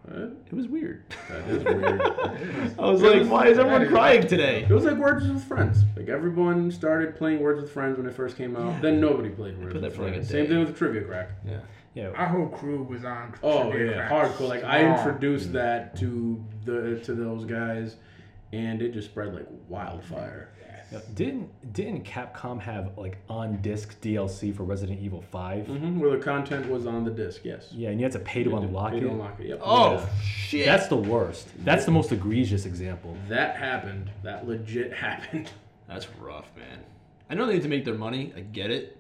[0.06, 0.36] What?
[0.46, 1.04] It was weird.
[1.28, 2.00] That is weird.
[2.78, 4.62] I was like, why is everyone crying today?
[4.62, 5.78] It was like Words with Friends.
[5.96, 8.82] Like everyone started playing Words with Friends when it first came out.
[8.82, 10.28] Then nobody played Words played with that for like Friends.
[10.28, 11.30] Same thing with the Trivia Crack.
[11.46, 11.60] Yeah.
[11.94, 12.08] Yeah.
[12.08, 13.34] Our whole crew was on.
[13.42, 14.32] Oh Trivia yeah, Crack.
[14.32, 14.48] hardcore.
[14.48, 15.52] Like I introduced mm.
[15.52, 17.96] that to the to those guys,
[18.52, 20.50] and it just spread like wildfire.
[20.92, 21.00] Yeah.
[21.14, 25.66] Didn't didn't Capcom have like on disc DLC for Resident Evil 5?
[25.66, 27.40] hmm Where the content was on the disc.
[27.44, 27.68] Yes.
[27.72, 29.00] Yeah, and you had to pay to unlock Pay it.
[29.00, 29.46] to unlock it.
[29.48, 29.60] Yep.
[29.64, 30.66] Oh shit.
[30.66, 31.48] That's the worst.
[31.64, 33.16] That's the most egregious example.
[33.28, 34.10] That happened.
[34.22, 35.50] That legit happened.
[35.88, 36.80] That's rough, man.
[37.30, 38.32] I know they need to make their money.
[38.36, 38.98] I get it.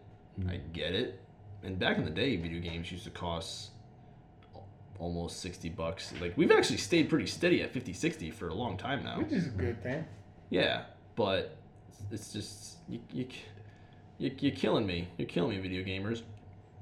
[0.48, 1.20] I get it.
[1.62, 3.70] And back in the day, video games used to cost
[4.54, 4.66] al-
[4.98, 6.12] almost 60 bucks.
[6.20, 9.18] Like, we've actually stayed pretty steady at 50, 60 for a long time now.
[9.18, 10.04] Which is a good thing.
[10.50, 10.82] Yeah,
[11.16, 11.56] but
[12.10, 13.26] it's just, you, you,
[14.18, 15.08] you, you're killing me.
[15.16, 16.22] You're killing me, video gamers.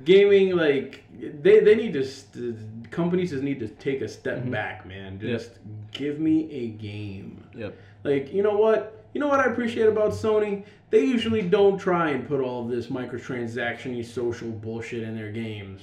[0.05, 1.05] Gaming, like
[1.43, 5.21] they, they need to st- companies just need to take a step back, man.
[5.21, 5.53] Just
[5.93, 7.45] give me a game.
[7.55, 7.77] Yep.
[8.03, 9.05] Like, you know what?
[9.15, 10.65] You know what I appreciate about Sony?
[10.91, 15.83] They usually don't try and put all of this microtransaction social bullshit in their games.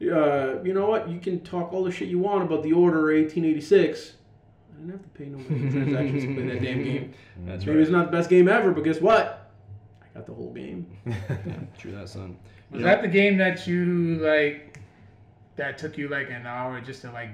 [0.00, 1.08] Uh, you know what?
[1.08, 4.12] You can talk all the shit you want about the Order 1886.
[4.80, 5.38] I didn't have to pay no
[5.70, 7.14] transactions to play that damn game.
[7.46, 7.82] That's Maybe right.
[7.82, 9.52] it's not the best game ever, but guess what?
[10.02, 10.86] I got the whole game.
[11.78, 12.38] True that, son.
[12.70, 14.78] Was that the game that you like?
[15.56, 17.28] That took you like an hour just to like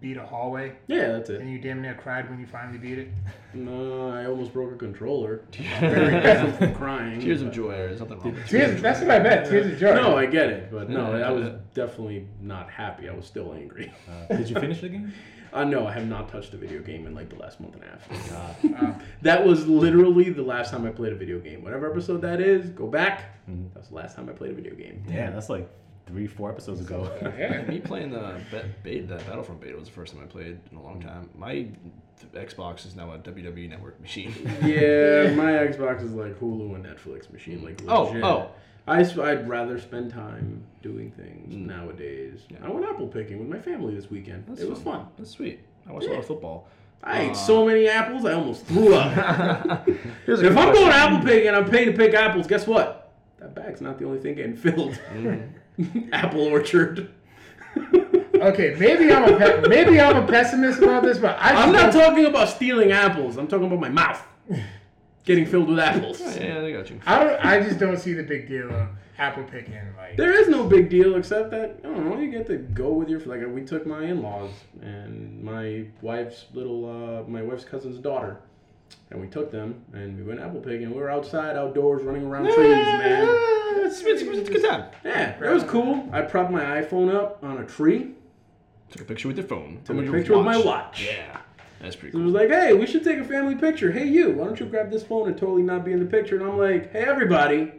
[0.00, 1.40] beat a hallway, Yeah, that's it.
[1.40, 3.08] and you damn near cried when you finally beat it.
[3.52, 5.42] No, I almost broke a controller.
[5.80, 7.20] Very different from crying.
[7.20, 7.70] Tears of joy.
[7.72, 9.48] There's nothing wrong with Tears, that's what I meant.
[9.48, 9.94] Tears of joy.
[9.94, 13.08] No, I get it, but no, I was definitely not happy.
[13.08, 13.92] I was still angry.
[14.08, 15.12] Uh, did you finish the game?
[15.50, 17.82] Uh, no, I have not touched a video game in like the last month and
[17.82, 18.60] a half.
[18.70, 21.64] Uh, Uh, That was literally the last time I played a video game.
[21.64, 23.34] Whatever episode that is, go back.
[23.50, 23.72] Mhm.
[23.72, 25.02] That was the last time I played a video game.
[25.08, 25.66] Yeah, that's like
[26.08, 27.10] three, four episodes ago.
[27.38, 27.62] yeah.
[27.68, 30.76] Me playing the be- beta, that Battlefront beta was the first time I played in
[30.76, 31.28] a long time.
[31.36, 34.32] My th- Xbox is now a WWE Network machine.
[34.62, 37.62] Yeah, my Xbox is like Hulu and Netflix machine.
[37.62, 38.24] Like Oh, legit.
[38.24, 38.50] oh.
[38.86, 41.66] I, s- I'd rather spend time doing things Mm.
[41.66, 42.40] nowadays.
[42.48, 42.58] Yeah.
[42.64, 44.44] I went apple picking with my family this weekend.
[44.48, 45.06] That's it was fun.
[45.18, 45.60] That's sweet.
[45.86, 46.66] I watched a lot of football.
[47.04, 49.86] I ate Uh, so many apples, I almost threw up.
[50.26, 53.12] Here's if I'm going apple picking and I'm paying to pick apples, guess what?
[53.38, 54.98] That bag's not the only thing getting filled.
[56.12, 57.10] apple orchard.
[58.34, 61.92] Okay, maybe I'm a pe- maybe I'm a pessimist about this, but I I'm not
[61.92, 63.36] don't- talking about stealing apples.
[63.36, 64.22] I'm talking about my mouth
[65.24, 66.20] getting filled with apples.
[66.20, 67.00] Yeah, they got you.
[67.06, 67.44] I don't.
[67.44, 68.88] I just don't see the big deal of
[69.18, 69.74] apple picking.
[69.96, 72.18] Like, There is no big deal except that I don't know.
[72.18, 73.40] You get to go with your like.
[73.48, 74.50] We took my in-laws
[74.80, 76.86] and my wife's little,
[77.24, 78.38] uh, my wife's cousin's daughter,
[79.10, 80.90] and we took them and we went apple picking.
[80.90, 83.26] We were outside, outdoors, running around trees, man.
[83.86, 84.84] It's, it's, it's a good time.
[85.04, 86.08] Yeah, it was cool.
[86.12, 88.12] I propped my iPhone up on a tree.
[88.90, 89.80] Took a picture with your phone.
[89.84, 91.04] Took a your picture with my watch.
[91.06, 91.40] Yeah,
[91.80, 92.22] that's pretty cool.
[92.22, 93.92] It was like, hey, we should take a family picture.
[93.92, 96.36] Hey, you, why don't you grab this phone and totally not be in the picture?
[96.38, 97.72] And I'm like, hey, everybody,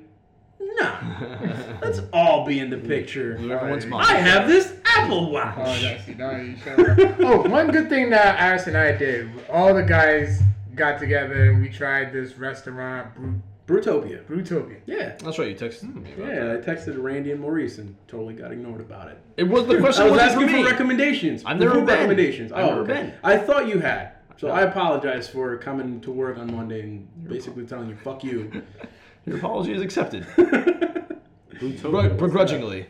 [0.59, 0.97] no,
[1.81, 3.33] let's all be in the picture.
[3.35, 3.97] Everyone's I.
[3.97, 5.81] I have this Apple Oh, Watch.
[5.81, 6.95] that's no, you sure.
[7.25, 9.29] oh, one good thing that Aris and I did.
[9.49, 10.41] All the guys
[10.79, 14.23] got together and we tried this restaurant, Bru- Brutopia.
[14.25, 14.77] Brutopia.
[14.87, 15.15] Yeah.
[15.23, 15.49] That's right.
[15.49, 16.65] You texted me about Yeah, I that.
[16.65, 19.19] texted Randy and Maurice and totally got ignored about it.
[19.37, 20.65] It was the I question was wasn't asking for for, me.
[20.65, 21.43] recommendations.
[21.45, 21.95] I've for never food been.
[21.95, 22.51] recommendations.
[22.51, 22.93] I've oh, never okay.
[22.93, 23.13] been.
[23.23, 24.13] I thought you had.
[24.37, 24.53] So No.
[24.53, 28.63] I apologize for coming to work on Monday and basically telling you, fuck you.
[29.25, 30.25] Your apology is accepted.
[30.35, 32.85] Brutopia, Begr- what's begrudgingly.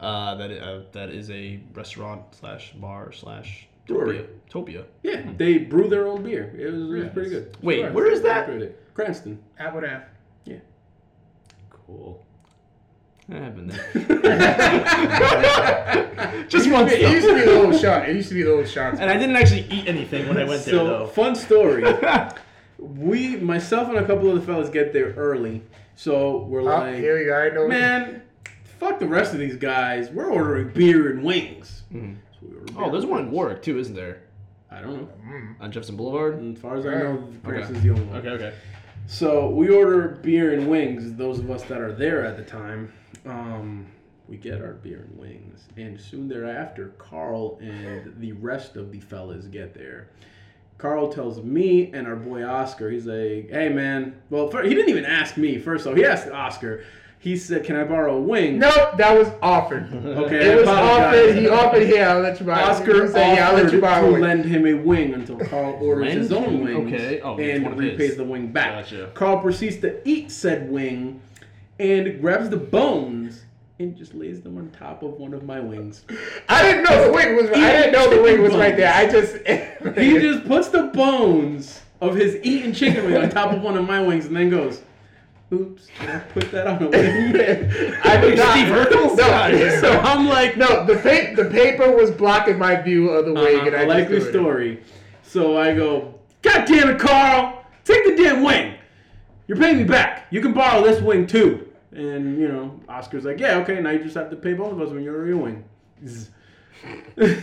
[0.00, 4.26] Uh, that uh, that is a restaurant slash bar slash Brewery.
[4.50, 4.82] Topia.
[4.82, 4.84] Topia.
[5.02, 6.52] Yeah, they brew their own beer.
[6.58, 7.08] It was, it was Yeah.
[7.10, 7.56] pretty good.
[7.62, 7.92] Wait, Sure.
[7.92, 8.48] where is that?
[8.94, 9.38] Cranston.
[9.58, 10.02] Apple F.
[10.46, 10.60] that?
[11.70, 12.24] Cool.
[13.32, 13.78] I've been there.
[16.48, 17.66] Just once It used to be the though.
[17.66, 18.08] old shot.
[18.08, 18.98] It used to be the old shots.
[19.00, 21.06] And I didn't actually eat anything when I went there so, though.
[21.06, 21.84] fun story.
[22.78, 25.62] we, myself and a couple of the fellas get there early.
[25.96, 27.34] So we're Oh, like, here we go.
[27.36, 27.68] I know.
[27.68, 28.22] man,
[28.78, 30.10] fuck the rest of these guys.
[30.10, 31.82] We're ordering beer and wings.
[31.94, 32.16] Mhm.
[32.72, 33.30] So we ordered beer Oh, there's one in.
[33.30, 34.22] Warwick too, isn't there?
[34.70, 35.08] I don't know.
[35.28, 35.60] Mm.
[35.60, 36.42] On Jefferson Boulevard.
[36.54, 37.60] As far as I know, Okay.
[37.60, 38.16] is the only one.
[38.18, 38.52] Okay, okay.
[39.06, 41.14] So we order beer and wings.
[41.14, 42.92] Those of us that are there at the time,
[43.26, 43.86] um,
[44.28, 49.00] we get our beer and wings, and soon thereafter, Carl and the rest of the
[49.00, 50.08] fellas get there.
[50.78, 54.88] Carl tells me and our boy Oscar, he's like, "Hey man, well, fir- he didn't
[54.90, 55.82] even ask me first.
[55.84, 56.84] So he asked Oscar,
[57.22, 59.92] he said, "Can I borrow a wing?" Nope, that was offered.
[60.20, 61.30] Okay, It was I apologize.
[61.30, 61.36] offered.
[61.38, 62.62] He offered "Yeah, I'll let you buy.
[62.62, 64.20] Oscar He said, yeah, I'll let offered you buy to one.
[64.20, 67.20] lend him a wing until Carl orders Lend his own wing, Okay.
[67.20, 67.92] Oh, it's and one of his.
[67.92, 68.84] repays the wing back.
[68.84, 69.10] Gotcha.
[69.14, 71.20] Carl proceeds to eat said wing
[71.78, 73.42] and grabs the bones
[73.78, 76.04] and just lays them on top of one of my wings.
[76.48, 77.46] I didn't know the wing was.
[77.50, 78.92] I didn't know the wing was right there.
[78.92, 79.36] I just.
[79.98, 83.86] He just puts the bones of his eaten chicken wing on top of one of
[83.86, 84.82] my wings and then goes,
[85.52, 88.52] "Oops, I put that on a wing." I did not.
[88.52, 89.16] Steve Urkel?
[89.16, 90.84] No, so I'm like, no.
[90.86, 93.86] The pa- the paper was blocking my view of the wing, uh-huh, and I a
[93.86, 94.32] just likely threw it.
[94.32, 94.82] story.
[95.22, 97.64] So I go, God damn it, Carl!
[97.84, 98.74] Take the damn wing!
[99.46, 100.26] You're paying me back.
[100.30, 101.66] You can borrow this wing too.
[101.92, 104.80] And, you know, Oscar's like, yeah, okay, now you just have to pay both of
[104.80, 105.64] us when you're your wing.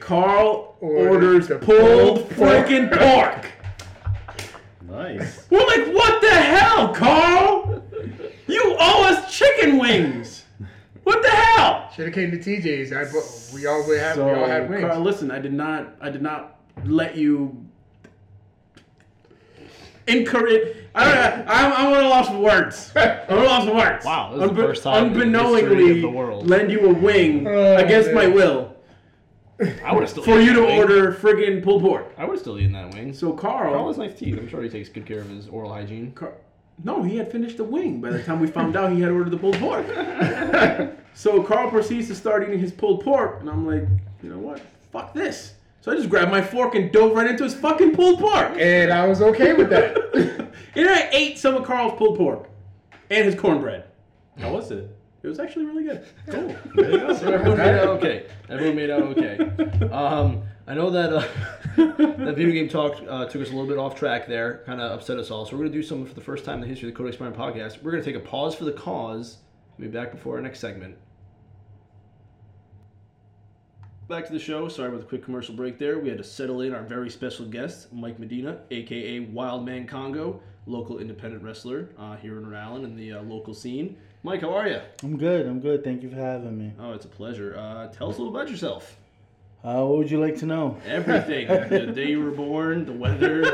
[0.00, 3.50] Carl Orders orders the pulled pulled freaking pork.
[4.94, 5.46] Nice.
[5.50, 7.82] We're like, what the hell, Carl?
[8.46, 10.44] You owe us chicken wings.
[11.02, 11.90] What the hell?
[11.94, 12.92] Should have came to TJ's.
[12.92, 14.82] I bu- we all we had we So, all had wings.
[14.82, 17.64] Carl, listen, I did not, I did not let you
[20.06, 20.76] encourage.
[20.94, 21.48] I don't.
[21.48, 22.92] I'm, I'm at a loss for words.
[22.96, 24.04] I'm at a loss for words.
[24.04, 26.48] Wow, this is the first time in the unbeknowingly history of the world.
[26.48, 28.14] lend you a wing Oh, against man.
[28.14, 28.73] my will
[29.84, 30.78] I would have still for eaten you to wing.
[30.78, 32.12] order friggin' pulled pork.
[32.18, 33.12] I would have still eaten that wing.
[33.14, 34.38] So Carl, Carl has nice teeth.
[34.38, 36.12] I'm sure he takes good care of his oral hygiene.
[36.12, 36.34] Car-
[36.82, 39.30] no, he had finished the wing by the time we found out he had ordered
[39.30, 39.86] the pulled pork.
[41.14, 43.86] so Carl proceeds to start eating his pulled pork, and I'm like,
[44.22, 44.60] you know what?
[44.90, 45.54] Fuck this.
[45.82, 48.56] So I just grabbed my fork and dove right into his fucking pulled pork.
[48.58, 49.96] and I was okay with that.
[50.74, 52.48] and I ate some of Carl's pulled pork
[53.10, 53.84] and his cornbread.
[54.38, 54.90] How was it?
[55.24, 56.04] It was actually really good.
[56.26, 56.54] Cool.
[56.74, 57.16] There you go.
[57.16, 58.26] So everyone made out okay.
[58.50, 59.38] Everyone made out okay.
[59.90, 61.26] Um, I know that uh,
[61.76, 64.92] that video game talk uh, took us a little bit off track there, kind of
[64.92, 65.46] upset us all.
[65.46, 67.16] So we're gonna do something for the first time in the history of the Codex
[67.16, 67.82] Prime podcast.
[67.82, 69.38] We're gonna take a pause for the cause.
[69.78, 70.96] We'll be back before our next segment.
[74.08, 74.68] Back to the show.
[74.68, 75.98] Sorry about the quick commercial break there.
[75.98, 80.98] We had to settle in our very special guest, Mike Medina, aka Wildman Congo, local
[80.98, 83.96] independent wrestler uh, here in Rhode Island in the uh, local scene.
[84.26, 84.80] Mike, how are you?
[85.02, 85.46] I'm good.
[85.46, 85.84] I'm good.
[85.84, 86.72] Thank you for having me.
[86.80, 87.54] Oh, it's a pleasure.
[87.58, 88.96] Uh, tell us a little about yourself.
[89.62, 90.78] Uh, what would you like to know?
[90.86, 91.46] Everything.
[91.68, 93.44] the day you were born, the weather.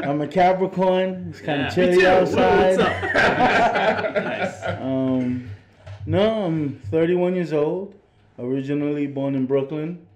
[0.00, 1.26] I'm a Capricorn.
[1.28, 2.78] It's kind Yeah, of chilly outside.
[2.78, 3.02] What's up?
[4.24, 4.80] nice.
[4.80, 5.50] Um,
[6.06, 7.94] no, I'm 31 years old.
[8.38, 10.06] Originally born in Brooklyn.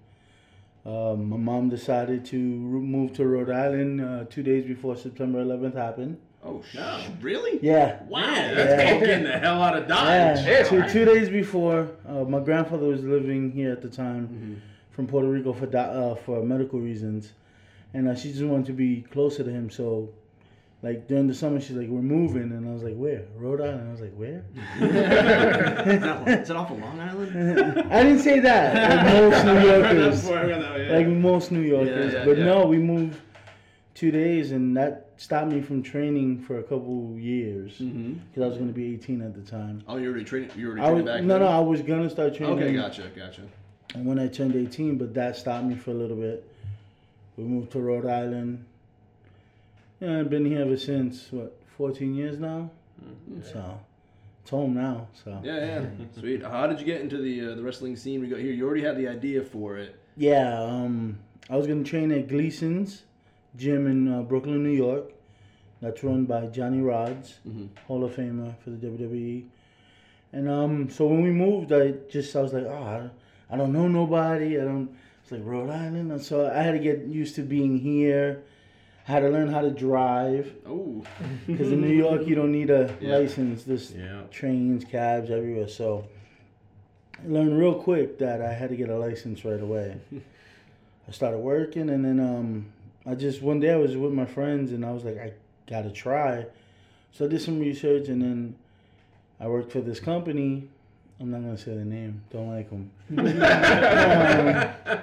[0.83, 5.75] Um, my mom decided to move to Rhode Island uh, two days before September 11th
[5.75, 6.17] happened.
[6.43, 6.77] Oh, sh-
[7.21, 7.59] really?
[7.61, 8.01] Yeah.
[8.03, 8.21] Wow.
[8.21, 8.99] Yeah, that's Yeah.
[8.99, 10.39] getting the hell out of Dodge.
[10.45, 14.53] Yeah, two, two days before, uh, my grandfather was living here at the time Mm-hmm.
[14.91, 17.33] from Puerto Rico for uh, for medical reasons,
[17.93, 19.69] and uh, she just wanted to be closer to him.
[19.69, 20.09] So,
[20.81, 23.23] like during the summer, she's like, "We're moving," and I was like, "Where?
[23.37, 24.43] Rhode Island." I was like, "Where?"
[26.41, 27.85] Is it off of Long Island?
[27.91, 28.73] I didn't say that.
[29.05, 30.95] Like most New Yorkers, Before I got that, yeah.
[30.97, 33.17] like most New Yorkers, but no, we moved
[34.01, 38.43] two days, and that stopped me from training for a couple years because Mm-hmm.
[38.43, 39.83] I was going to be 18 at the time.
[39.87, 40.49] Oh, you already training?
[40.55, 41.41] You already training was, back no, then?
[41.41, 42.57] no, I was gonna start training.
[42.57, 43.43] Okay, gotcha, gotcha.
[43.93, 46.51] And when I turned 18, but that stopped me for a little bit.
[47.37, 48.65] We moved to Rhode Island.
[49.99, 52.71] Yeah, I've been here ever since, what, 14 years now?
[53.53, 53.79] So,
[54.41, 55.29] it's home now, so.
[55.29, 55.45] Mm-hmm.
[55.45, 55.85] Yeah, yeah.
[56.19, 56.41] Sweet.
[56.41, 58.51] How did you get into the uh, the wrestling scene we got here?
[58.51, 59.95] You already had the idea for it.
[60.17, 61.19] Yeah, um,
[61.51, 63.03] I was gonna train at Gleason's
[63.57, 65.11] gym in uh, Brooklyn, New York.
[65.81, 67.69] That's run by Johnny Rodz, Mhm.
[67.87, 69.45] Hall of Famer for the WWE.
[70.33, 73.09] And um, so when we moved, I just I was like, oh,
[73.49, 74.59] I, I don't know nobody.
[74.59, 74.89] I don't.
[75.23, 78.43] It's like Rhode Island, and so I had to get used to being here.
[79.07, 81.03] I had to learn how to drive Oh.
[81.47, 83.17] because in New York you don't need a Yeah.
[83.17, 83.63] license.
[83.63, 84.21] There's Yeah.
[84.31, 85.67] trains, cabs everywhere.
[85.67, 86.05] So
[87.21, 89.97] I learned real quick that I had to get a license right away.
[91.07, 92.67] I started working, and then um,
[93.05, 95.33] I just one day I was with my friends, and I was like, I
[95.67, 96.45] gotta try.
[97.11, 98.55] So I did some research, and then
[99.39, 100.69] I worked for this company.
[101.19, 102.23] I'm not gonna say the name.
[102.31, 102.91] Don't like them.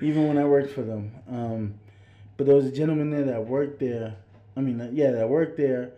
[0.00, 1.12] even when I worked for them.
[1.30, 1.74] Um,
[2.36, 4.14] but there was a gentleman there that worked there.
[4.56, 5.90] I mean, yeah, that worked there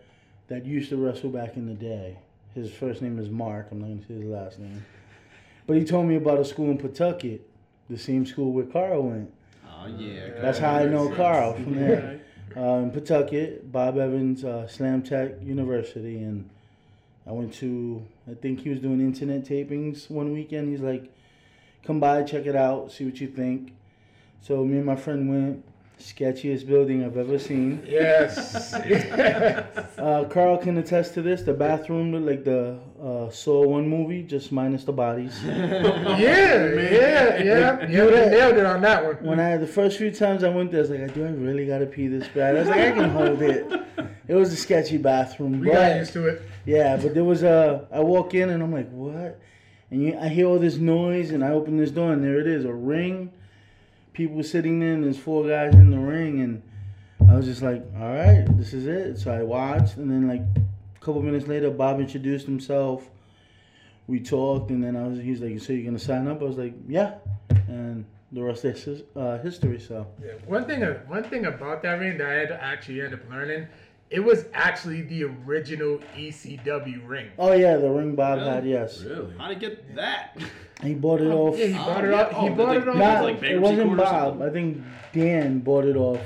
[0.47, 2.17] that used to wrestle back in the day.
[2.55, 3.67] His first name is Mark.
[3.71, 4.83] I'm not going to say his last name.
[5.67, 7.41] But he told me about a school in Pawtucket,
[7.89, 9.33] the same school where Carl went.
[9.83, 10.41] Oh yeah.
[10.41, 12.19] That's how I know Carl from there.
[12.55, 16.49] Uh, in Pawtucket, Bob Evans, uh, Slam Tech University, and
[17.25, 18.05] I went to.
[18.29, 20.69] I think he was doing internet tapings one weekend.
[20.69, 21.09] He's like,
[21.85, 23.73] "Come by, check it out, see what you think."
[24.41, 25.63] So me and my friend went,
[26.01, 27.83] sketchiest building I've ever seen.
[27.87, 28.73] Yes.
[30.01, 31.43] Uh, Carl can attest to this.
[31.43, 35.39] The bathroom looked like the uh, Saw One movie, just minus the bodies.
[35.45, 37.87] yeah, yeah, yeah.
[37.87, 39.15] You nailed it on that one.
[39.23, 41.67] When I the first few times I went there, I was like, do I really
[41.67, 42.55] gotta pee this bad?
[42.55, 43.71] I was like, I can hold it.
[44.27, 46.41] It was a sketchy bathroom, We got but used to it.
[46.65, 47.87] yeah, but there was a.
[47.91, 49.39] I walk in and I'm like, what?
[49.91, 52.47] And you, I hear all this noise, and I open this door, and there it
[52.47, 53.31] is, a ring.
[54.13, 56.61] People sitting there, and there's four guys in the ring, and
[57.29, 59.17] I was just like, all right, this is it.
[59.17, 63.09] So I watched, and then like a couple minutes later, Bob introduced himself.
[64.07, 66.41] We talked, and then I was, he's like, so you're gonna sign up?
[66.41, 67.15] I was like, yeah,
[67.67, 69.79] and the rest is his- uh, history.
[69.79, 73.13] So Yeah, one thing, one thing about that ring that I had to actually end
[73.13, 73.67] up learning,
[74.09, 77.29] it was actually the original ECW ring.
[77.39, 79.37] oh yeah, the ring Bob had, yes, Really?
[79.37, 80.37] How to get that?
[80.83, 81.57] he bought it off.
[81.57, 82.21] Yeah, he Oh, bought it yeah.
[82.21, 82.29] off.
[82.31, 82.95] He Oh, bought did it off.
[82.97, 84.41] Nah, Nah, like it wasn't Bob.
[84.41, 84.81] I think
[85.13, 86.19] Dan bought it off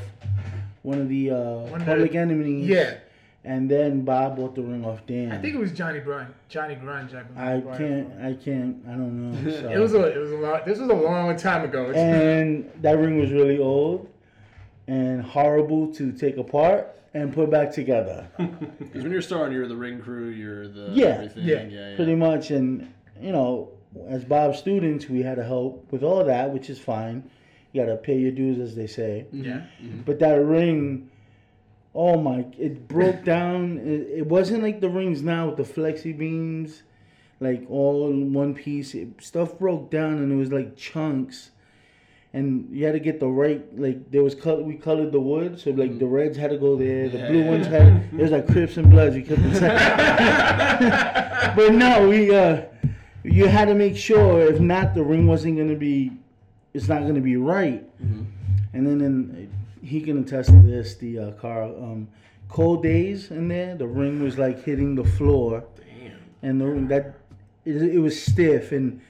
[0.84, 1.36] one of the uh,
[1.72, 2.68] One Public the- Enemies.
[2.68, 2.96] Yeah,
[3.44, 5.32] And then Bob bought the ring off Dan.
[5.32, 6.28] I think it was Johnny Grunge.
[6.50, 7.14] Johnny Grunge.
[7.38, 8.08] I, I can't.
[8.22, 8.78] I can't.
[8.88, 9.52] I don't know.
[9.62, 9.70] So.
[9.70, 10.04] It was a.
[10.16, 10.66] It was a lot.
[10.66, 11.92] This was a long time ago.
[11.92, 14.10] And that ring was really old
[14.88, 18.28] and horrible to take apart and put back together.
[18.38, 21.44] Because when you're starting, you're the ring crew, you're the Yeah, everything.
[21.46, 21.96] yeah, Yeah, yeah.
[21.96, 22.52] Pretty much.
[22.52, 23.70] And you know,
[24.08, 27.30] as Bob students, we had to help with all that, which is fine.
[27.72, 29.26] You gotta pay your dues, as they say.
[29.32, 29.52] yeah.
[29.52, 29.88] Mm-hmm.
[29.88, 30.02] Mm-hmm.
[30.02, 31.10] But that ring,
[31.94, 33.78] oh my, it broke down.
[33.80, 36.84] It, it wasn't like the rings now with the flexi beams,
[37.40, 38.94] like all in one piece.
[38.94, 41.52] It, stuff broke down and it was like chunks.
[42.34, 44.62] And you had to get the right, like there was color.
[44.62, 46.00] We colored the wood, so like mm.
[46.00, 47.08] the reds had to go there.
[47.08, 48.10] The blue ones had.
[48.12, 49.16] It was like Crips and Bloods.
[49.16, 51.46] We kept it separate.
[51.56, 52.64] but no, we uh,
[53.26, 54.42] you had to make sure.
[54.42, 56.12] If not, the ring wasn't gonna be.
[56.74, 57.84] It's not gonna be right.
[58.74, 60.96] And then in, he can attest to this.
[60.96, 62.08] The uh, car, um,
[62.50, 66.20] cold days in there, the ring was like hitting the floor, Damn.
[66.42, 67.16] and the that
[67.66, 68.72] it, it was stiff.
[68.72, 69.02] And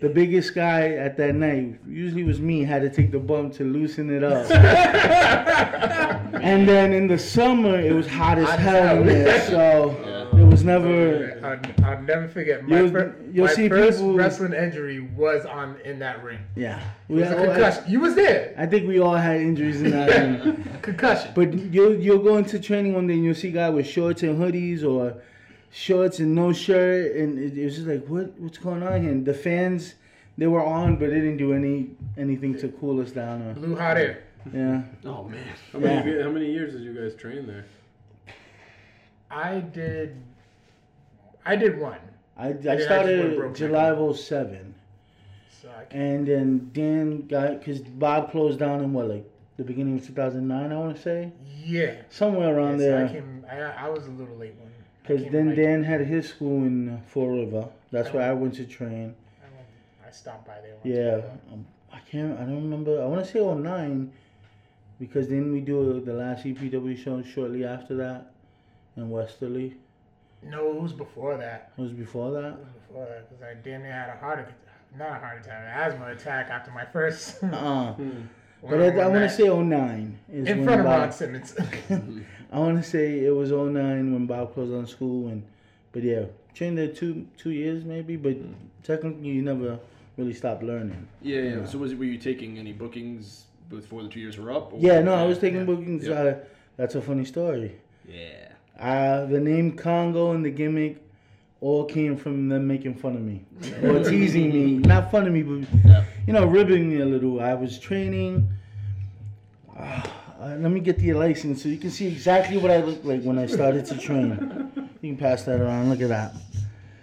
[0.00, 3.64] the biggest guy at that night, usually was me, had to take the bump to
[3.64, 4.50] loosen it up.
[6.42, 10.44] and then in the summer, it was hot as Hot hell in there, so it
[10.46, 11.38] was never.
[11.42, 12.66] I'll, I'll never forget.
[12.66, 16.40] My, You'll- fir- you'll my see first people- wrestling injury was on in that ring.
[16.56, 16.78] Yeah,
[17.08, 17.84] It we was a all had- concussion.
[17.92, 18.54] You was there.
[18.58, 20.08] I think we all had injuries in that
[20.44, 20.68] ring.
[20.82, 21.30] Concussion.
[21.34, 24.22] But you'll you'll go into training one day and you'll see a guy with shorts
[24.22, 25.22] and hoodies or
[25.70, 29.10] shorts and no shirt and it, it was just like what what's going on here?
[29.10, 29.94] And the fans
[30.36, 33.74] they were on but they didn't do any anything to cool us down or Blue
[33.76, 34.24] hot air.
[34.52, 34.82] yeah.
[35.06, 35.42] Oh man.
[35.72, 36.22] How many, Yeah.
[36.24, 37.64] how many years did you guys train there?
[39.34, 40.16] I did.
[41.44, 41.98] I did one.
[42.36, 44.74] I, I just started July of 07
[45.62, 49.24] So and then Dan got because Bob closed down in what like
[49.56, 51.32] the beginning of 2009 I want to say
[51.64, 51.94] yeah.
[52.10, 53.46] somewhere around Yes, I there came.
[53.48, 54.72] I, I was a little late one.
[55.02, 58.54] Because then right- Dan had his school in uh, Fall River that's where I went
[58.54, 59.68] to train I, went,
[60.08, 60.74] I stopped by there.
[60.74, 62.36] Once Yeah, um, I can't.
[62.40, 63.00] I don't remember.
[63.00, 64.12] I want to say 09
[64.98, 68.33] because then we do the last EPW show shortly after that
[68.96, 69.74] in Westerly.
[70.42, 71.72] No, it was before that.
[71.76, 72.48] It was before that.
[72.52, 74.54] It was before that because I damn near had a heart attack.
[74.98, 77.38] Not a heart attack, an asthma attack after my first.
[77.42, 78.10] Uh, Hmm.
[78.62, 81.54] but I, I want to say 09 is in when front of Bob, Ron Simmons.
[82.52, 85.42] I want to say it was 09 when Bob closed on school and,
[85.92, 88.36] but yeah, trained there two two years maybe, but
[88.82, 89.78] technically you never
[90.16, 91.06] really stopped learning.
[91.20, 91.64] Yeah, yeah.
[91.66, 94.72] So was it, were you taking any bookings before the two years were up?
[94.72, 95.64] or- Yeah, no, I was taking Yeah.
[95.66, 96.06] bookings.
[96.06, 96.14] Yeah.
[96.14, 96.34] Uh,
[96.76, 97.74] that's a funny story.
[98.08, 98.48] Yeah.
[98.78, 101.00] Uh, the name Congo and the gimmick
[101.60, 103.44] all came from them making fun of me
[103.82, 104.72] or teasing me.
[104.78, 106.04] Not fun of me, but Yeah.
[106.26, 107.40] you know, ribbing me a little.
[107.40, 108.48] I was training.
[109.76, 110.02] Uh,
[110.40, 113.22] uh, let me get the license so you can see exactly what I looked like
[113.22, 114.70] when I started to train.
[115.00, 115.88] You can pass that around.
[115.90, 116.34] Look at that.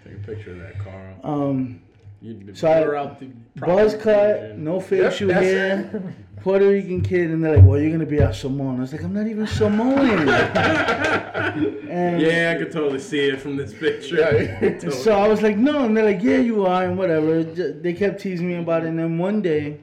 [0.04, 1.14] Take a picture of that, Carl.
[1.24, 1.80] Um,
[2.22, 3.26] You'd So I- out the
[3.56, 4.04] buzz cut,
[4.40, 4.64] version.
[4.64, 6.14] no Yep, facial that's hair.
[6.40, 9.02] Puerto Rican kid, and they're like, "Well, you're gonna be a Samoan." I was like,
[9.04, 10.28] "I'm not even Samoan."
[11.88, 14.16] and Yeah, I could totally see it from this picture.
[14.16, 14.58] Yeah.
[14.78, 14.92] Totally.
[14.92, 17.42] So I was like, no, and they're like, yeah, you are, and whatever.
[17.44, 19.78] They kept teasing me about it, and then one day,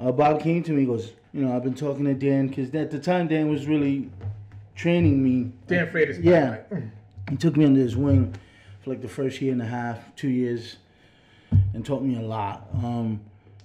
[0.00, 2.90] uh, Bob came to me, goes, you know, I've been talking to Dan because at
[2.90, 4.08] the time Dan was really
[4.74, 5.52] training me.
[5.66, 6.18] Dan Freitas.
[6.22, 6.58] Yeah.
[7.30, 8.34] He took me under his wing
[8.82, 10.76] for like the first year and a half, two years,
[11.74, 12.68] and taught me a lot.
[12.74, 13.20] Um,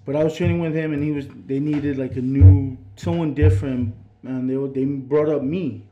[0.05, 1.27] but I was training with him, and he was.
[1.45, 5.84] They needed like a new, someone different, and they were, they brought up me,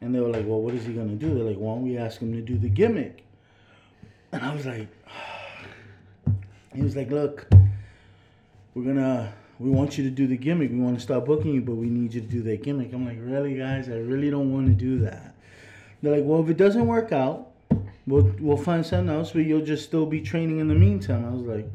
[0.00, 1.96] and they were like, "Well, what is he gonna do?" They're like, "Why don't we
[1.96, 3.24] ask him to do the gimmick?"
[4.32, 4.88] And I was like,
[6.74, 7.46] he was like, "Look,
[8.74, 10.70] we're gonna we want you to do the gimmick.
[10.70, 12.94] We want to start booking you, but we need you to do that gimmick.
[12.94, 13.90] I'm like, really, guys?
[13.90, 15.34] I really don't want to do that.
[16.02, 17.49] They're like, well, if it doesn't work out,
[18.10, 21.24] we'll we'll find something else, but you'll just still be training in the meantime.
[21.24, 21.66] I was like,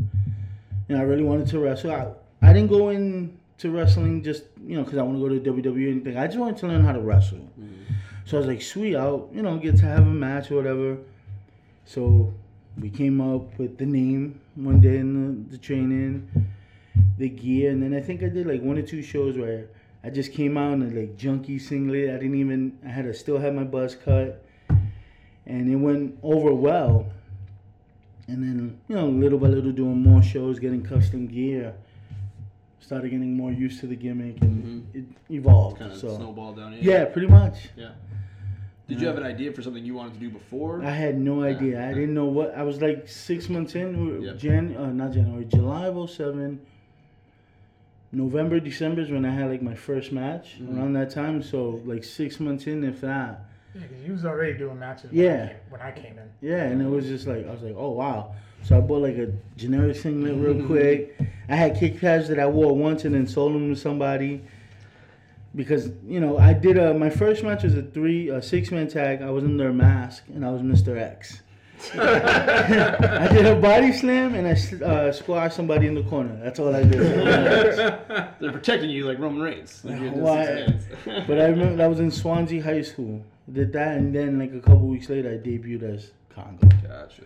[0.88, 1.92] you know, I really wanted to wrestle.
[1.92, 5.64] I, I didn't go into wrestling just you know because I want to go to
[5.64, 6.18] WWE or anything.
[6.18, 7.40] I just wanted to learn how to wrestle.
[7.40, 7.94] Mm-hmm.
[8.26, 10.98] So I was like, sweet, I'll you know get to have a match or whatever.
[11.86, 12.34] So
[12.80, 16.30] we came up with the name one day in the, the training,
[17.18, 19.68] the gear, and then I think I did like one or two shows where
[20.04, 22.10] I just came out in a like junkie singlet.
[22.10, 24.45] I didn't even I had to still have my buzz cut,
[25.46, 27.08] and it went over well.
[28.28, 31.74] And then you know little by little doing more shows, getting custom gear.
[32.80, 35.80] Started getting more used to the gimmick, and it evolved.
[35.80, 36.82] Kind of so snowballed down here.
[37.00, 37.70] yeah, pretty much.
[37.76, 37.90] Yeah.
[38.88, 40.84] Did you have an idea for something you wanted to do before?
[40.84, 41.84] I had no idea.
[41.84, 42.56] I didn't know what.
[42.56, 44.22] I was like six months in.
[44.22, 44.38] Yep.
[44.38, 46.60] Jan, uh, not January, July of 07.
[48.12, 50.78] November, December is when I had like my first match Mm-hmm.
[50.78, 51.42] around that time.
[51.42, 53.46] So like six months in, if that.
[53.76, 55.12] Yeah, because you was already doing matches.
[55.12, 55.32] Yeah.
[55.32, 56.30] When I, came, when I came in.
[56.42, 58.34] Yeah, and it was just like I was like, oh wow.
[58.64, 61.20] So I bought like a generic singlet real quick.
[61.50, 64.44] I had kick pads that I wore once and then sold them to somebody.
[65.54, 68.88] Because you know I did a my first match was a three a six man
[68.88, 69.22] tag.
[69.22, 70.98] I was under a mask and I was Mr.
[70.98, 71.42] X.
[71.94, 76.40] I did a body slam and I uh, squashed somebody in the corner.
[76.42, 77.00] That's all I did.
[78.40, 79.84] They're protecting you like Roman Reigns.
[79.84, 83.24] Like you're just Why- but I remember that was in Swansea High School.
[83.52, 86.68] Did that and then like a couple weeks later I debuted as Congo.
[86.88, 87.24] Gotcha.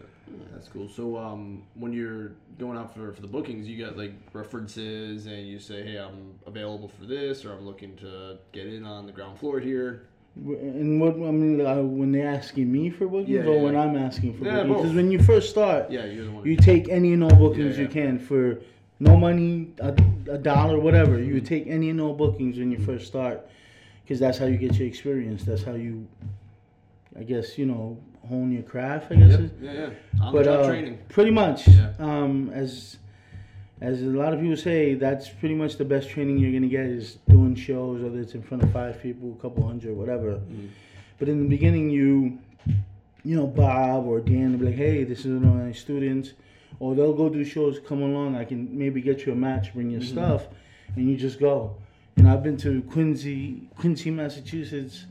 [0.53, 0.87] That's cool.
[0.89, 5.47] So um, when you're going out for, for the bookings, you got like references, and
[5.47, 9.11] you say, "Hey, I'm available for this," or "I'm looking to get in on the
[9.11, 10.03] ground floor here."
[10.45, 13.73] And what I mean, uh, when they're asking me for bookings, Yeah, or yeah, when
[13.73, 13.81] yeah.
[13.81, 14.75] I'm asking for Yeah, bookings?
[14.77, 16.45] Because when you first start, Yeah, you're the one.
[16.45, 18.59] you take any and all bookings you can for
[18.99, 19.95] no money, a,
[20.29, 21.19] a dollar, whatever.
[21.19, 23.49] You take any and all bookings when you first start,
[24.09, 25.43] because that's how you get your experience.
[25.43, 26.07] That's how you,
[27.15, 27.95] I guess, you know,
[28.27, 29.11] hone your craft.
[29.11, 29.39] I guess.
[29.39, 29.51] Yep.
[29.61, 29.89] Yeah, yeah.
[30.23, 30.97] On but uh, training.
[31.09, 31.93] pretty much, Yeah.
[31.99, 32.97] um, as
[33.81, 36.87] as a lot of people say, that's pretty much the best training you're gonna get
[36.87, 40.31] is doing shows, whether it's in front of five people, a couple hundred, whatever.
[40.31, 40.67] Mm-hmm.
[41.19, 42.39] But in the beginning, you,
[43.23, 46.33] you know, Bob or Dan will be like, hey, this is one of my students,
[46.79, 47.79] or they'll go do shows.
[47.87, 50.47] Come along, I can maybe get you a match, bring your stuff,
[50.95, 51.75] and you just go.
[52.19, 55.05] And I've been to Quincy, Quincy, Massachusetts.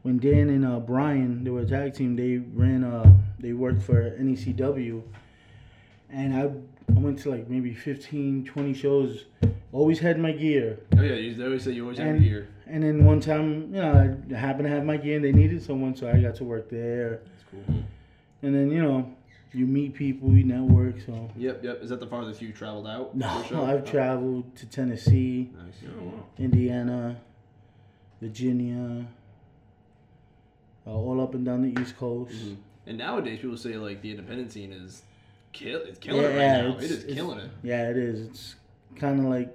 [0.00, 2.16] When Dan and uh, Brian, they were a tag team.
[2.16, 5.02] They ran, uh, they worked for NECW,
[6.08, 6.44] and I,
[6.96, 9.26] I went to like maybe 15, 20 shows.
[9.72, 10.80] Always had my gear.
[10.96, 12.48] Oh yeah, you, they always say you always have and- your gear.
[12.66, 15.62] And then one time, you know, I happened to have my gear and they needed
[15.62, 17.20] someone, so I got to work there.
[17.26, 17.74] That's cool.
[18.42, 19.14] And then, you know,
[19.54, 21.30] you meet people, you network, so.
[21.36, 21.82] Yep, yep.
[21.82, 23.16] Is that the farthest you traveled out?
[23.16, 23.64] No, for a show?
[23.64, 25.74] I've Oh, traveled to Tennessee, Nice.
[26.00, 26.24] Oh, wow.
[26.38, 27.16] Indiana,
[28.20, 29.06] Virginia,
[30.86, 32.32] uh, all up and down the East Coast.
[32.34, 32.56] Mhm.
[32.86, 35.02] And nowadays, people say like the independent scene is
[35.52, 35.80] kill.
[35.82, 36.68] It's killing it Yeah, now.
[36.70, 37.50] it's- It is it's- killing it.
[37.62, 38.20] Yeah, it is.
[38.28, 38.56] It's
[38.96, 39.54] kind of like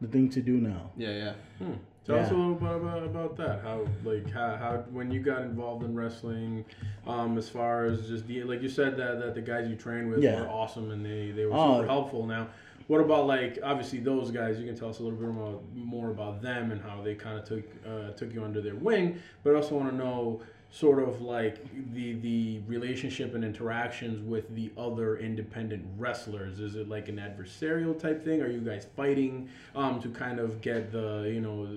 [0.00, 0.90] the thing to do now.
[0.96, 1.72] Yeah, yeah.
[2.10, 3.60] Tell us a little bit about, about that.
[3.62, 6.64] How like how, how when you got involved in wrestling,
[7.06, 10.10] um, as far as just the like you said that, that the guys you trained
[10.10, 10.40] with Yeah.
[10.40, 11.76] were awesome and they, they were Oh.
[11.78, 12.26] super helpful.
[12.26, 12.48] Now,
[12.88, 14.58] what about like obviously those guys?
[14.58, 17.38] You can tell us a little bit more more about them and how they kind
[17.38, 19.18] of took uh, took you under their wing.
[19.44, 21.58] But I also want to know sort of like
[21.94, 27.98] the the relationship and interactions with the other independent wrestlers is it like an adversarial
[27.98, 31.68] type thing are you guys fighting um, to kind of get the you know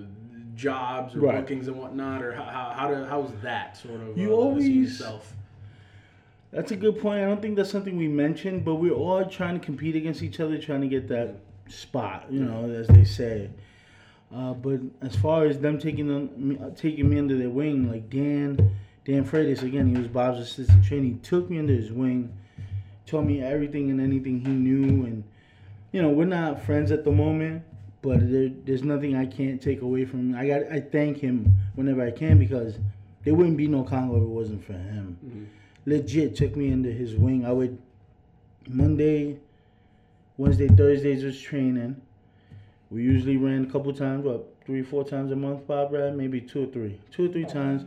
[0.54, 1.40] jobs or Right.
[1.40, 5.02] bookings and whatnot or how, how, how to, how's that sort of You uh, always-
[6.52, 7.20] That's a good point.
[7.24, 10.38] I don't think that's something we mentioned, but we're all trying to compete against each
[10.38, 11.34] other, trying to get that
[11.66, 13.50] spot, you know, as they say.
[14.32, 17.90] Uh, but as far as them taking them, me- uh, taking me under their wing,
[17.90, 21.04] like Dan, Dan Freitas, again, he was Bob's assistant trainer.
[21.04, 22.36] He took me under his wing,
[23.06, 25.24] told me everything and anything he knew, and
[25.92, 27.62] you know, we're not friends at the moment,
[28.02, 30.36] but there, there's nothing I can't take away from him.
[30.36, 32.78] I got, I thank him whenever I can because
[33.24, 35.44] there wouldn't be no Congo if it wasn't for him mm-hmm.
[35.86, 37.46] legit took me under his wing.
[37.46, 37.78] I would
[38.68, 39.38] Monday,
[40.36, 42.00] Wednesday, Thursdays was training.
[42.90, 46.40] We usually ran a couple times, what three, four times a month, Bob Brad, maybe
[46.40, 47.84] two or three, two or three oh, times.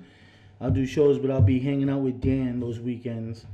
[0.59, 3.45] I'll do shows, but I'll be hanging out with Dan those weekends.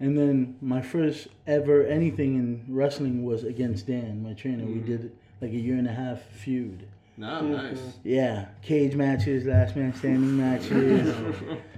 [0.00, 4.64] And then my first ever anything in wrestling was against Dan, my trainer.
[4.66, 6.86] We did like a year and a half feud.
[7.16, 7.78] No, nice.
[8.02, 11.14] Yeah, cage matches, last man standing matches.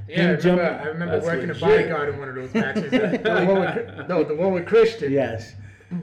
[0.09, 1.57] Yeah, I remember, jump- I remember working legit.
[1.57, 2.91] a bodyguard in one of those matches.
[2.93, 5.11] the, one with, no, the one with Christian.
[5.11, 5.53] yes.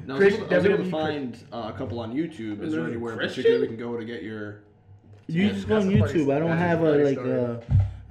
[0.05, 2.61] Now, I was able, I was able to find uh, a couple on YouTube.
[2.63, 3.43] Is there anywhere in Christian?
[3.43, 4.59] particular we can go to get your?
[5.27, 6.35] You Yeah, just go on that's funny- YouTube.
[6.35, 7.59] I don't that is a have a like story.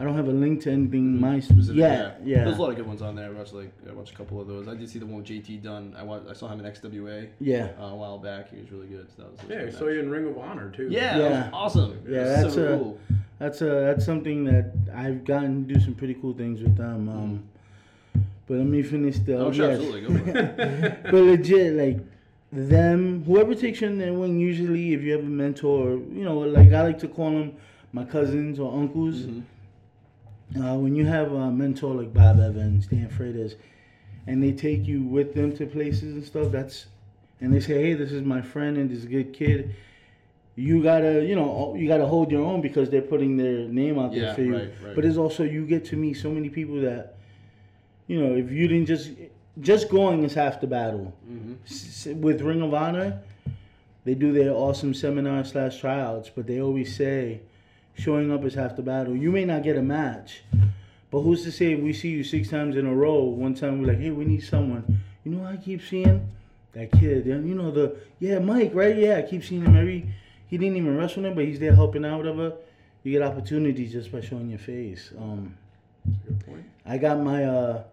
[0.03, 1.20] I don't have a link to anything.
[1.20, 3.29] My Specific- yeah, yeah, There's a lot of good ones on there.
[3.29, 4.66] I watched like I watched a couple of those.
[4.66, 5.95] I did see the one with JT Dunn.
[5.97, 7.69] I watched, I saw him in XWA yeah.
[7.81, 8.51] uh, a while back.
[8.51, 9.07] He was really good.
[9.16, 9.95] So that was, that was Yeah, a I saw match.
[9.95, 10.89] you in Ring of Honor too.
[10.91, 11.45] Yeah, that Yeah.
[11.45, 12.01] was awesome.
[12.09, 12.99] Yeah, It was that's so a- cool.
[13.39, 17.09] That's a that's something that I've gotten to do some pretty cool things with them.
[17.09, 17.43] Um,
[18.49, 19.39] but let me finish the.
[19.39, 19.79] Oh, sure, yes.
[19.79, 20.01] absolutely.
[20.01, 21.03] Go for it.
[21.05, 21.99] but legit, like
[22.51, 26.39] them, whoever takes you in their wing, usually if you have a mentor, you know,
[26.41, 27.53] like I like to call them
[27.93, 29.20] my cousins or uncles.
[29.23, 29.43] Mhm.
[30.57, 33.55] Uh, when you have a mentor like Bob Evans, Dan Freitas,
[34.27, 36.87] and they take you with them to places and stuff, that's,
[37.41, 39.74] and they say, hey, this is my friend and this is a good kid.
[40.55, 44.12] You gotta, you know, you gotta hold your own because they're putting their name out
[44.12, 44.55] there Yeah, for you.
[44.55, 44.95] right, right.
[44.95, 47.16] But it's also you get to meet so many people that,
[48.07, 49.11] you know, if you didn't just,
[49.61, 51.15] just going is half the battle.
[51.31, 51.57] Mhm.
[51.65, 53.20] S- with Ring of Honor,
[54.05, 57.41] they do their awesome seminar slash tryouts, but they always say
[57.94, 59.14] showing up is half the battle.
[59.14, 60.43] You may not get a match,
[61.10, 63.81] but who's to say if we see you six times in a row, one time
[63.81, 65.01] we're like, hey, we need someone.
[65.24, 66.28] You know, I keep seeing
[66.73, 67.27] that kid.
[67.27, 68.97] You know the yeah, Mike, right?
[68.97, 70.12] Yeah, I keep seeing him every.
[70.47, 72.55] He didn't even wrestle him, but he's there helping out, whatever.
[73.02, 75.12] You get opportunities just by showing your face.
[75.19, 75.56] Um,
[76.27, 76.64] Good point.
[76.85, 77.85] I got my uh,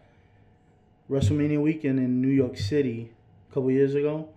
[1.09, 3.11] WrestleMania weekend in New York City
[3.49, 4.29] a couple years ago.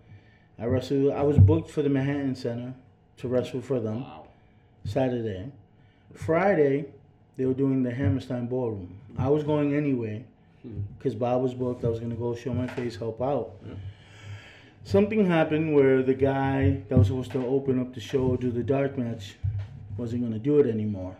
[0.58, 1.12] I wrestled.
[1.12, 2.74] I was booked for the Manhattan Center
[3.18, 4.21] to wrestle for them Wow.
[4.84, 5.50] Saturday.
[6.14, 6.86] Friday,
[7.36, 8.98] they were doing the Hammerstein Ballroom.
[9.18, 10.24] I was going anyway
[10.62, 10.80] Hmm.
[10.96, 11.84] because Bob was booked.
[11.84, 13.52] I was gonna go show my face, help out.
[13.66, 13.74] Yeah.
[14.84, 18.62] Something happened where the guy that was supposed to open up the show, do the
[18.62, 19.36] dark match,
[19.96, 21.16] wasn't gonna do it anymore.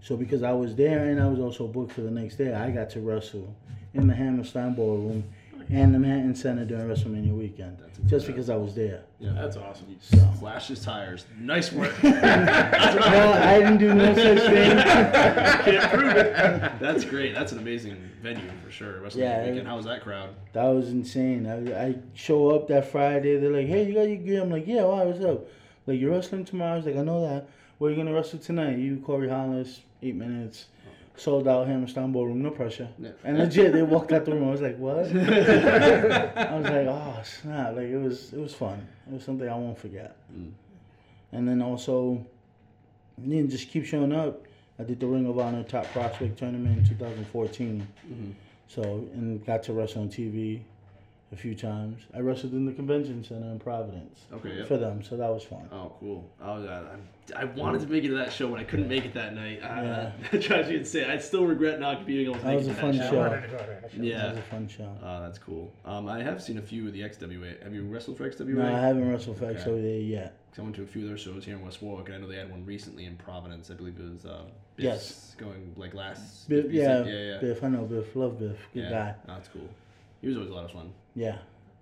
[0.00, 2.70] So because I was there and I was also booked for the next day, I
[2.70, 3.54] got to wrestle
[3.94, 5.24] in the Hammerstein Ballroom
[5.72, 7.78] and the Manhattan Center during WrestleMania weekend.
[7.80, 9.02] That's Just because I was there.
[9.18, 9.32] Yeah.
[9.32, 9.96] That's awesome.
[10.00, 10.18] So.
[10.38, 11.24] Flash his tires.
[11.38, 11.94] Nice work.
[12.02, 14.76] No, I didn't do no such thing.
[15.64, 16.78] Can't prove it.
[16.80, 17.34] That's great.
[17.34, 19.00] That's an amazing venue for sure.
[19.00, 19.66] WrestleMania Yeah, weekend.
[19.66, 20.30] How was that crowd?
[20.52, 21.46] That was insane.
[21.46, 23.38] I, I show up that Friday.
[23.38, 25.04] They're like, "Hey, you got your gear?" I'm like, "Yeah, why?
[25.04, 25.46] What's up?"
[25.86, 27.48] Like, "You're wrestling tomorrow?" I was like, "I know that.
[27.78, 30.66] Where you gonna wrestle tonight?" You, Corey Hollis, eight minutes,
[31.16, 32.88] sold out Hammerstein Ballroom, no pressure.
[32.98, 33.10] Yeah.
[33.24, 34.48] And legit, they walked out the room.
[34.48, 38.86] I was like, "What?" I was like, "Oh snap!" Like it was, it was fun.
[39.06, 40.16] It was something I won't forget.
[40.34, 40.52] Mm.
[41.32, 42.24] And then also,
[43.18, 44.46] then just keep showing up.
[44.78, 47.86] I did the Ring of Honor Top Prospect Tournament in 2014.
[48.10, 48.32] Mhm.
[48.68, 50.62] So and got to wrestle on TV
[51.32, 52.02] a few times.
[52.14, 54.58] I wrestled in the convention center in Providence Okay.
[54.58, 54.68] Yep.
[54.68, 55.66] for them, so that was fun.
[55.72, 56.30] Oh, cool.
[56.42, 56.96] I was, uh,
[57.34, 59.34] I, I wanted to make it to that show, but I couldn't make it that
[59.34, 59.60] night.
[59.62, 60.12] Uh, Yeah.
[60.30, 61.08] that drives me insane.
[61.10, 63.10] I still regret not being able to That make was it a to fun that
[63.10, 63.20] show.
[63.20, 63.98] I wanted to go to that show.
[63.98, 64.28] That Yeah.
[64.28, 64.84] was a fun show.
[65.02, 65.72] Uh, that's cool.
[65.86, 67.62] Um, I have seen a few of the XWA.
[67.62, 68.54] Have you wrestled for XWA?
[68.64, 69.58] No, I haven't wrestled for Okay.
[69.58, 70.36] XWA yet.
[70.50, 72.18] 'Cause I went to a few of their shows here in West Warwick, and I
[72.20, 73.70] know they had one recently in Providence.
[73.70, 74.42] I believe it was uh,
[74.76, 75.34] Biff's Yes.
[75.38, 76.46] going like last.
[76.46, 77.38] Biff, Biff, yeah, yeah, yeah.
[77.38, 77.64] Biff.
[77.64, 78.14] I know Biff.
[78.14, 78.58] Love Biff.
[78.74, 78.90] Good yeah.
[78.90, 79.14] guy.
[79.28, 79.66] Oh, that's cool.
[80.22, 80.92] He was always a lot of fun.
[81.14, 81.38] Yeah.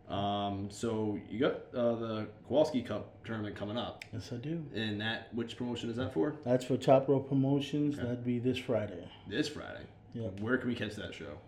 [0.09, 4.65] Um, so you got uh, the Kowalski Cup tournament coming up, Yes, I do.
[4.75, 6.35] and that which promotion is that for?
[6.45, 7.95] That's for Top Rope Promotions.
[7.97, 8.03] Okay.
[8.09, 9.07] That'd be this Friday.
[9.29, 9.83] This Friday.
[10.15, 10.29] Yeah.
[10.41, 11.39] Where can we catch that show?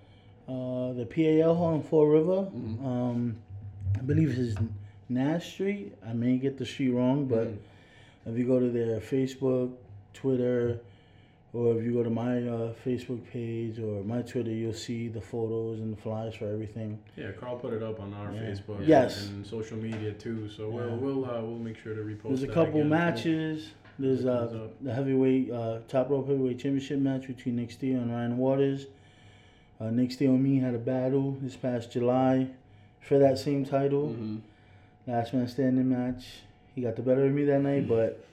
[0.49, 2.49] Uh, the PAL Hall in Fall River.
[2.55, 2.85] Mhm.
[2.85, 3.37] Um,
[3.97, 4.57] I believe it's
[5.09, 5.95] Nash Street.
[6.07, 7.57] I may get the street wrong, but Mhm.
[8.27, 9.73] if you go to their Facebook,
[10.15, 10.81] Twitter,
[11.55, 15.21] or if you go to my uh, Facebook page or my Twitter, you'll see the
[15.21, 16.99] photos and the flyers for everything.
[17.17, 18.41] Yeah, Carl put it up on our Yeah.
[18.41, 19.29] Facebook Yes.
[19.29, 20.49] and social media too.
[20.49, 20.75] So Yeah.
[20.77, 22.25] we'll we'll uh, we'll make sure to repost.
[22.25, 22.29] It.
[22.29, 22.89] There's a couple again.
[22.89, 23.71] matches.
[23.99, 28.39] There's uh, the heavyweight, uh, top rope heavyweight championship match between Nick Steele and Ryan
[28.39, 28.87] Waters.
[29.79, 32.49] Uh, Nick Steele and me had a battle this past July
[33.01, 34.17] for that same title.
[34.19, 34.41] Mhm.
[35.07, 36.25] Last man standing match.
[36.75, 38.25] He got the better of me that night, but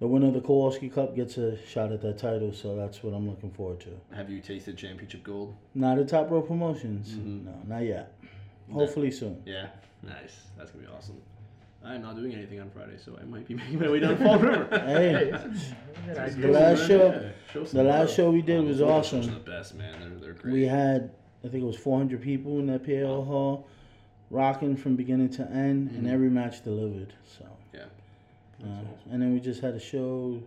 [0.00, 3.14] the winner of the Kowalski Cup gets a shot at that title, so that's what
[3.14, 3.90] I'm looking forward to.
[4.14, 5.54] Have you tasted championship gold?
[5.74, 7.10] Not at Top Rope Promotions.
[7.12, 7.44] Mhm.
[7.44, 8.12] No, not yet.
[8.72, 9.42] Hopefully soon.
[9.44, 9.68] Yeah.
[10.02, 10.46] Nice.
[10.56, 11.16] That's gonna be awesome.
[11.84, 14.38] I'm not doing anything on Friday, so I might be making my way down Fall
[14.38, 14.68] River.
[14.86, 16.46] Hey, Hey, it's a good idea.
[16.46, 18.16] the last show, Yeah, show some the last love.
[18.16, 19.22] show we did Oh, was those awesome.
[19.34, 20.00] the best, man.
[20.00, 20.52] They're, they're great.
[20.54, 21.10] We had,
[21.44, 23.66] I think it was 400 people in that PAL hall,
[24.30, 26.10] rocking from beginning to end, and Mhm.
[26.12, 27.12] every match delivered.
[27.38, 27.48] So, Yeah.
[28.64, 28.68] Uh,
[29.12, 30.40] and then we just had a show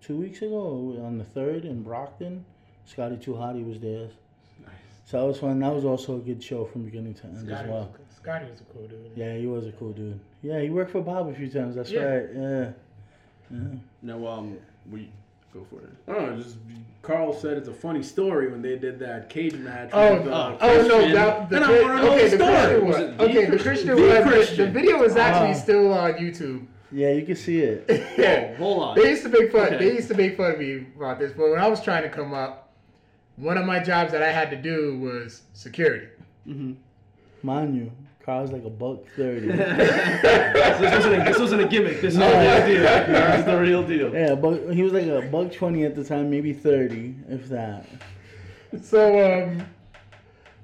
[0.00, 2.44] two weeks ago on the third in Brockton.
[2.84, 4.08] Scotty 2 Hotty was there,
[4.60, 4.70] Nice.
[5.04, 5.60] so that was fun.
[5.60, 7.78] That was also a good show from beginning to end as well.
[8.08, 9.12] was, Scotty was a cool dude.
[9.14, 10.18] Yeah, he was a cool dude.
[10.42, 11.76] Yeah, he worked for Bob a few times.
[11.76, 12.02] That's Yeah.
[12.02, 12.26] right.
[12.34, 12.70] Yeah.
[13.50, 13.58] Yeah.
[14.02, 14.58] No, um,
[14.90, 15.10] we
[15.54, 15.90] Go for it.
[16.08, 16.56] Oh, just
[17.02, 19.90] Carl said it's a funny story when they did that cage match.
[19.92, 21.12] Oh, with, uh, oh no!
[21.12, 22.54] That, the, and I Chri- want to know okay, the the story.
[22.56, 23.02] Christian Was one.
[23.04, 23.62] it the Okay, the Christian?
[23.66, 24.08] Christian The one.
[24.14, 24.56] the- Christian.
[24.72, 25.52] The video is actually Ah.
[25.52, 26.66] still on YouTube.
[26.92, 27.84] Yeah, you can see it.
[28.18, 28.56] yeah.
[28.56, 28.96] Hold on.
[28.96, 29.74] They used to make fun.
[29.74, 29.78] Okay.
[29.78, 32.10] They used to make fun of me about this, but when I was trying to
[32.10, 32.72] come up,
[33.36, 36.08] one of my jobs that I had to do was security.
[37.42, 37.90] Mind you,
[38.24, 39.48] Carl's like a buck thirty.
[39.48, 42.00] So this, wasn't a, this wasn't a gimmick.
[42.00, 42.82] This is the real deal.
[42.82, 44.14] This is the real deal.
[44.14, 47.86] yeah, but he was like a buck twenty at the time, maybe thirty, if that.
[48.82, 49.66] So um,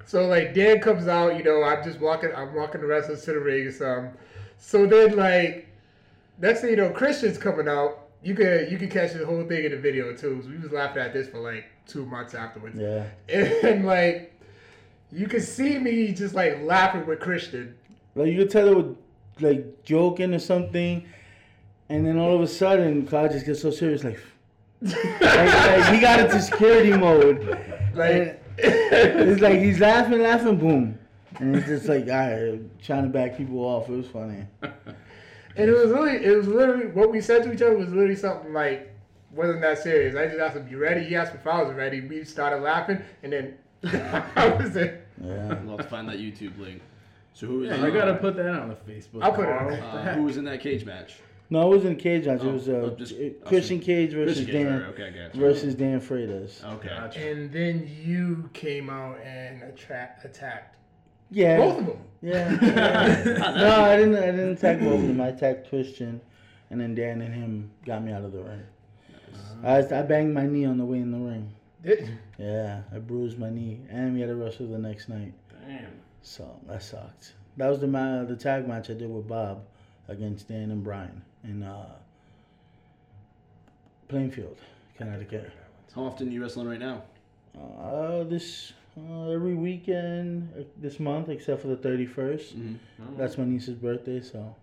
[0.09, 3.33] so like Dan comes out, you know, I'm just walking, I'm walking the wrestlers to
[3.33, 4.13] the ring or something.
[4.59, 5.68] So then like
[6.39, 8.07] next thing you know, Christian's coming out.
[8.23, 10.43] You could you could catch the whole thing in the video too.
[10.49, 12.77] We was laughing at this for like two months afterwards.
[12.79, 13.05] Yeah.
[13.29, 14.35] And like
[15.13, 17.77] you could see me just like laughing with Christian.
[18.15, 18.95] Like you could tell they were
[19.41, 21.07] like joking or something,
[21.89, 24.19] and then all of a sudden, Carl just gets so serious, like,
[24.83, 27.57] like, like, he got into security mode.
[27.95, 30.99] Like It's like he's laughing, laughing, boom,
[31.39, 33.89] and it's just like, all right, trying to back people off.
[33.89, 34.45] It was funny.
[35.59, 38.15] And it was really, it was literally what we said to each other was literally
[38.15, 38.95] something like
[39.33, 40.15] wasn't that serious.
[40.15, 42.01] I just asked him, "You ready?" He asked me if I was ready.
[42.01, 43.59] We started laughing, and then
[44.37, 45.07] I was it.
[45.23, 45.57] Yeah.
[45.65, 46.81] I'll have to find that YouTube link.
[47.35, 47.71] So who was?
[47.71, 49.23] Yeah, you gotta put that on the Facebook.
[49.23, 49.71] I'll put it on Carl.
[49.71, 49.83] there.
[49.83, 51.17] What the Uh, who was in that cage match?
[51.51, 52.41] No, it wasn't a cage match.
[52.43, 53.15] Oh, it was uh, oh, just-
[53.47, 56.63] Christian Cage versus Christian Dan right, Okay, I got versus Dan Freitas.
[56.63, 56.89] Okay.
[56.89, 57.27] Gotcha.
[57.27, 60.77] And then you came out and attract, attacked
[61.31, 61.57] Yeah.
[61.59, 61.99] both of them.
[62.23, 62.59] Yeah.
[62.63, 63.53] yeah.
[63.57, 64.17] no, I didn't.
[64.17, 65.21] I didn't attack both of them.
[65.21, 66.21] I attacked Christian,
[66.71, 68.63] and then Dan and him got me out of the ring.
[69.63, 71.53] I, I banged my knee on the way in the ring.
[71.83, 75.33] Did- Yeah, I bruised my knee, and we had to wrestle the next night.
[75.67, 75.87] Damn.
[76.23, 77.35] So that sucked.
[77.57, 79.63] That was the ma- the tag match I did with Bob
[80.09, 81.87] against Dan and Brian in uh,
[84.09, 84.57] Plainfield,
[84.97, 85.51] Connecticut.
[85.95, 87.03] How often are you wrestling right now?
[87.81, 88.73] Uh, this
[89.11, 92.55] uh, every weekend uh, this month, except for the 31st.
[92.55, 92.75] Mm-hmm.
[93.17, 94.55] That's my niece's birthday, so.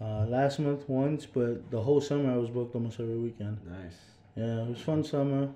[0.00, 3.58] Uh, last month once, but the whole summer I was booked almost every weekend.
[3.66, 3.96] Nice.
[4.36, 5.48] Yeah, it was fun summer.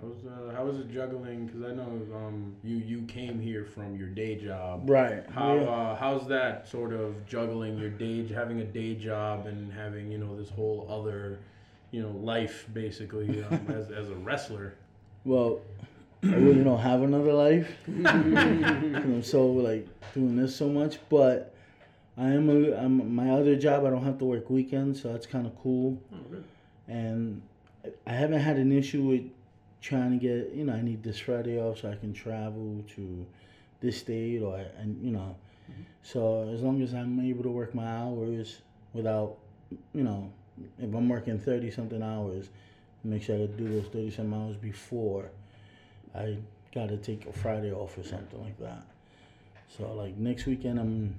[0.00, 1.46] How was uh, how was it juggling?
[1.46, 4.88] Because I know um you you came here from your day job.
[4.88, 5.24] Right.
[5.28, 5.62] How Yeah.
[5.62, 10.18] uh, how's that sort of juggling your day, having a day job and having you
[10.18, 11.40] know this whole other,
[11.90, 14.74] you know, life basically um, as as a wrestler.
[15.24, 15.60] Well,
[16.22, 17.72] I really don't have another life.
[18.04, 21.54] I'm so like doing this so much, but
[22.16, 23.84] I am a, I'm my other job.
[23.84, 26.02] I don't have to work weekends, so that's kind of cool.
[26.12, 26.38] Oh,
[26.88, 27.40] and
[28.06, 29.22] I haven't had an issue with
[29.80, 33.26] trying to get you know I need this Friday off so I can travel to
[33.80, 35.36] this state or and you know.
[35.70, 35.82] Mm-hmm.
[36.02, 38.62] So as long as I'm able to work my hours
[38.92, 39.36] without
[39.94, 40.32] you know
[40.80, 42.48] if I'm working thirty something hours,
[43.04, 45.30] make sure I do those thirty something hours before
[46.14, 46.36] I
[46.74, 48.82] gotta take a Friday off or something like that.
[49.76, 51.14] So like next weekend I'm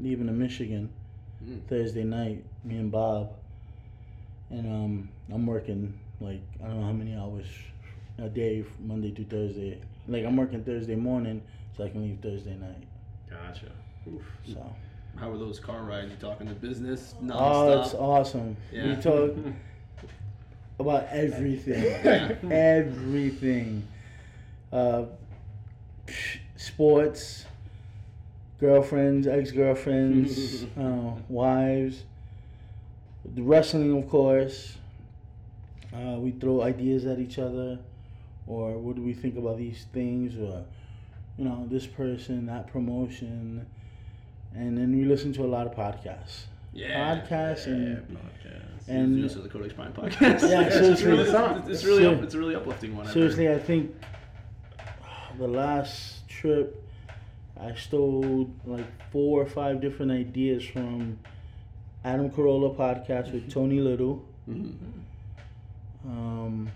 [0.00, 0.90] leaving to Michigan
[1.44, 1.60] Mm.
[1.66, 3.32] Thursday night, me and Bob.
[4.50, 7.46] And um I'm working like I don't know how many hours
[8.18, 9.80] a day Monday to Thursday.
[10.06, 11.42] Like I'm working Thursday morning
[11.76, 12.84] so I can leave Thursday night.
[13.28, 13.72] Gotcha.
[14.46, 14.74] So
[15.16, 16.10] How were those car rides?
[16.10, 17.84] You talking to business Oh, nonstop?
[17.86, 18.56] it's awesome.
[18.72, 18.86] Yeah.
[18.96, 19.32] We talk
[20.78, 21.84] about everything.
[22.52, 23.88] Everything.
[24.72, 25.04] Uh,
[26.56, 27.44] sports,
[28.58, 32.04] girlfriends, ex girlfriends, uh, wives,
[33.34, 34.78] the wrestling, of course.
[35.94, 37.78] Uh, we throw ideas at each other,
[38.46, 40.64] or what do we think about these things, or
[41.36, 43.66] you know, this person, that promotion,
[44.54, 46.44] and then we listen to a lot of podcasts.
[46.72, 47.20] yeah.
[47.20, 48.88] Podcasts and podcasts.
[48.88, 50.48] and And also the Codex Prime podcast.
[50.48, 51.06] Yeah, it's, seriously.
[51.06, 53.06] really, it's, it's really, up, it's a really uplifting one.
[53.08, 53.94] Seriously, I think
[55.38, 56.82] the last trip,
[57.60, 61.18] I stole like four or five different ideas from
[62.04, 64.24] Adam Carolla podcast with Tony Little.
[64.48, 64.74] Mhm.
[66.04, 66.70] Um,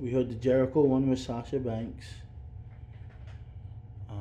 [0.00, 2.06] we heard the Jericho one with Sasha Banks.
[4.10, 4.14] Uh,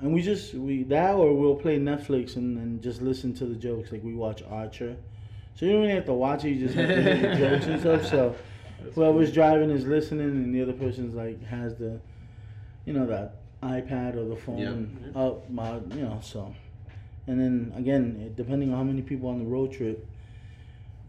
[0.00, 3.54] and we just we that or we'll play Netflix and, and just listen to the
[3.54, 4.96] jokes like we watch Archer.
[5.54, 7.66] So you don't really have to watch it; you just have to hear the jokes
[7.66, 8.06] and stuff.
[8.06, 8.34] So
[8.94, 11.98] whoever's driving is listening, and the other person's like has the,
[12.86, 14.58] you know, that iPad or the phone
[15.14, 16.54] up, my, you know, so.
[17.26, 20.06] And then again, it- depending on how many people on the road trip,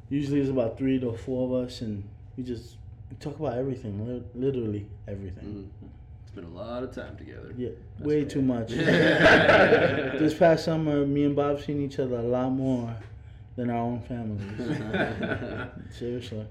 [0.09, 2.03] usually it's about three to four of us, and
[2.35, 2.77] we just
[3.19, 5.43] talk about everything, li- literally everything.
[5.83, 5.87] Mhm.
[6.23, 7.53] It's been a lot of time together.
[7.57, 8.69] Yeah, way too much.
[10.19, 12.95] This past summer, me and Bob seen each other a lot more
[13.55, 14.41] than our own families.
[15.91, 16.45] Seriously.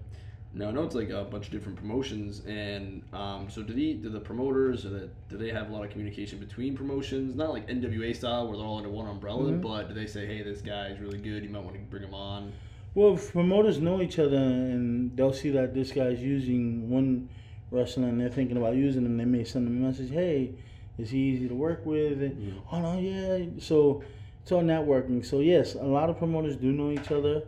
[0.56, 3.92] Now I know it's like a bunch of different promotions, and um, so did he?
[3.92, 4.86] Did the promoters?
[4.86, 7.36] Or the, do they have a lot of communication between promotions?
[7.36, 9.60] Not like NWA style where they're all under one umbrella, Mhm.
[9.60, 11.44] but do they say, "Hey, this guy is really good.
[11.44, 12.52] You might want to bring him on."
[12.94, 17.28] Well, if promoters know each other and they'll see that this guy's using one
[17.70, 20.54] wrestler and they're thinking about using him, they may send him a message, hey,
[20.96, 22.22] is he easy to work with?
[22.22, 23.44] And, Oh, no, yeah.
[23.58, 24.02] So
[24.40, 25.22] it's all networking.
[25.26, 27.42] So, yes, a lot of promoters do know each other.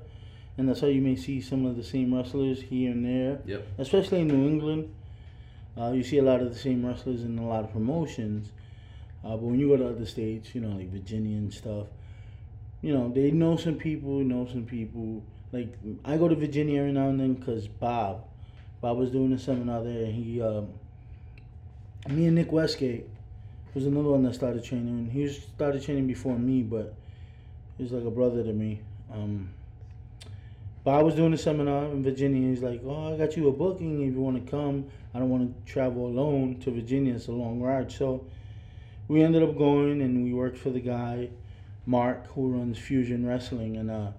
[0.58, 3.66] And that's how you may see some of the same wrestlers here and there, Yep.
[3.78, 4.92] especially in New England.
[5.76, 8.50] Uh, you see a lot of the same wrestlers in a lot of promotions.
[9.24, 11.86] Uh, but when you go to other states, you know, like Virginia and stuff,
[12.82, 15.22] you know, they know some people, know some people.
[15.52, 15.72] Like
[16.04, 18.24] I go to Virginia every now and then because Bob,
[18.80, 20.04] Bob was doing a seminar there.
[20.06, 20.68] And he, um,
[22.08, 23.06] me and Nick Westgate
[23.74, 25.10] was another one that started training.
[25.12, 26.94] He was started training before me, but
[27.76, 28.80] he's like a brother to me.
[29.12, 29.50] Um,
[30.84, 32.48] Bob was doing a seminar in Virginia.
[32.48, 34.86] He's like, "Oh, I got you a booking if you want to come.
[35.14, 37.14] I don't want to travel alone to Virginia.
[37.14, 38.24] It's a long ride." So
[39.08, 41.30] we ended up going, and we worked for the guy,
[41.86, 44.10] Mark, who runs Fusion Wrestling, and uh,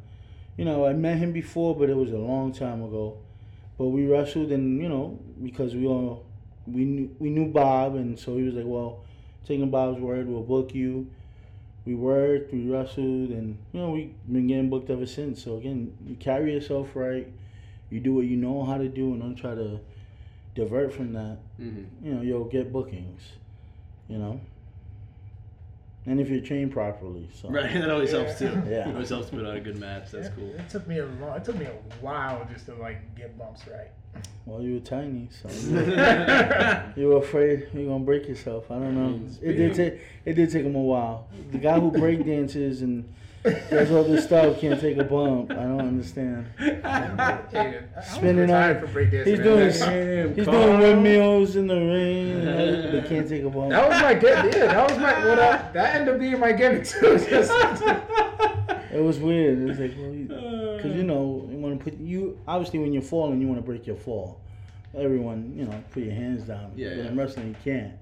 [0.57, 3.17] you know, I met him before, but it was a long time ago.
[3.77, 6.25] But we wrestled, and you know, because we all
[6.67, 9.05] we knew we knew Bob, and so he was like, "Well,
[9.45, 11.07] taking Bob's word, we'll book you."
[11.89, 15.43] We worked, we wrestled, and you know, we've been getting booked ever since.
[15.43, 17.27] So again, you carry yourself right,
[17.89, 19.79] you do what you know how to do, and don't try to
[20.53, 21.39] divert from that.
[21.59, 22.05] Mm-hmm.
[22.05, 23.23] You know, you'll get bookings.
[24.07, 24.39] You know,
[26.05, 27.73] and if you're trained properly, so Right.
[27.73, 28.61] That always helps too.
[28.67, 28.87] Yeah.
[28.87, 30.11] It always helps to put on a good match.
[30.11, 30.53] That's It- cool.
[30.59, 31.37] It took me a long.
[31.37, 33.89] It took me a while just to like get bumps right.
[34.45, 35.47] Well, you were tiny, so
[36.95, 38.71] you were afraid you're gonna break yourself.
[38.71, 39.19] I don't know.
[39.43, 41.27] It did take it did take him a while.
[41.51, 43.07] The guy who break dances and
[43.43, 45.51] does all this stuff can't take a bump.
[45.51, 46.47] I don't understand.
[46.57, 52.37] Hey, Spinning retired on- He's doing That- he's doing windmills in the rain.
[52.47, 53.69] and They can't take a bump.
[53.69, 54.55] That was my gimmick.
[54.55, 55.13] Yeah, that was my.
[55.25, 57.19] Well, that, that ended up being my gimmick too.
[58.91, 59.59] It was weird.
[59.59, 61.47] It was like, well, because you know,
[61.79, 64.41] you put you obviously when you're falling, you want to break your fall.
[64.97, 66.71] Everyone, you know, put your hands down.
[66.75, 67.07] Yeah, But yeah.
[67.07, 67.93] in wrestling, you can't.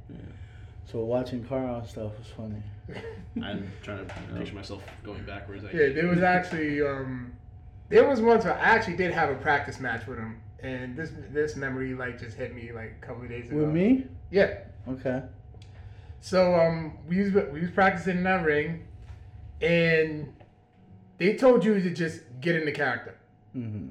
[0.86, 2.64] So watching Carl and stuff was funny.
[3.44, 5.66] I'm trying to picture myself going backwards.
[5.66, 7.34] I yeah, there was actually um,
[7.90, 11.12] there was once where I actually did have a practice match with him, and this
[11.32, 13.58] this memory like just hit me like a couple of days ago.
[13.58, 14.06] With me?
[14.32, 14.60] Yeah.
[14.88, 15.24] Okay.
[16.22, 18.86] So um, we was we was practicing in that ring,
[19.62, 20.34] and
[21.18, 23.18] they told you to just get in the character.
[23.53, 23.88] Hmm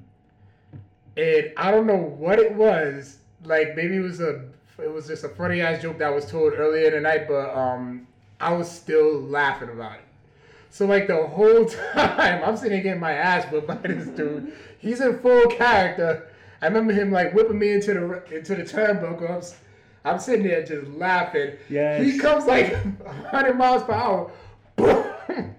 [1.16, 3.18] and I don't know what it was.
[3.44, 4.44] Like maybe it was a
[4.78, 7.54] it was just a funny ass joke that was told earlier in the night, but
[7.56, 8.06] um
[8.40, 10.04] I was still laughing about it.
[10.70, 11.64] So like the whole
[11.94, 14.52] time I'm sitting getting my ass whipped by this dude.
[14.78, 16.28] He's in full character.
[16.60, 19.30] I remember him like whipping me into the into the turnbuckle.
[19.30, 19.42] I'm,
[20.04, 21.52] I'm sitting there just laughing.
[21.68, 22.04] Yes.
[22.04, 24.30] He comes like 100 miles per hour.
[24.76, 25.54] Boom!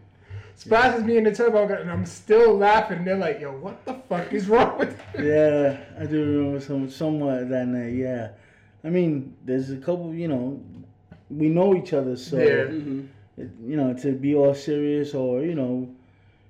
[0.58, 3.06] Splashes me in the turnbuckle, and I'm still laughing.
[3.06, 6.90] They're like, "Yo, what the fuck is wrong with you?" Yeah, I do remember some
[6.90, 7.94] somewhat that night.
[7.94, 8.30] Yeah,
[8.84, 10.12] I mean, there's a couple.
[10.16, 10.60] You know,
[11.30, 12.74] we know each other, so Yeah.
[12.74, 13.02] Mm-hmm.
[13.38, 15.94] it, you know to be all serious or you know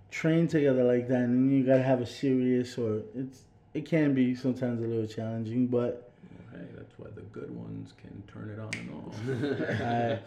[0.10, 3.42] train together like that, and you gotta have a serious or it's
[3.74, 6.10] it can be sometimes a little challenging, but
[6.54, 9.82] Hey, that's why the good ones can turn it on and off.
[9.82, 10.20] I,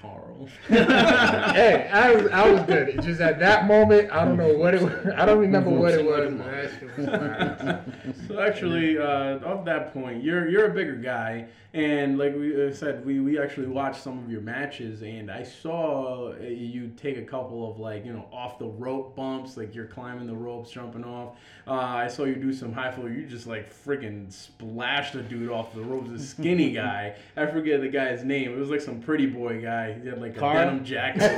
[0.00, 0.48] Carl.
[0.68, 2.88] hey, I was, I was good.
[2.90, 4.92] It's just at that moment, I don't know what it was.
[5.16, 6.32] I don't remember what it was.
[6.32, 7.84] a but That shit was fire.
[8.28, 12.72] So actually, uh, of that point, you're you're a bigger guy, and like we uh,
[12.72, 17.18] said, we, we actually watched some of your matches, and I saw uh, you take
[17.18, 20.70] a couple of like you know off the rope bumps, like you're climbing the ropes,
[20.70, 21.36] jumping off.
[21.66, 23.06] Uh, I saw you do some high flow.
[23.06, 27.16] You just like freaking splashed a dude off the ropes, a skinny guy.
[27.36, 28.52] I forget the guy's name.
[28.52, 29.87] It was like some pretty boy guy.
[29.94, 30.54] He had like a Carl?
[30.54, 31.22] denim jacket.
[31.22, 31.36] or.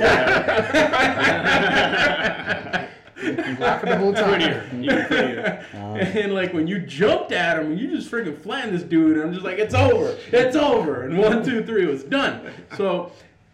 [3.59, 4.83] Laughing the whole time.
[4.83, 5.65] Even prettier.
[6.01, 9.17] And like when you jumped at him, you just freaking flattened this dude.
[9.17, 11.03] And I'm just like, it's over, it's over.
[11.03, 12.49] And one, two, three, it was done.
[12.77, 13.11] So,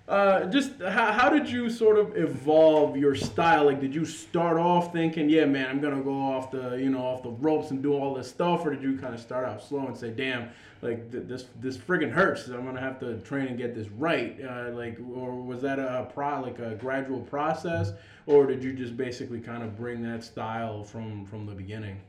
[0.08, 3.66] uh, just how, how did you sort of evolve your style?
[3.66, 7.06] Like, did you start off thinking, yeah, man, I'm gonna go off the, you know,
[7.06, 9.62] off the ropes and do all this stuff, or did you kind of start out
[9.62, 10.50] slow and say, damn,
[10.82, 12.48] like th- this, this friggin' hurts.
[12.48, 14.40] I'm gonna have to train and get this right.
[14.42, 17.92] Uh, like, or was that a pro, like a gradual process,
[18.28, 22.00] or did you just basically kind of bring that style from from the beginning?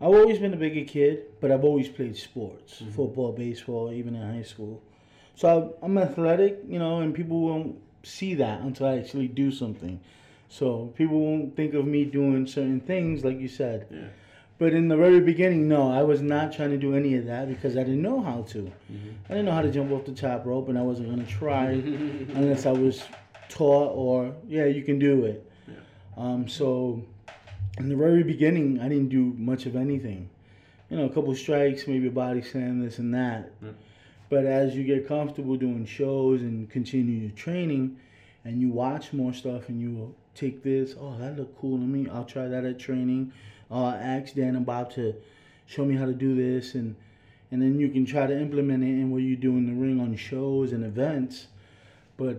[0.00, 4.34] I've always been a bigger kid, but I've always played sports, football, baseball, even in
[4.34, 4.82] high school.
[5.36, 9.50] So I- I'm athletic, you know, and people won't see that until I actually do
[9.50, 9.98] something.
[10.48, 13.86] So people won't think of me doing certain things, like you said.
[13.90, 13.98] Yeah.
[14.58, 17.48] But in the very beginning, no, I was not trying to do any of that
[17.48, 18.70] because I didn't know how to.
[19.28, 21.70] I didn't know how to jump off the top rope, and I wasn't gonna try
[22.34, 23.02] unless I was
[23.48, 25.50] taught or yeah, you can do it.
[25.66, 25.74] Yeah.
[26.16, 27.02] Um, so
[27.78, 30.28] in the very beginning, I didn't do much of anything.
[30.88, 33.50] You know, a couple strikes, maybe a body slam, this and that.
[34.30, 37.98] But as you get comfortable doing shows and continue your training,
[38.44, 41.84] and you watch more stuff, and you will take this, oh, that looked cool to
[41.84, 42.08] me.
[42.10, 43.32] I'll try that at training.
[43.70, 45.14] Uh, ask Dan and Bob to
[45.66, 46.96] show me how to do this, and
[47.50, 50.00] and then you can try to implement it in what you do in the ring
[50.00, 51.46] on shows and events.
[52.16, 52.38] But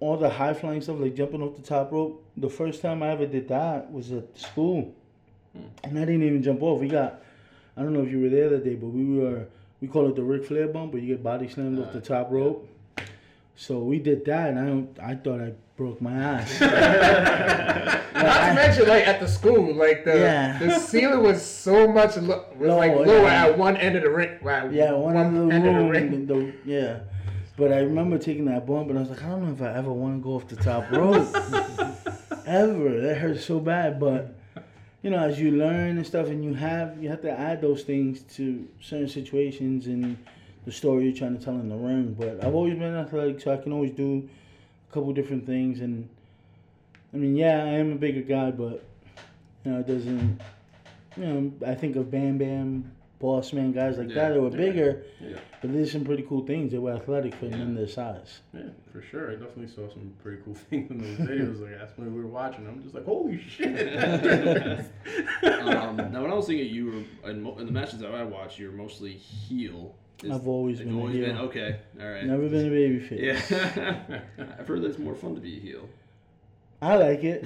[0.00, 3.10] all the high flying stuff, like jumping off the top rope, the first time I
[3.10, 4.92] ever did that was at school,
[5.84, 6.80] and I didn't even jump off.
[6.80, 7.22] We got,
[7.76, 9.46] I don't know if you were there that day, but we were
[9.80, 12.30] we call it the Ric Flair bump, where you get body slammed off the top
[12.30, 12.68] rope.
[13.56, 16.60] So we did that, and I I thought I broke my ass.
[18.16, 20.58] Not to mention, like at the school, like the Yeah.
[20.58, 23.46] the ceiling was so much lo- was like Lower, lower yeah.
[23.46, 24.38] at one end of the ring.
[24.42, 26.26] Right, Yeah, one, end of the end of the ring.
[26.26, 27.00] the- yeah.
[27.58, 29.74] But I remember taking that bump and I was like, I don't know if I
[29.78, 31.26] ever want to go off the top rope.
[32.46, 33.00] ever.
[33.00, 33.98] That hurts so bad.
[33.98, 34.34] But
[35.02, 37.82] you know, as you learn and stuff and you have you have to add those
[37.82, 40.16] things to certain situations and
[40.64, 42.14] the story you're trying to tell in the ring.
[42.18, 44.28] But I've always been athletic so I can always do
[44.90, 46.08] a couple different things and
[47.14, 48.84] I mean yeah, I am a bigger guy but
[49.64, 50.40] you know, it doesn't
[51.16, 54.14] you know, I think of Bam Bam, Boss Man, guys like Yeah.
[54.16, 55.04] that that were bigger.
[55.20, 55.38] Yeah.
[55.62, 56.72] But there's some pretty cool things.
[56.72, 58.40] They were athletic for men their size.
[58.52, 59.30] Yeah, for sure.
[59.30, 61.60] I definitely saw some pretty cool things in those videos.
[61.62, 62.66] Like that's when we were watching.
[62.66, 63.68] I'm just like, holy shit.
[65.42, 68.22] um, now, when I was thinking you were in, mo- in the matches that I
[68.24, 69.94] watched, you were mostly heel.
[70.22, 71.26] Is- I've always you've been a always heel.
[71.26, 71.80] been okay.
[72.00, 72.24] All right.
[72.24, 73.50] Never been a baby face.
[73.50, 74.20] Yeah,
[74.58, 75.88] I've heard that it's more fun to be a heel.
[76.82, 77.44] I like it.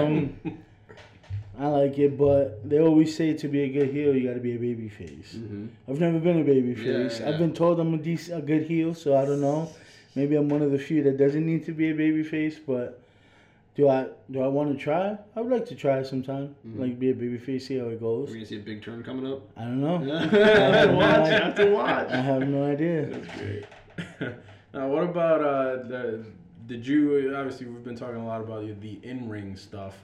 [0.00, 0.36] um,
[1.60, 4.40] I like it, but they always say to be a good heel, you got to
[4.40, 5.34] be a baby face.
[5.36, 5.66] Mm-hmm.
[5.88, 7.20] I've never been a baby face.
[7.20, 7.28] yeah.
[7.28, 9.70] I've been told I'm a decent, a good heel, so I don't know.
[10.14, 13.02] Maybe I'm one of the few that doesn't need to be a baby face, but
[13.76, 15.18] do I do I want to try?
[15.36, 16.54] I would like to try sometime.
[16.66, 16.80] Mm-hmm.
[16.80, 18.28] Like be a baby face, see how it goes.
[18.28, 19.42] We're gonna see a big turn coming up.
[19.56, 19.96] I don't know.
[19.98, 22.08] watch, no have to watch.
[22.08, 23.06] I have no idea.
[23.12, 23.64] That's great.
[24.74, 26.24] now, what about uh, the?
[26.66, 29.94] Did you obviously we've been talking a lot about the- the in ring stuff,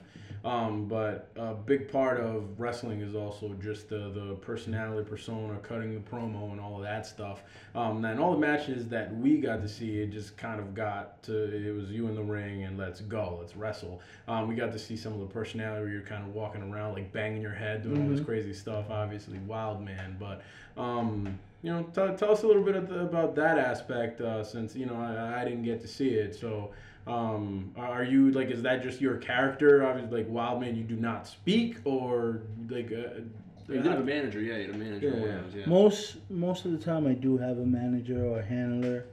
[0.47, 5.93] um, but a big part of wrestling is also just the the personality, persona, cutting
[5.93, 7.43] the promo, and all of that stuff.
[7.75, 11.21] Um, and all the matches that we got to see, it just kind of got
[11.23, 13.99] to it was you in the ring and let's go, let's wrestle.
[14.29, 16.93] Um, we got to see some of the personality where you're kind of walking around
[16.93, 18.85] like banging your head, doing all this crazy stuff.
[18.89, 20.41] Obviously, wild man, but.
[20.77, 24.43] Um, you know, tell, tell us a little bit of the, about that aspect, uh,
[24.43, 26.35] since you know I, I didn't get to see it.
[26.35, 26.69] So,
[27.07, 29.85] um, are you like, is that just your character?
[29.85, 33.21] Obviously, like Wildman, you do not speak, or like, uh,
[33.67, 34.57] You did have a manager, yeah.
[34.57, 35.07] You had a manager.
[35.07, 35.39] Yeah, one yeah.
[35.39, 35.65] of yeah.
[35.67, 39.05] Most most of the time, I do have a manager or a handler,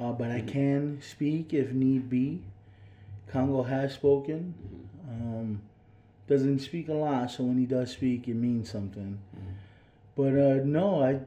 [0.00, 2.42] uh, but I can speak if need be.
[3.28, 4.54] Congo has spoken.
[5.08, 5.60] Um,
[6.28, 9.18] doesn't speak a lot, so when he does speak, it means something.
[10.16, 11.20] But uh, no, I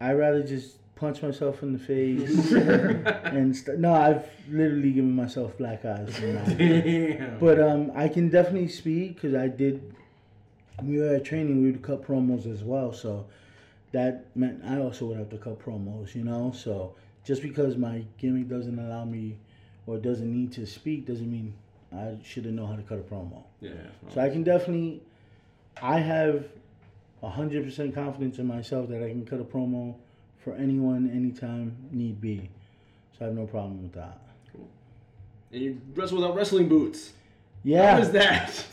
[0.00, 5.56] I rather just punch myself in the face and st- no, I've literally given myself
[5.58, 6.18] black eyes.
[6.18, 7.38] Damn.
[7.38, 9.94] But um, I can definitely speak because I did.
[10.82, 11.62] We were at training.
[11.62, 13.26] We would cut promos as well, so
[13.92, 16.14] that meant I also would have to cut promos.
[16.14, 16.94] You know, so
[17.24, 19.36] just because my gimmick doesn't allow me
[19.86, 21.54] or doesn't need to speak doesn't mean
[21.94, 23.42] I shouldn't know how to cut a promo.
[23.60, 23.72] yeah.
[24.12, 25.02] So I can definitely.
[25.82, 26.46] I have
[27.22, 29.94] hundred percent confidence in myself that I can cut a promo
[30.44, 32.50] for anyone, anytime need be.
[33.18, 34.18] So I have no problem with that.
[34.52, 34.68] Cool.
[35.52, 37.12] And you wrestle without wrestling boots.
[37.64, 37.92] Yeah.
[37.94, 38.64] How was that?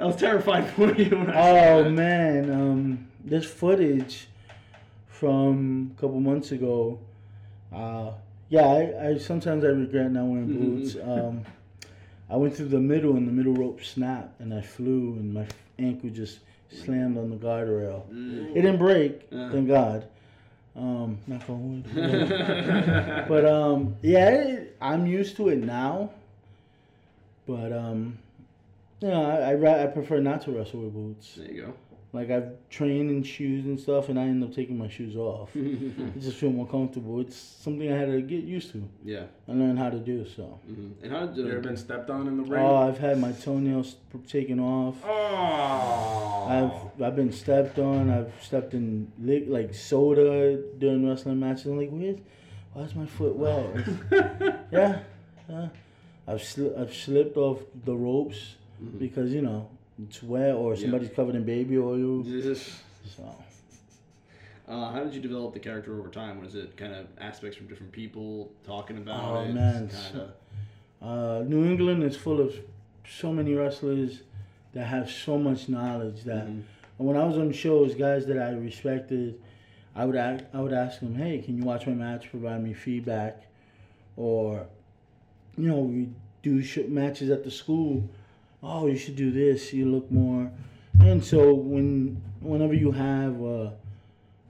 [0.00, 1.10] I was terrified for you.
[1.16, 1.38] When I saw
[1.86, 4.26] Oh man, um, this footage
[5.06, 6.98] from a couple months ago.
[7.72, 8.10] Uh,
[8.48, 10.96] yeah, I, I sometimes I regret not wearing boots.
[11.02, 11.44] um,
[12.28, 15.46] I went through the middle and the middle rope snapped and I flew and my
[15.78, 16.40] ankle just
[16.70, 18.04] slammed on the guardrail.
[18.10, 20.06] It didn't break, thank God.
[20.74, 22.28] Um, knock on wood.
[23.28, 26.10] but um, yeah, it, I'm used to it now.
[27.46, 28.18] But um,
[29.00, 31.34] you know, I I, I prefer not to wrestle with boots.
[31.34, 31.74] There you go.
[32.14, 35.48] Like I've trained in shoes and stuff, and I end up taking my shoes off.
[35.56, 37.20] I just feel more comfortable.
[37.20, 39.24] It's something I had to get used to Yeah.
[39.46, 40.26] and learn how to do.
[40.28, 42.60] So, hmm And how did You ever been stepped on in the ring?
[42.62, 43.96] oh, I've had my toenails
[44.28, 44.96] taken off.
[45.04, 46.46] oh.
[46.48, 48.10] I've I've been stepped on.
[48.10, 51.66] I've stepped in li- like soda during wrestling matches.
[51.66, 52.18] I'm like, where's
[52.74, 53.86] why's my foot wet?
[54.70, 55.00] yeah,
[55.48, 55.68] yeah.
[56.28, 58.56] I've sli- I've slipped off the ropes
[58.98, 59.70] because you know
[60.08, 62.20] it's wet or somebody's covered in baby oil.
[62.20, 63.24] uh, So
[64.68, 66.40] how did you develop the character over time?
[66.40, 69.52] Was it kind of aspects from different people talking about Oh, it?
[69.54, 70.32] man, Kind of.
[71.08, 72.54] uh, New England is full of
[73.08, 74.22] so many wrestlers
[74.72, 76.62] that have so much knowledge that Mhm.
[76.96, 79.40] when I was on shows, guys that I respected,
[79.94, 82.30] I would ask, I would ask them, "Hey, can you watch my match?
[82.30, 83.42] Provide me feedback,"
[84.16, 84.66] or,
[85.58, 86.08] you know, we
[86.42, 88.08] do sh- matches at the school.
[88.62, 89.72] Oh, you should do this.
[89.72, 90.50] You look more.
[91.00, 93.70] And so when whenever you have uh,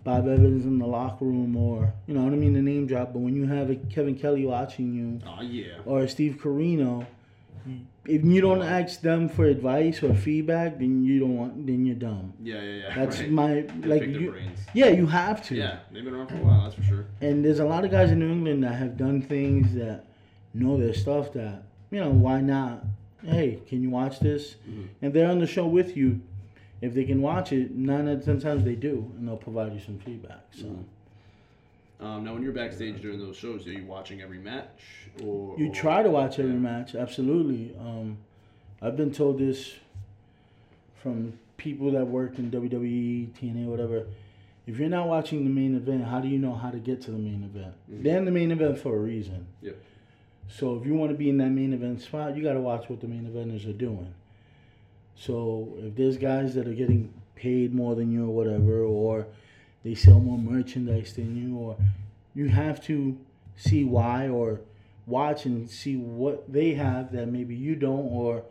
[0.05, 3.13] Bob Evans in the locker room, or you know, what I mean the name drop,
[3.13, 5.79] but when you have a Kevin Kelly watching you, Oh yeah.
[5.87, 7.07] or Steve Corino,
[8.05, 11.95] if you don't ask them for advice or feedback, then you don't want, then you're
[11.95, 12.33] dumb.
[12.43, 12.95] Yeah, yeah, yeah.
[12.97, 13.31] That's right.
[13.31, 14.33] my They like you.
[14.33, 14.59] brains.
[14.75, 15.55] Yeah, you have to.
[15.55, 16.63] Yeah, they've been around for a while.
[16.65, 17.07] That's for sure.
[17.21, 20.05] And there's a lot of guys in New England that have done things that
[20.53, 21.33] know their stuff.
[21.35, 21.63] That
[21.93, 22.85] you know, why not?
[23.25, 24.57] Hey, can you watch this?
[24.69, 24.89] Mhm.
[25.01, 26.21] And they're on the show with you.
[26.81, 29.73] If they can watch it, nine out of ten times they do, and they'll provide
[29.73, 30.47] you some feedback.
[30.53, 30.85] So Mhm.
[32.05, 34.83] Um, now, when you're backstage during those shows, are you watching every match,
[35.23, 36.59] or you or- try to watch every Yeah.
[36.59, 36.97] match.
[36.97, 37.77] Absolutely.
[37.79, 38.17] Um,
[38.81, 39.77] I've been told this
[40.97, 44.07] from people that work in WWE, TNA, whatever.
[44.67, 47.13] If you're not watching the main event, how do you know how to get to
[47.13, 47.75] the main event?
[47.89, 48.03] Mhm.
[48.03, 49.47] They're in the main event for a reason.
[49.61, 49.77] Yep.
[50.53, 52.89] So if you want to be in that main event spot, you got to watch
[52.91, 54.13] what the main eventers are doing.
[55.17, 59.27] So if there's guys that are getting paid more than you or whatever, or
[59.83, 61.77] they sell more merchandise than you, or
[62.35, 63.19] you have to
[63.57, 64.61] see why or
[65.07, 68.45] watch and see what they have that maybe you don't, or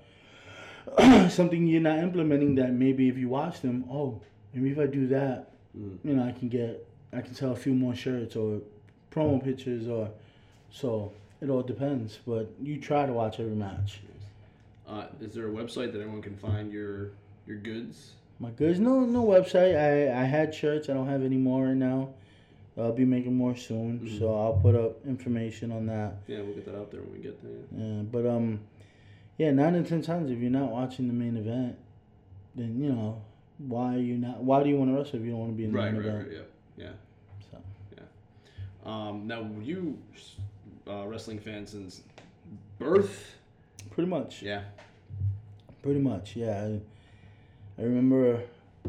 [1.29, 4.19] something you're not implementing that maybe if you watch them, oh,
[4.53, 5.97] maybe if I do that, Mhm.
[6.03, 8.59] you know, I can get, I can sell a few more shirts or
[9.11, 10.09] promo pictures or,
[10.71, 11.11] so
[11.41, 12.19] it all depends.
[12.25, 14.01] But you try to watch every match.
[14.87, 17.11] Uh, is there a website that everyone can find your
[17.47, 18.13] your goods?
[18.39, 19.75] My goods, no, no website.
[19.77, 20.89] I I had shirts.
[20.89, 22.09] I don't have any more right now.
[22.77, 24.17] I'll be making more soon, Mhm.
[24.19, 26.15] so I'll put up information on that.
[26.27, 27.61] Yeah, we'll get that out there when we get there.
[27.77, 28.61] Yeah, but um,
[29.37, 31.75] yeah, nine in ten times if you're not watching the main event,
[32.55, 33.21] then you know
[33.59, 34.41] why are you not?
[34.43, 35.91] Why do you want to wrestle if you don't want to be in the Right,
[35.93, 36.27] main right, event?
[36.29, 36.37] right.
[36.77, 36.91] Yeah, yeah.
[37.51, 37.57] So
[37.97, 38.03] yeah.
[38.85, 39.99] Um, now, you
[40.87, 42.01] uh, wrestling fan since
[42.79, 43.35] birth?
[43.91, 44.61] pretty much, Yeah.
[45.83, 46.61] pretty much, yeah.
[47.77, 48.41] I, I remember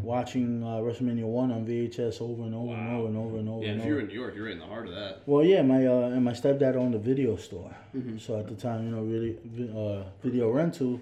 [0.02, 3.64] watching uh, WrestleMania one on VHS over and over and over and over and over.
[3.64, 5.23] Yeah, and if you're in New York, you're right in the heart of that.
[5.27, 8.20] Well, yeah, my uh, and my stepdad owned a video store, Mhm.
[8.20, 9.36] so at the time, you know, really,
[9.77, 11.01] uh, video rental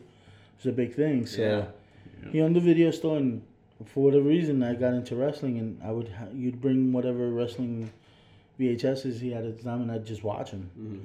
[0.57, 1.27] was a big thing.
[1.27, 2.31] So Yeah.
[2.31, 3.43] he owned the video store, and
[3.87, 7.91] for whatever reason, I got into wrestling, and I would ha- you'd bring whatever wrestling
[8.61, 11.01] VHSs he had at the time, and I'd just watch them Mhm.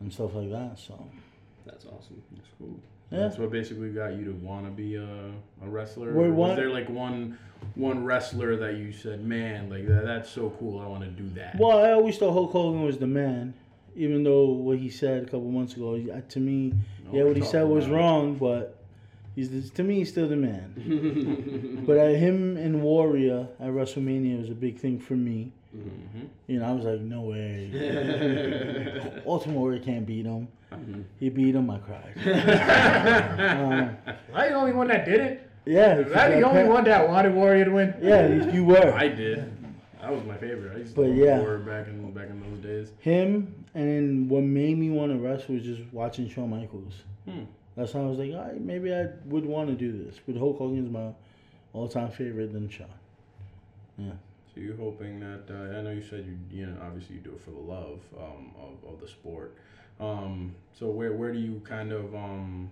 [0.00, 0.78] and stuff like that.
[0.78, 0.94] So
[1.66, 2.22] That's awesome.
[2.34, 2.78] That's cool.
[3.10, 3.20] Yeah.
[3.20, 5.04] That's what basically got you to want to be a,
[5.62, 6.12] a wrestler.
[6.12, 7.38] We're was there like one
[7.76, 10.78] one wrestler that you said, man, like that, that's so cool.
[10.80, 11.56] I want to do that.
[11.58, 13.54] Well, I always thought Hulk Hogan was the man,
[13.96, 15.96] even though what he said a couple months ago,
[16.28, 16.74] to me,
[17.06, 17.98] No, yeah, what he said was about it.
[17.98, 18.73] wrong, but
[19.34, 21.82] he's the, to me, he's still the man.
[21.86, 25.52] But uh, him and Warrior at WrestleMania was a big thing for me.
[25.76, 26.28] Mhm.
[26.46, 29.20] You know, I was like, no way.
[29.26, 30.48] Ultimate Warrior can't beat him.
[30.72, 31.04] Mhm.
[31.20, 32.14] He beat him, I cried.
[33.38, 35.50] um, Am I the only one that did it?
[35.66, 35.98] yeah.
[35.98, 37.94] Am I the only one that wanted Warrior to win?
[38.00, 38.92] Yeah, you were.
[38.94, 39.50] I did.
[40.00, 40.74] That was my favorite.
[40.74, 41.38] I used to But love yeah.
[41.40, 42.92] War back in back in those days.
[43.00, 46.94] Him, and then what made me want to wrestle was just watching Shawn Michaels.
[47.26, 47.44] Hmm.
[47.76, 50.20] That's how I was like, all right, maybe I would want to do this.
[50.24, 51.10] But Hulk Hogan's my
[51.72, 52.86] all-time favorite than Shawn.
[53.98, 54.12] Yeah.
[54.54, 57.30] So you're hoping that uh, I know you said you you know obviously you do
[57.32, 59.56] it for the love um, of, of the sport.
[59.98, 62.70] Um, so where where do you kind of um,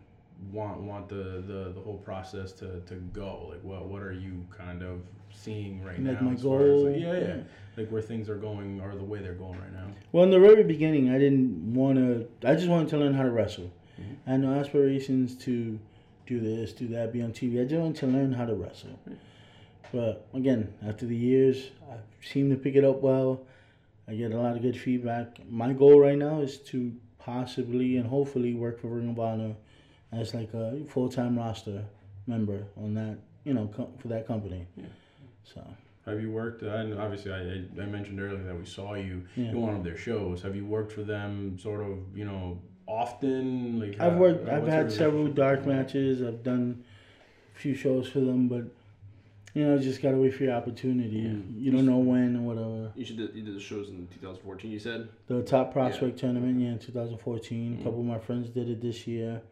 [0.52, 3.48] want want the, the, the whole process to, to go?
[3.50, 5.00] Like what what are you kind of
[5.34, 6.28] seeing right Like now?
[6.28, 7.00] my as far as, like- goal?
[7.00, 7.36] yeah, yeah, Yeah.
[7.76, 9.86] Like where things are going or the way they're going right now.
[10.12, 12.28] Well, in the very beginning, I didn't want to.
[12.48, 13.72] I just wanted to learn how to wrestle.
[14.02, 14.16] Mhm.
[14.26, 15.78] I had no aspirations to
[16.26, 17.60] do this, do that, be on TV.
[17.60, 18.98] I just wanted to learn how to wrestle.
[19.92, 23.40] But again, after the years, I seem to pick it up well.
[24.08, 25.38] I get a lot of good feedback.
[25.50, 29.54] My goal right now is to possibly and hopefully work for Ring of Honor
[30.12, 31.84] as like a full time roster
[32.26, 34.66] member on that, you know, co- for that company.
[34.76, 34.84] Yeah.
[35.44, 35.64] So
[36.06, 36.62] Have you worked?
[36.62, 39.50] Know obviously I, I mentioned earlier that we saw you Yeah.
[39.50, 40.42] in one of their shows.
[40.42, 42.60] Have you worked for them sort of you know
[42.92, 43.80] often?
[43.80, 44.48] Like I've how- worked.
[44.48, 46.22] I've had several dark matches.
[46.22, 46.84] I've done
[47.54, 48.64] a few shows for them, but
[49.54, 51.16] you know, just gotta wait for your opportunity.
[51.16, 51.34] Yeah.
[51.56, 52.92] You don't know when or whatever.
[52.94, 54.70] You should did, you did the shows in 2014.
[54.70, 55.08] You said.
[55.26, 57.78] The top prospect tournament, yeah, in 2014.
[57.80, 59.42] A couple of my friends did it this year.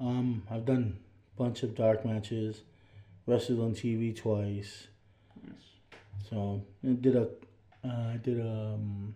[0.00, 0.98] Um, I've done
[1.34, 2.60] a bunch of dark matches,
[3.26, 4.88] wrestled on TV twice.
[6.28, 7.28] So I did a
[7.84, 9.14] uh, I did a um,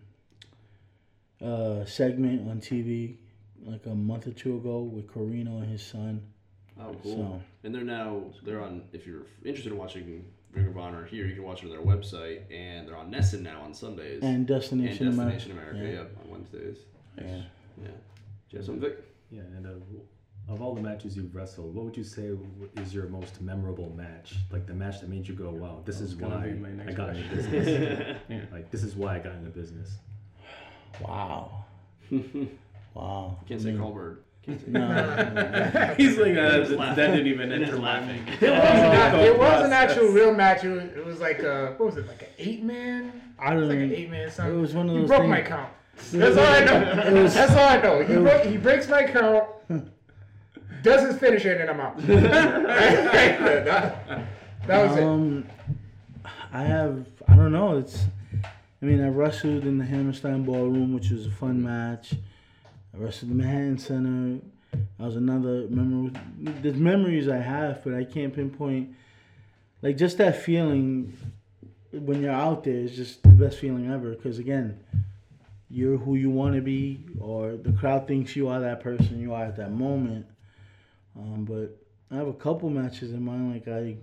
[1.43, 3.17] uh, segment on TV
[3.65, 6.21] like a month or two ago with Corino and his son.
[6.79, 7.15] Oh, cool.
[7.15, 8.83] So And they're now they're on.
[8.93, 11.81] If you're interested in watching Ring of Honor here, you can watch it on their
[11.81, 15.33] website, and they're on NESN now on Sundays and and Destination, America.
[15.37, 15.79] Destination America.
[15.91, 15.99] Yeah.
[15.99, 16.77] Yep, on Wednesdays.
[17.17, 17.25] Yeah.
[17.81, 17.87] Yeah.
[17.87, 17.91] Do
[18.49, 19.03] you have something, Vic?
[19.29, 22.31] Yeah, and uh, of all the matches you've wrestled, what would you say
[22.77, 24.35] is your most memorable match?
[24.51, 26.89] Like the match that made you go, "Wow, this That is why be my next
[26.89, 27.51] I got into question.
[27.51, 28.17] business."
[28.51, 29.97] Like this is why I got into business.
[31.01, 31.65] Wow.
[32.93, 33.37] Wow.
[33.47, 34.23] Can't say mean, Colbert.
[34.43, 34.67] Can't say.
[34.71, 35.93] No.
[35.97, 38.23] He's like, uh, Just that, that didn't even enter my laughing.
[38.27, 39.71] It was, an, it was an Process.
[39.91, 40.63] actual real match.
[40.63, 43.33] It was, it was like a what was it like an eight man?
[43.39, 43.67] I don't know.
[43.67, 44.57] like an eight man something.
[44.57, 45.71] It was one of he those broke things- my count.
[46.11, 47.03] That's all I know.
[47.19, 48.03] It was- That's all I know.
[48.03, 49.45] He, broke, he breaks my count,
[50.81, 51.97] does his finisher, and then I'm out.
[52.07, 53.95] that,
[54.67, 55.03] that was it.
[55.03, 55.45] Um,
[56.51, 57.05] I have.
[57.27, 57.77] I don't know.
[57.77, 58.05] It's.
[58.81, 62.13] I mean, I wrestled in the Hammerstein Ballroom, which was a fun match.
[62.93, 64.41] The Manhattan Center.
[64.71, 66.11] That was another memory.
[66.37, 68.95] There's memories I have, but I can't pinpoint.
[69.81, 71.17] Like just that feeling
[71.91, 74.11] when you're out there is just the best feeling ever.
[74.11, 74.79] Because again,
[75.69, 79.33] you're who you want to be, or the crowd thinks you are that person you
[79.33, 80.25] are at that moment.
[81.17, 81.77] Um, but
[82.11, 83.53] I have a couple matches in mind.
[83.53, 83.97] Like I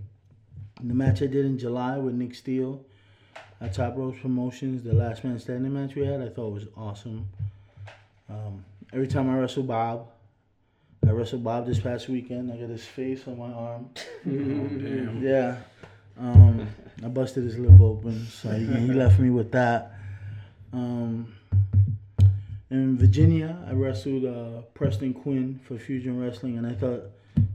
[0.82, 2.84] the match I did in July with Nick Steele
[3.60, 7.28] at Top Ropes Promotions, the last man standing match we had, I thought was awesome.
[8.30, 10.08] Um, every time I wrestle Bob,
[11.06, 12.52] I wrestled Bob this past weekend.
[12.52, 13.90] I got his face on my arm.
[14.24, 15.22] Damn.
[15.22, 15.56] Yeah.
[16.18, 16.66] Um,
[17.04, 19.92] I busted his lip open, so he, he left me with that.
[20.72, 21.32] Um,
[22.70, 27.04] in Virginia, I wrestled uh, Preston Quinn for Fusion Wrestling, and I thought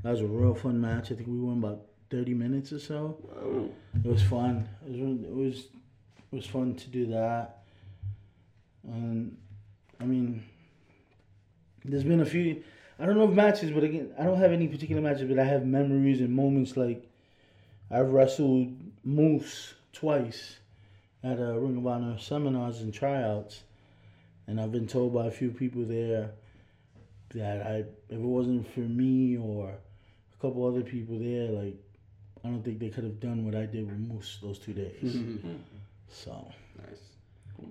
[0.02, 1.12] that was a real fun match.
[1.12, 3.18] I think we went about 30 minutes or so.
[4.04, 4.68] It was fun.
[4.88, 5.60] It was it was
[6.32, 7.64] it was fun to do that.
[8.88, 9.38] And
[10.00, 10.44] I mean,
[11.86, 12.64] there's been a few.
[13.00, 15.44] I don't know if matches, but again, I don't have any particular matches, but I
[15.44, 17.10] have memories and moments like
[17.90, 18.74] I've wrestled
[19.04, 20.58] Moose twice
[21.24, 23.64] at a Ring of Honor seminars and tryouts,
[24.48, 26.32] and I've been told by a few people there
[27.34, 31.76] that I, if it wasn't for me or a couple other people there, like
[32.44, 35.18] I don't think they could have done what I did with Moose those two days.
[36.10, 36.48] So
[36.78, 37.00] Nice.
[37.58, 37.70] Cool.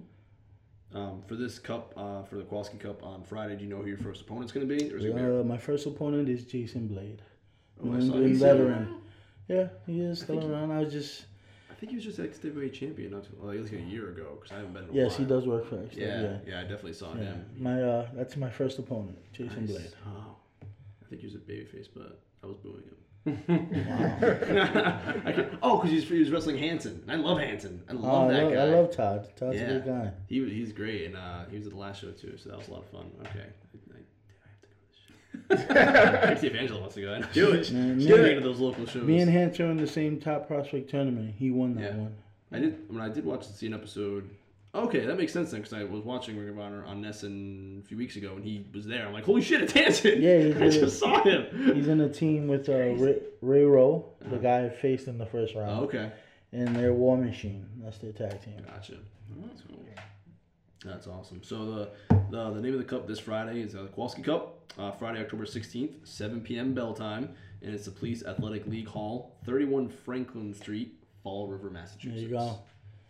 [0.94, 3.86] Um, for this cup, uh, for the Kowalski Cup on Friday, do you know who
[3.88, 4.92] your first opponent's going to be?
[4.92, 7.22] Or is it gonna be uh, my first opponent is Jason Blade,
[7.82, 8.94] Oh, I saw England he's still veteran.
[9.48, 10.70] Yeah, he is still think he- around.
[10.70, 11.24] I was just
[11.70, 14.36] I think he was just ex heavyweight champion not too, like, at a year ago
[14.36, 14.84] because I haven't been.
[14.84, 15.28] In a yes, he while.
[15.40, 15.96] does work for X.
[15.96, 17.22] Yeah, Yeah, yeah, I definitely saw yeah.
[17.24, 17.46] him.
[17.58, 19.70] My uh, that's my first opponent, Jason Nice.
[19.76, 19.92] Blade.
[20.06, 22.96] Oh, I think he was a babyface, but I was booing him.
[23.24, 23.34] Wow.
[25.26, 27.04] I can, oh, because he's he was wrestling Hanson.
[27.08, 27.82] I love Hanson.
[27.88, 28.60] I love Oh, I that love, guy.
[28.60, 29.28] I love Todd.
[29.36, 29.62] Todd's Yeah.
[29.62, 30.12] a good guy.
[30.28, 32.58] He was- he's great, and uh, he was at the last show too, so that
[32.58, 33.10] was a lot of fun.
[33.20, 33.46] Okay,
[35.50, 36.34] I, I, I have to go to this show.
[36.40, 37.26] See if Angela wants to go, I know.
[37.32, 37.70] do it.
[37.72, 39.02] Man, She's me- getting into those local shows.
[39.04, 41.34] Me and Hunter in the same top prospect tournament.
[41.38, 41.96] He won that Yeah.
[41.98, 42.14] one.
[42.50, 44.28] I did when I did watch the scene episode.
[44.74, 47.84] Okay, that makes sense then, because I was watching Ring of Honor on NESN a
[47.86, 49.06] few weeks ago, and he was there.
[49.06, 50.22] I'm like, holy shit, it's Hanson!
[50.22, 51.74] Yeah, he I just saw him.
[51.74, 55.26] He's in a team with uh, Ray, Ray Rowe, the guy I faced in the
[55.26, 56.10] first round, Oh, okay,
[56.52, 57.66] and they're War Machine.
[57.82, 58.64] That's their tag team.
[58.66, 58.94] gotcha.
[58.96, 59.78] Oh, that's cool.
[60.84, 61.42] That's awesome.
[61.44, 64.58] So the the, the name of the cup this Friday is uh, the Kowalski Cup.
[64.78, 66.72] Uh, Friday, October 16th, 7 p.m.
[66.72, 67.28] bell time,
[67.60, 72.22] and it's the Police Athletic League Hall, 31 Franklin Street, Fall River, Massachusetts.
[72.22, 72.58] There you go.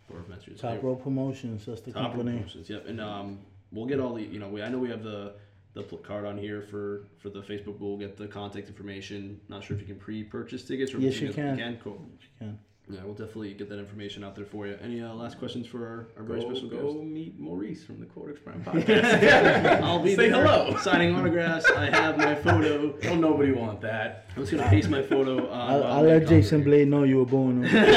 [0.07, 0.61] Fall River, Massachusetts.
[0.61, 1.65] Top Rope Promotions.
[1.65, 2.37] That's the Top company.
[2.37, 2.87] promotions, yep.
[2.87, 3.39] And um,
[3.71, 5.33] we'll get all the you know we I know we have the
[5.73, 7.79] the pl- card on here for for the Facebook.
[7.79, 9.39] We'll get the contact information.
[9.49, 11.57] Not sure if you can pre-purchase tickets or if Yes, you can.
[11.57, 11.79] can.
[11.83, 12.01] Cool.
[12.21, 12.59] You can.
[12.89, 14.77] Yeah, we'll definitely get that information out there for you.
[14.83, 16.97] Any uh, last questions for our, our very Go, special go guest?
[16.97, 19.81] Go meet Maurice from the Codex Prime podcast.
[19.83, 20.75] I'll be Say there hello.
[20.77, 21.65] signing autographs.
[21.71, 22.91] I have my photo.
[22.97, 24.25] Don't nobody want that.
[24.35, 25.49] I'm just gonna paste my photo.
[25.49, 27.63] Uh, I'll, on I'll let Jason cover Blade know you were born.
[27.63, 27.69] him.
[27.69, 27.85] here.
[27.85, 27.87] Do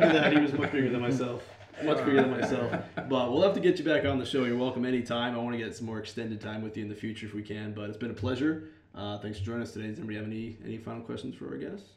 [0.00, 0.32] that.
[0.32, 1.42] He was much bigger than myself.
[1.82, 2.72] Much bigger than myself.
[2.94, 4.44] But we'll have to get you back on the show.
[4.44, 5.34] You're welcome anytime.
[5.34, 7.42] I want to get some more extended time with you in the future if we
[7.42, 7.72] can.
[7.74, 8.68] But it's been a pleasure.
[8.94, 9.88] Uh, thanks for joining us today.
[9.88, 11.88] Does anybody have any any final questions for our guests?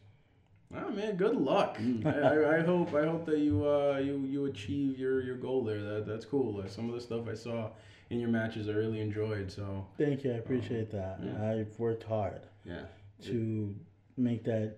[0.76, 1.78] Oh man, good luck.
[2.06, 5.64] I, I, I hope I hope that you uh you you achieve your your goal
[5.64, 5.82] there.
[5.82, 6.54] That that's cool.
[6.60, 7.70] Like, some of the stuff I saw
[8.10, 9.52] in your matches, I really enjoyed.
[9.52, 10.32] So Thank you.
[10.32, 11.20] I appreciate that.
[11.24, 11.52] Yeah.
[11.52, 12.82] I've worked hard Yeah.
[13.26, 13.76] to
[14.18, 14.78] make that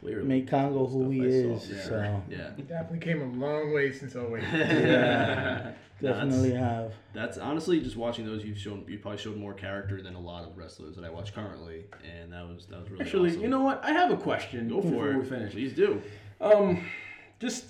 [0.00, 1.62] clearly, make Congo who he I is.
[1.62, 1.74] saw.
[1.74, 1.82] Yeah.
[1.82, 2.50] So Yeah.
[2.68, 4.42] Definitely came a long way since 08.
[4.52, 5.72] yeah.
[6.00, 6.92] Definitely have.
[7.12, 8.44] That's honestly just watching those.
[8.44, 11.34] You've shown you probably showed more character than a lot of wrestlers that I watch
[11.34, 13.42] currently, and that was that was really Actually, awesome.
[13.42, 13.84] you know what?
[13.84, 14.68] I have a question.
[14.68, 15.18] go for before it.
[15.18, 15.52] we finish.
[15.52, 16.00] Please do.
[16.40, 16.84] Um,
[17.38, 17.66] just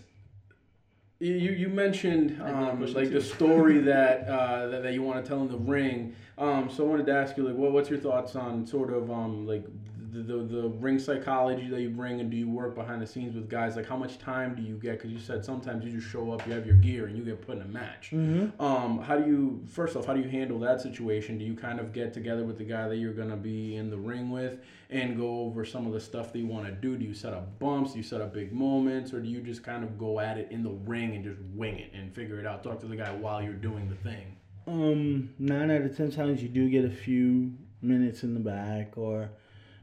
[1.19, 3.15] you you mentioned I have another um, like too.
[3.15, 6.15] the story that, uh, that that you want to tell in the ring.
[6.39, 9.11] Um, so I wanted to ask you like, what what's your thoughts on sort of
[9.11, 9.65] um like
[10.13, 13.35] the, the the ring psychology that you bring, and do you work behind the scenes
[13.35, 13.77] with guys?
[13.77, 14.99] Like, how much time do you get?
[14.99, 17.47] Because you said sometimes you just show up, you have your gear, and you get
[17.47, 18.11] put in a match.
[18.13, 18.61] Mm-hmm.
[18.61, 21.39] Um, how do you first off, how do you handle that situation?
[21.39, 23.99] Do you kind of get together with the guy that you're gonna be in the
[23.99, 24.59] ring with
[24.91, 26.97] and go over some of the stuff that you want to do?
[26.97, 27.93] Do you set up bumps?
[27.93, 30.49] Do you set up big moments, or do you just kind of go at it
[30.51, 32.63] in the ring and just wing it and figure it out?
[32.63, 34.37] Talk to the guy while you're doing the thing.
[34.67, 38.99] Um, nine out of ten times you do get a few minutes in the back,
[38.99, 39.31] or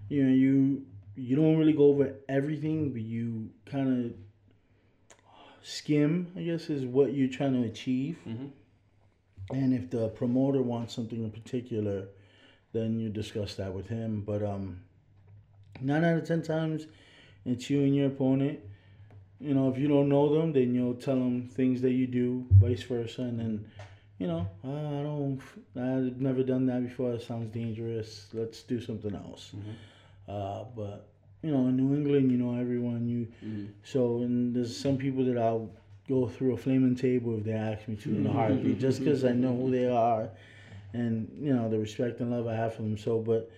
[0.09, 0.85] you know you
[1.15, 4.13] you don't really go over everything, but you kind of
[5.61, 6.31] skim.
[6.35, 8.17] I guess is what you're trying to achieve.
[8.27, 8.49] Mhm.
[9.51, 12.09] And if the promoter wants something in particular,
[12.73, 14.21] then you discuss that with him.
[14.21, 14.81] But um,
[15.81, 16.87] nine out of ten times,
[17.45, 18.59] it's you and your opponent.
[19.39, 22.45] You know, if you don't know them, then you'll tell them things that you do,
[22.53, 23.65] vice versa, and then
[24.19, 25.39] you know, "Ah, I don't,
[25.75, 27.13] I've never done that before.
[27.13, 28.27] It sounds dangerous.
[28.33, 29.53] Let's do something else.
[30.27, 31.09] Uh, but
[31.41, 33.07] you know, in New England, you know everyone.
[33.07, 33.27] You
[33.83, 35.69] so and there's some people that I'll
[36.07, 39.23] go through a flaming table if they ask me to in a heartbeat, just because
[39.25, 40.29] I know who they are,
[40.93, 42.97] and you know the respect and love I have for them.
[42.97, 43.49] So, but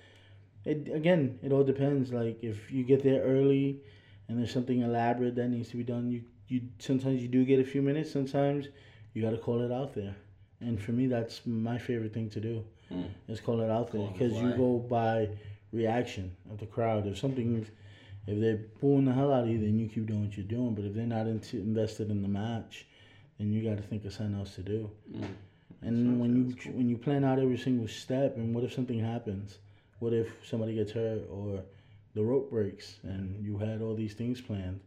[0.65, 2.11] it again, it all depends.
[2.11, 3.79] Like if you get there early,
[4.27, 7.59] and there's something elaborate that needs to be done, you you sometimes you do get
[7.59, 8.11] a few minutes.
[8.11, 8.67] Sometimes
[9.13, 10.15] you got to call it out there.
[10.61, 12.63] And for me, that's my favorite thing to do.
[12.89, 13.03] Hmm.
[13.27, 15.29] Is call it out there Call on the because you go by
[15.71, 17.07] reaction of the crowd.
[17.07, 17.65] If something,
[18.27, 20.75] if they're booing the hell out of you, then you keep doing what you're doing.
[20.75, 22.85] But if they're not into, invested in the match,
[23.37, 24.89] then you got to think of something else to do.
[25.11, 25.27] Mm.
[25.81, 29.59] And when you when you plan out every single step, and what if something happens?
[29.99, 31.61] What if somebody gets hurt or
[32.15, 34.81] the rope breaks and you had all these things planned?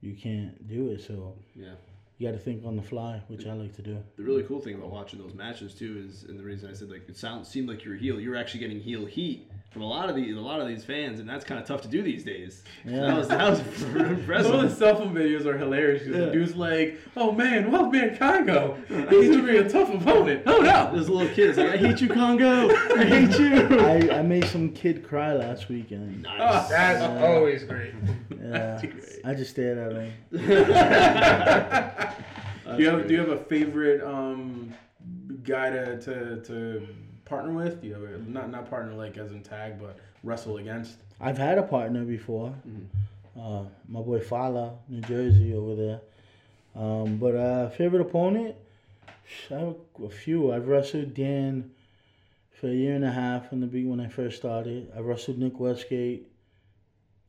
[0.00, 1.74] You can't do it, so Yeah.
[2.18, 4.02] you got to think on the fly, which I like to do.
[4.16, 6.90] The really cool thing about watching those matches too is, and the reason I said
[6.90, 9.86] like it sounds seemed like you were heel, you're actually getting heel heat from a
[9.86, 12.00] lot of these a lot of these fans, and that's kind of tough to do
[12.00, 12.62] these days.
[12.84, 13.00] Yeah.
[13.08, 14.72] That was that was Some of the impressive.
[14.78, 16.04] cell phone videos are hilarious.
[16.04, 16.24] 'cause Yeah.
[16.26, 20.60] The dude's like, "Oh man, well man, Congo, he's gonna be a tough opponent." Oh
[20.60, 20.90] no.
[20.94, 21.50] There's a little kid.
[21.50, 22.70] It's like I hate you, Congo.
[22.70, 23.78] I hate you.
[24.12, 26.22] I, I made some kid cry last weekend.
[26.22, 26.68] Nice.
[26.68, 27.92] That's always great.
[28.44, 28.80] Yeah,
[29.24, 30.12] I just stared at him.
[30.30, 30.38] do
[32.82, 34.72] you have Do you have a favorite um,
[35.42, 36.86] guy to, to to
[37.24, 37.80] partner with?
[37.80, 40.96] Do you have a, not not partner like as in tag, but wrestle against?
[41.20, 42.54] I've had a partner before.
[43.40, 46.00] Uh, my boy Fala, New Jersey, over there.
[46.76, 48.54] Um, but uh, favorite opponent,
[49.50, 50.52] I have a few.
[50.52, 51.70] I've wrestled Dan
[52.60, 54.90] for a year and a half in the beginning when I first started.
[54.96, 56.28] I wrestled Nick Westgate.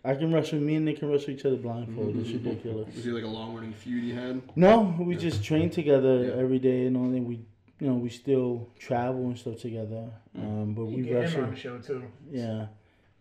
[0.03, 0.59] I can wrestle.
[0.59, 2.17] Me and Nick can wrestle each other blindfolded.
[2.21, 2.93] It's ridiculous.
[2.95, 4.41] Was he like a long running feud you had?
[4.55, 6.41] No, we just train together Yeah.
[6.41, 7.21] every day and all that.
[7.23, 7.39] We,
[7.79, 10.09] you know, we still travel and stuff together.
[10.37, 12.03] Um, but You we get him on the show too.
[12.31, 12.67] Yeah,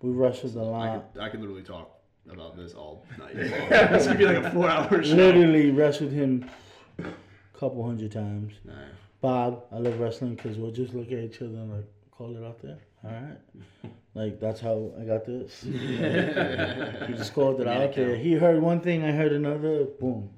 [0.00, 1.12] we wrestled a I lot.
[1.12, 1.90] could, I could literally talk
[2.30, 3.34] about this all night.
[3.36, 5.14] this could be like a four hour show.
[5.14, 6.48] Literally wrestled him
[6.98, 7.04] a
[7.58, 8.52] couple hundred times.
[8.64, 8.72] Nah.
[9.20, 12.44] Bob, I love wrestling because we'll just look at each other and like call it
[12.44, 12.78] out there.
[13.04, 15.62] All right, like that's how I got this.
[15.62, 18.16] he just called it Made it out there.
[18.16, 19.84] He heard one thing, I heard another.
[20.00, 20.30] Boom.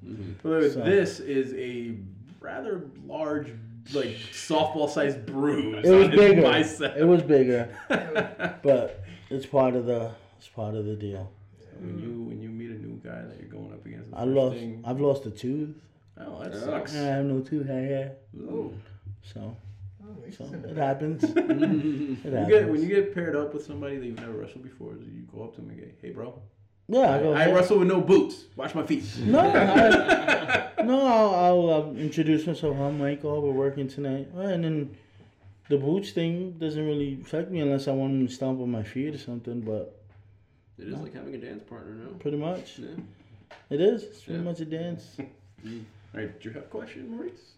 [0.43, 1.95] By the way, So- this is a
[2.41, 3.47] rather large,
[3.93, 5.85] like softball sized bruise.
[5.85, 6.41] It was on his bigger.
[6.41, 6.97] bicep.
[6.97, 7.69] It was bigger,
[8.63, 11.31] but it's part of the it's part of the deal.
[11.79, 14.09] when you when you meet a new guy that you're going up against.
[14.13, 14.55] I lost.
[14.57, 14.83] Thing.
[14.85, 15.75] I've lost a tooth.
[16.19, 16.59] oh, that Yeah.
[16.59, 16.95] sucks.
[16.95, 18.73] I have no tooth hair, Ooh.
[19.23, 19.55] so
[20.03, 21.23] Oh, at least so it's in the it happens.
[22.27, 25.21] You get, when you get paired up with somebody that you've never wrestled before, you
[25.33, 26.39] go up to them and go, "Hey, bro,
[26.87, 27.33] yeah, I go.
[27.33, 28.45] I "Hey." wrestle with no boots.
[28.55, 32.77] Watch my feet." No, I, no, I'll, I'll uh, introduce myself.
[32.79, 33.41] I'm Michael.
[33.41, 34.95] We're working tonight, and then
[35.69, 38.83] the boots thing doesn't really affect me unless I want them to stomp on my
[38.83, 39.61] feet or something.
[39.61, 39.99] But
[40.79, 42.11] It is like having a dance partner now.
[42.19, 42.87] pretty much, Yeah.
[43.69, 44.03] it is.
[44.03, 44.45] It's pretty Yeah.
[44.45, 45.03] much a dance.
[45.19, 47.53] All right, do you have a question, Maurice?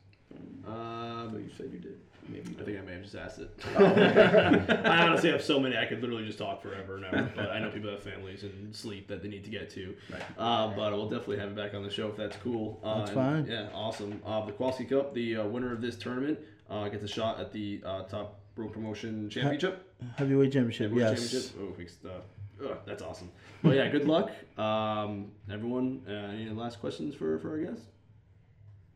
[0.67, 1.99] Um, You said you did.
[2.27, 2.65] Maybe you I don't.
[2.65, 3.49] think I may have just asked it.
[4.85, 5.77] I honestly have so many.
[5.77, 7.31] I could literally just talk forever and ever.
[7.35, 9.95] But I know people have families and sleep that they need to get to.
[10.11, 10.21] Right.
[10.37, 12.79] Uh, but we'll definitely have him back on the show if that's cool.
[12.83, 13.45] Uh, That's and- fine.
[13.47, 14.21] Yeah, awesome.
[14.25, 16.39] Uh, the Kowalski Cup, the uh, winner of this tournament,
[16.69, 19.93] uh, gets a shot at the uh, top rope promotion championship.
[20.17, 20.91] Heavyweight championship.
[20.91, 21.31] Heavyweight Yes.
[21.31, 21.55] championship.
[21.59, 22.09] Oh, we,
[22.67, 23.31] uh, ugh, that's awesome.
[23.63, 26.01] Well, yeah, good luck, um, everyone.
[26.07, 27.81] Uh, any last questions for for our guest?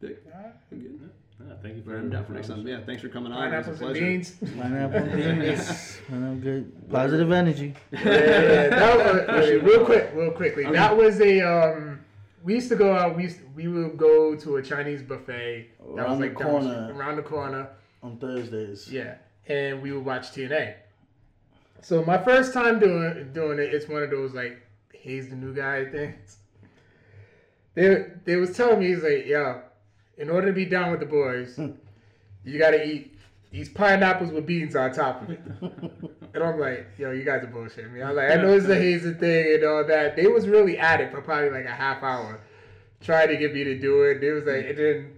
[0.01, 0.53] Vic, Alright.
[0.71, 1.09] You good?
[1.39, 2.65] Yeah, thank you for But I'm down for next time.
[2.68, 3.51] Yeah, thanks for coming on.
[3.53, 4.05] It was a Pineapples and pleasure.
[4.05, 4.31] beans.
[4.61, 5.97] Pineapple beans.
[6.10, 6.89] Pineapple good.
[6.91, 7.73] Positive energy.
[7.91, 10.65] yeah, yeah, that was, wait, real quick, real quickly.
[10.72, 11.99] That was a um.
[12.43, 13.15] We used to go out.
[13.15, 15.69] We used, we would go to a Chinese buffet.
[15.80, 16.85] That Around was the like down corner.
[16.85, 17.69] street- around the corner.
[18.03, 18.91] On Thursdays.
[18.91, 19.15] Yeah,
[19.47, 20.73] and we would watch TNA.
[21.81, 24.61] So my first time doing doing it, it's one of those like
[24.93, 26.38] he's the new guy things.
[27.76, 29.61] They they was telling me he's like, yo,
[30.18, 31.60] in order to be down with the boys,
[32.44, 33.18] you gotta eat
[33.52, 35.40] these pineapples with beans on top of it.
[36.34, 38.02] and I'm like, yo, you guys are bullshitting me.
[38.02, 40.15] I'm like, I know it's a hazing thing and all that.
[40.15, 42.41] They was really at it for probably like a half hour,
[43.02, 44.22] trying to get me to do it.
[44.22, 45.14] They was like, and then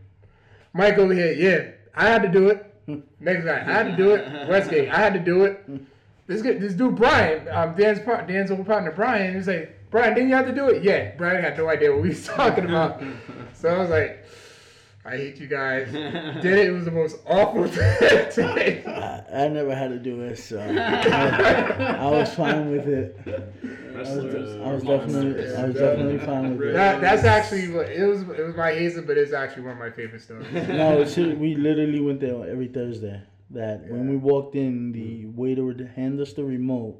[0.73, 2.71] Mike over here, yeah, I had to do it.
[3.19, 4.49] Next guy, I had to do it.
[4.49, 5.65] Westgate, I had to do it.
[6.27, 10.13] This guy, this dude Brian, um, Dan's par- Dan's old partner Brian, he's like, Brian,
[10.13, 10.83] didn't you have to do it?
[10.83, 13.01] Yeah, Brian had no idea what we was talking about.
[13.53, 14.25] so I was like,
[15.05, 15.91] I hate you guys.
[15.91, 16.67] Did it?
[16.67, 18.87] It was the most awful thing.
[18.87, 23.15] I, I never had to do it, so I, I was fine with it.
[23.95, 26.73] I was, I was definitely, I was definitely fine with it.
[26.73, 28.21] that, that's actually what it was.
[28.21, 30.51] It was my hazing, but it's actually one of my favorite stories.
[30.51, 33.21] No, it's, we literally went there every Thursday.
[33.51, 36.99] That when we walked in, the waiter would hand us the remote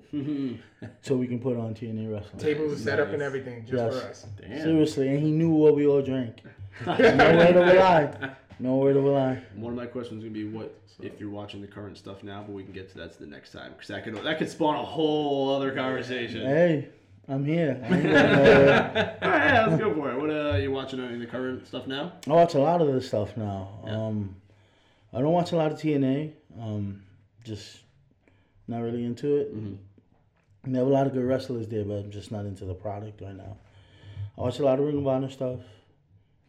[1.02, 2.40] so we can put on TNA wrestling.
[2.40, 3.94] Table was set up and everything just Yes.
[4.04, 4.26] for us.
[4.40, 4.62] Damn.
[4.62, 6.44] Seriously, and he knew what we all drank.
[6.86, 8.36] Nowhere to lie.
[8.60, 9.44] Nowhere to lie.
[9.56, 12.42] One of my questions is gonna be what if you're watching the current stuff now,
[12.42, 14.50] but we can get to that to the next time because that could that could
[14.50, 16.42] spawn a whole other conversation.
[16.42, 16.90] Hey,
[17.28, 17.80] I'm here.
[17.90, 19.18] I ain't going nowhere.
[19.22, 20.20] All right, yeah, let's go for it.
[20.20, 22.14] What uh, you watching any of the current stuff now?
[22.28, 23.80] I watch a lot of this stuff now.
[23.84, 24.36] Um,
[25.12, 26.34] I don't watch a lot of TNA.
[26.62, 27.04] Um,
[27.44, 27.80] just
[28.68, 29.54] not really into it.
[30.64, 33.22] They have a lot of good wrestlers there, but I'm just not into the product
[33.22, 33.58] right now.
[34.38, 35.60] I watch a lot of Ring of Honor stuff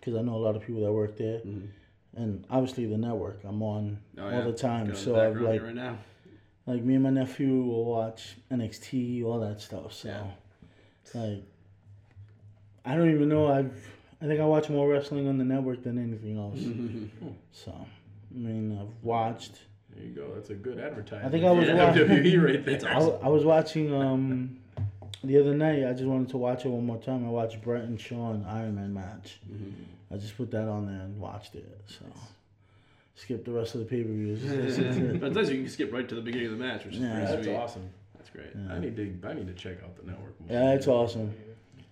[0.06, 1.40] because I know a lot of people that work there,
[2.16, 3.40] and obviously the network.
[3.44, 4.40] I'm on Oh, all yeah.
[4.44, 5.98] the time, Got so I've like right now.
[6.66, 9.92] like me and my nephew will watch NXT, all that stuff.
[9.92, 11.20] So, Yeah.
[11.20, 11.42] like,
[12.84, 13.48] I don't even know.
[13.48, 13.72] I've
[14.22, 16.58] I think I watch more wrestling on the network than anything else.
[17.52, 19.58] so, I mean, I've watched.
[19.94, 20.30] There you go.
[20.34, 21.26] That's a good advertisement.
[21.26, 22.06] I think I was Yeah, watching.
[22.08, 22.90] WWE right there.
[22.96, 24.58] I, I was watching um
[25.24, 25.84] the other night.
[25.86, 27.26] I just wanted to watch it one more time.
[27.26, 29.40] I watched Brett and Shawn Iron Man match.
[30.12, 31.66] I just put that on there and watched it.
[31.86, 32.04] So,
[33.14, 34.40] skip the rest of the pay per views.
[35.20, 37.00] But it does you can skip right to the beginning of the match, which is
[37.00, 37.12] Yeah.
[37.14, 37.54] pretty That's sweet.
[37.56, 37.90] awesome.
[38.16, 38.70] That's great.
[38.70, 40.38] I need to I need to check out the network.
[40.40, 40.48] more.
[40.50, 41.32] yeah, it's awesome.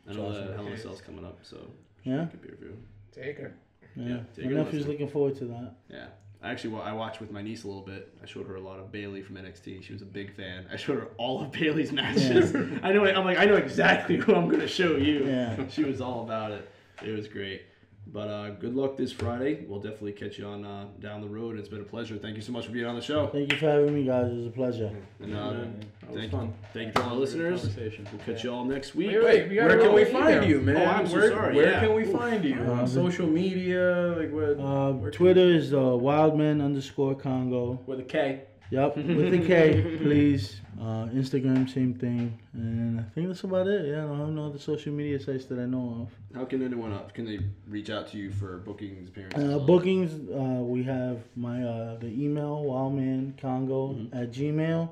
[0.08, 1.56] I know that Hell in a Cell's coming up, so
[2.04, 2.76] Yeah, could be a review.
[3.12, 3.54] Take her.
[3.96, 4.04] yeah.
[4.06, 5.74] Yeah, My take a nephew's looking forward to that.
[5.88, 6.06] Yeah.
[6.42, 8.12] I actually wa- I watched with my niece a little bit.
[8.22, 9.82] I showed her a lot of Bayley from NXT.
[9.82, 10.66] She was a big fan.
[10.70, 12.54] I showed her all of Bayley's matches.
[12.82, 13.06] I know.
[13.06, 15.24] I'm like I know exactly who I'm gonna show you.
[15.24, 15.66] Yeah.
[15.68, 16.68] She was all about it.
[17.02, 17.62] It was great.
[18.06, 19.64] But uh, good luck this Friday.
[19.66, 21.59] We'll definitely catch you on uh, down the road.
[21.59, 22.16] It's been a pleasure.
[22.16, 23.26] Thank you so much for being on the show.
[23.28, 24.31] Thank you for having me, guys.
[24.31, 24.90] It was a pleasure.
[25.20, 26.47] And uh, That was thank fun.
[26.47, 27.68] you, thank you to all our listeners.
[27.76, 29.09] We'll catch you all next week.
[29.09, 30.48] Wait, wait, we Where can we find email.
[30.48, 30.76] you, man?
[30.76, 31.81] Oh, I'm so where, sorry, Where yeah.
[31.81, 32.55] can we find you?
[32.60, 34.60] Uh, On social media, like what?
[34.64, 37.81] Uh, where can- Twitter is uh, wildman underscore Congo.
[37.86, 38.43] with a K.
[38.70, 40.60] Yep, with the K, please.
[40.80, 42.36] Uh, Instagram, same thing.
[42.52, 43.86] And I think that's about it.
[43.86, 46.36] Yeah, I don't have no other social media sites that I know of.
[46.36, 47.14] How can anyone up?
[47.14, 47.38] Can they
[47.68, 49.16] reach out to you for bookings, of.
[49.16, 49.54] appearances?
[49.54, 54.88] Uh, bookings, uh, we have my uh, the email wildmancongo at gmail,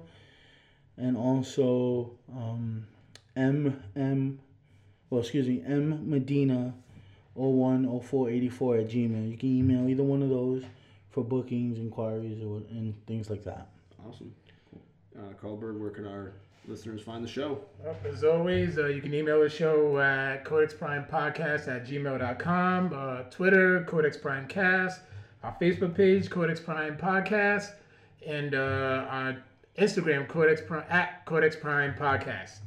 [0.99, 2.87] and also um,
[3.35, 4.39] m m,
[5.11, 6.75] well excuse me m medina,
[7.35, 9.31] 010484 at gmail.
[9.31, 10.63] You can email either one of those
[11.13, 13.69] for bookings, inquiries, or and things like that.
[13.91, 14.09] that?
[14.09, 14.35] Awesome.
[15.17, 16.33] Uh, Carlberg, where can our
[16.67, 17.61] listeners find the show?
[17.85, 23.85] Well, As always, uh, you can email the show at codexprimepodcast at gmail.com, uh, Twitter,
[23.85, 25.01] Codex Prime Cast,
[25.43, 27.73] our Facebook page, Codex Prime Podcast,
[28.27, 29.37] and uh, our
[29.79, 32.59] Instagram, Codex Prime, at Codex Prime Podcast.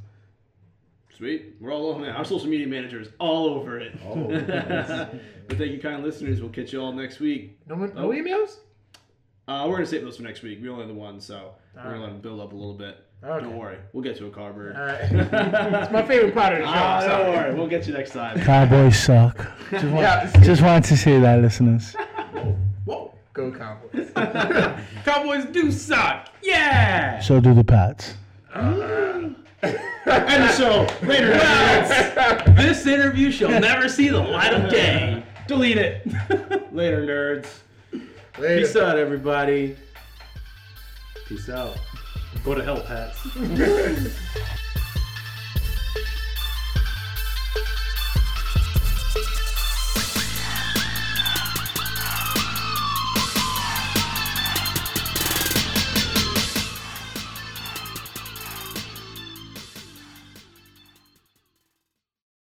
[1.17, 1.55] Sweet.
[1.61, 2.11] We're all over man.
[2.11, 3.97] Our social media manager is all over it.
[4.05, 4.15] Oh,
[5.47, 6.41] but thank you, kind listeners.
[6.41, 7.57] We'll catch you all next week.
[7.67, 8.01] No, one, Oh.
[8.03, 8.57] no emails?
[9.47, 10.59] Uh, we're gonna save those for next week.
[10.61, 12.01] We only have the one, so we're gonna Alright.
[12.01, 12.97] let them build up a little bit.
[13.23, 13.43] Okay.
[13.45, 14.75] Don't worry, we'll get to a Carberg.
[14.77, 14.99] All right.
[15.83, 16.71] it's my favorite part of the show.
[16.75, 18.37] Ah, so- don't worry, we'll get you next time.
[18.41, 19.37] Cowboys suck.
[19.71, 20.31] Just, want, Yeah.
[20.43, 21.95] just wanted to say that, listeners.
[22.85, 23.13] Whoa.
[23.33, 24.11] Go Cowboys.
[25.05, 26.29] Cowboys do suck.
[26.43, 27.19] Yeah.
[27.21, 28.15] So do the Pats.
[30.05, 30.87] End the show.
[31.05, 31.33] Later.
[31.33, 32.55] Nerds.
[32.55, 35.23] This interview shall never see the light of day.
[35.47, 36.05] Delete it.
[36.73, 37.47] Later, nerds.
[38.39, 38.61] Later.
[38.61, 39.75] Peace out, everybody.
[41.27, 41.77] Peace out.
[42.43, 44.61] Go to hell, Pats.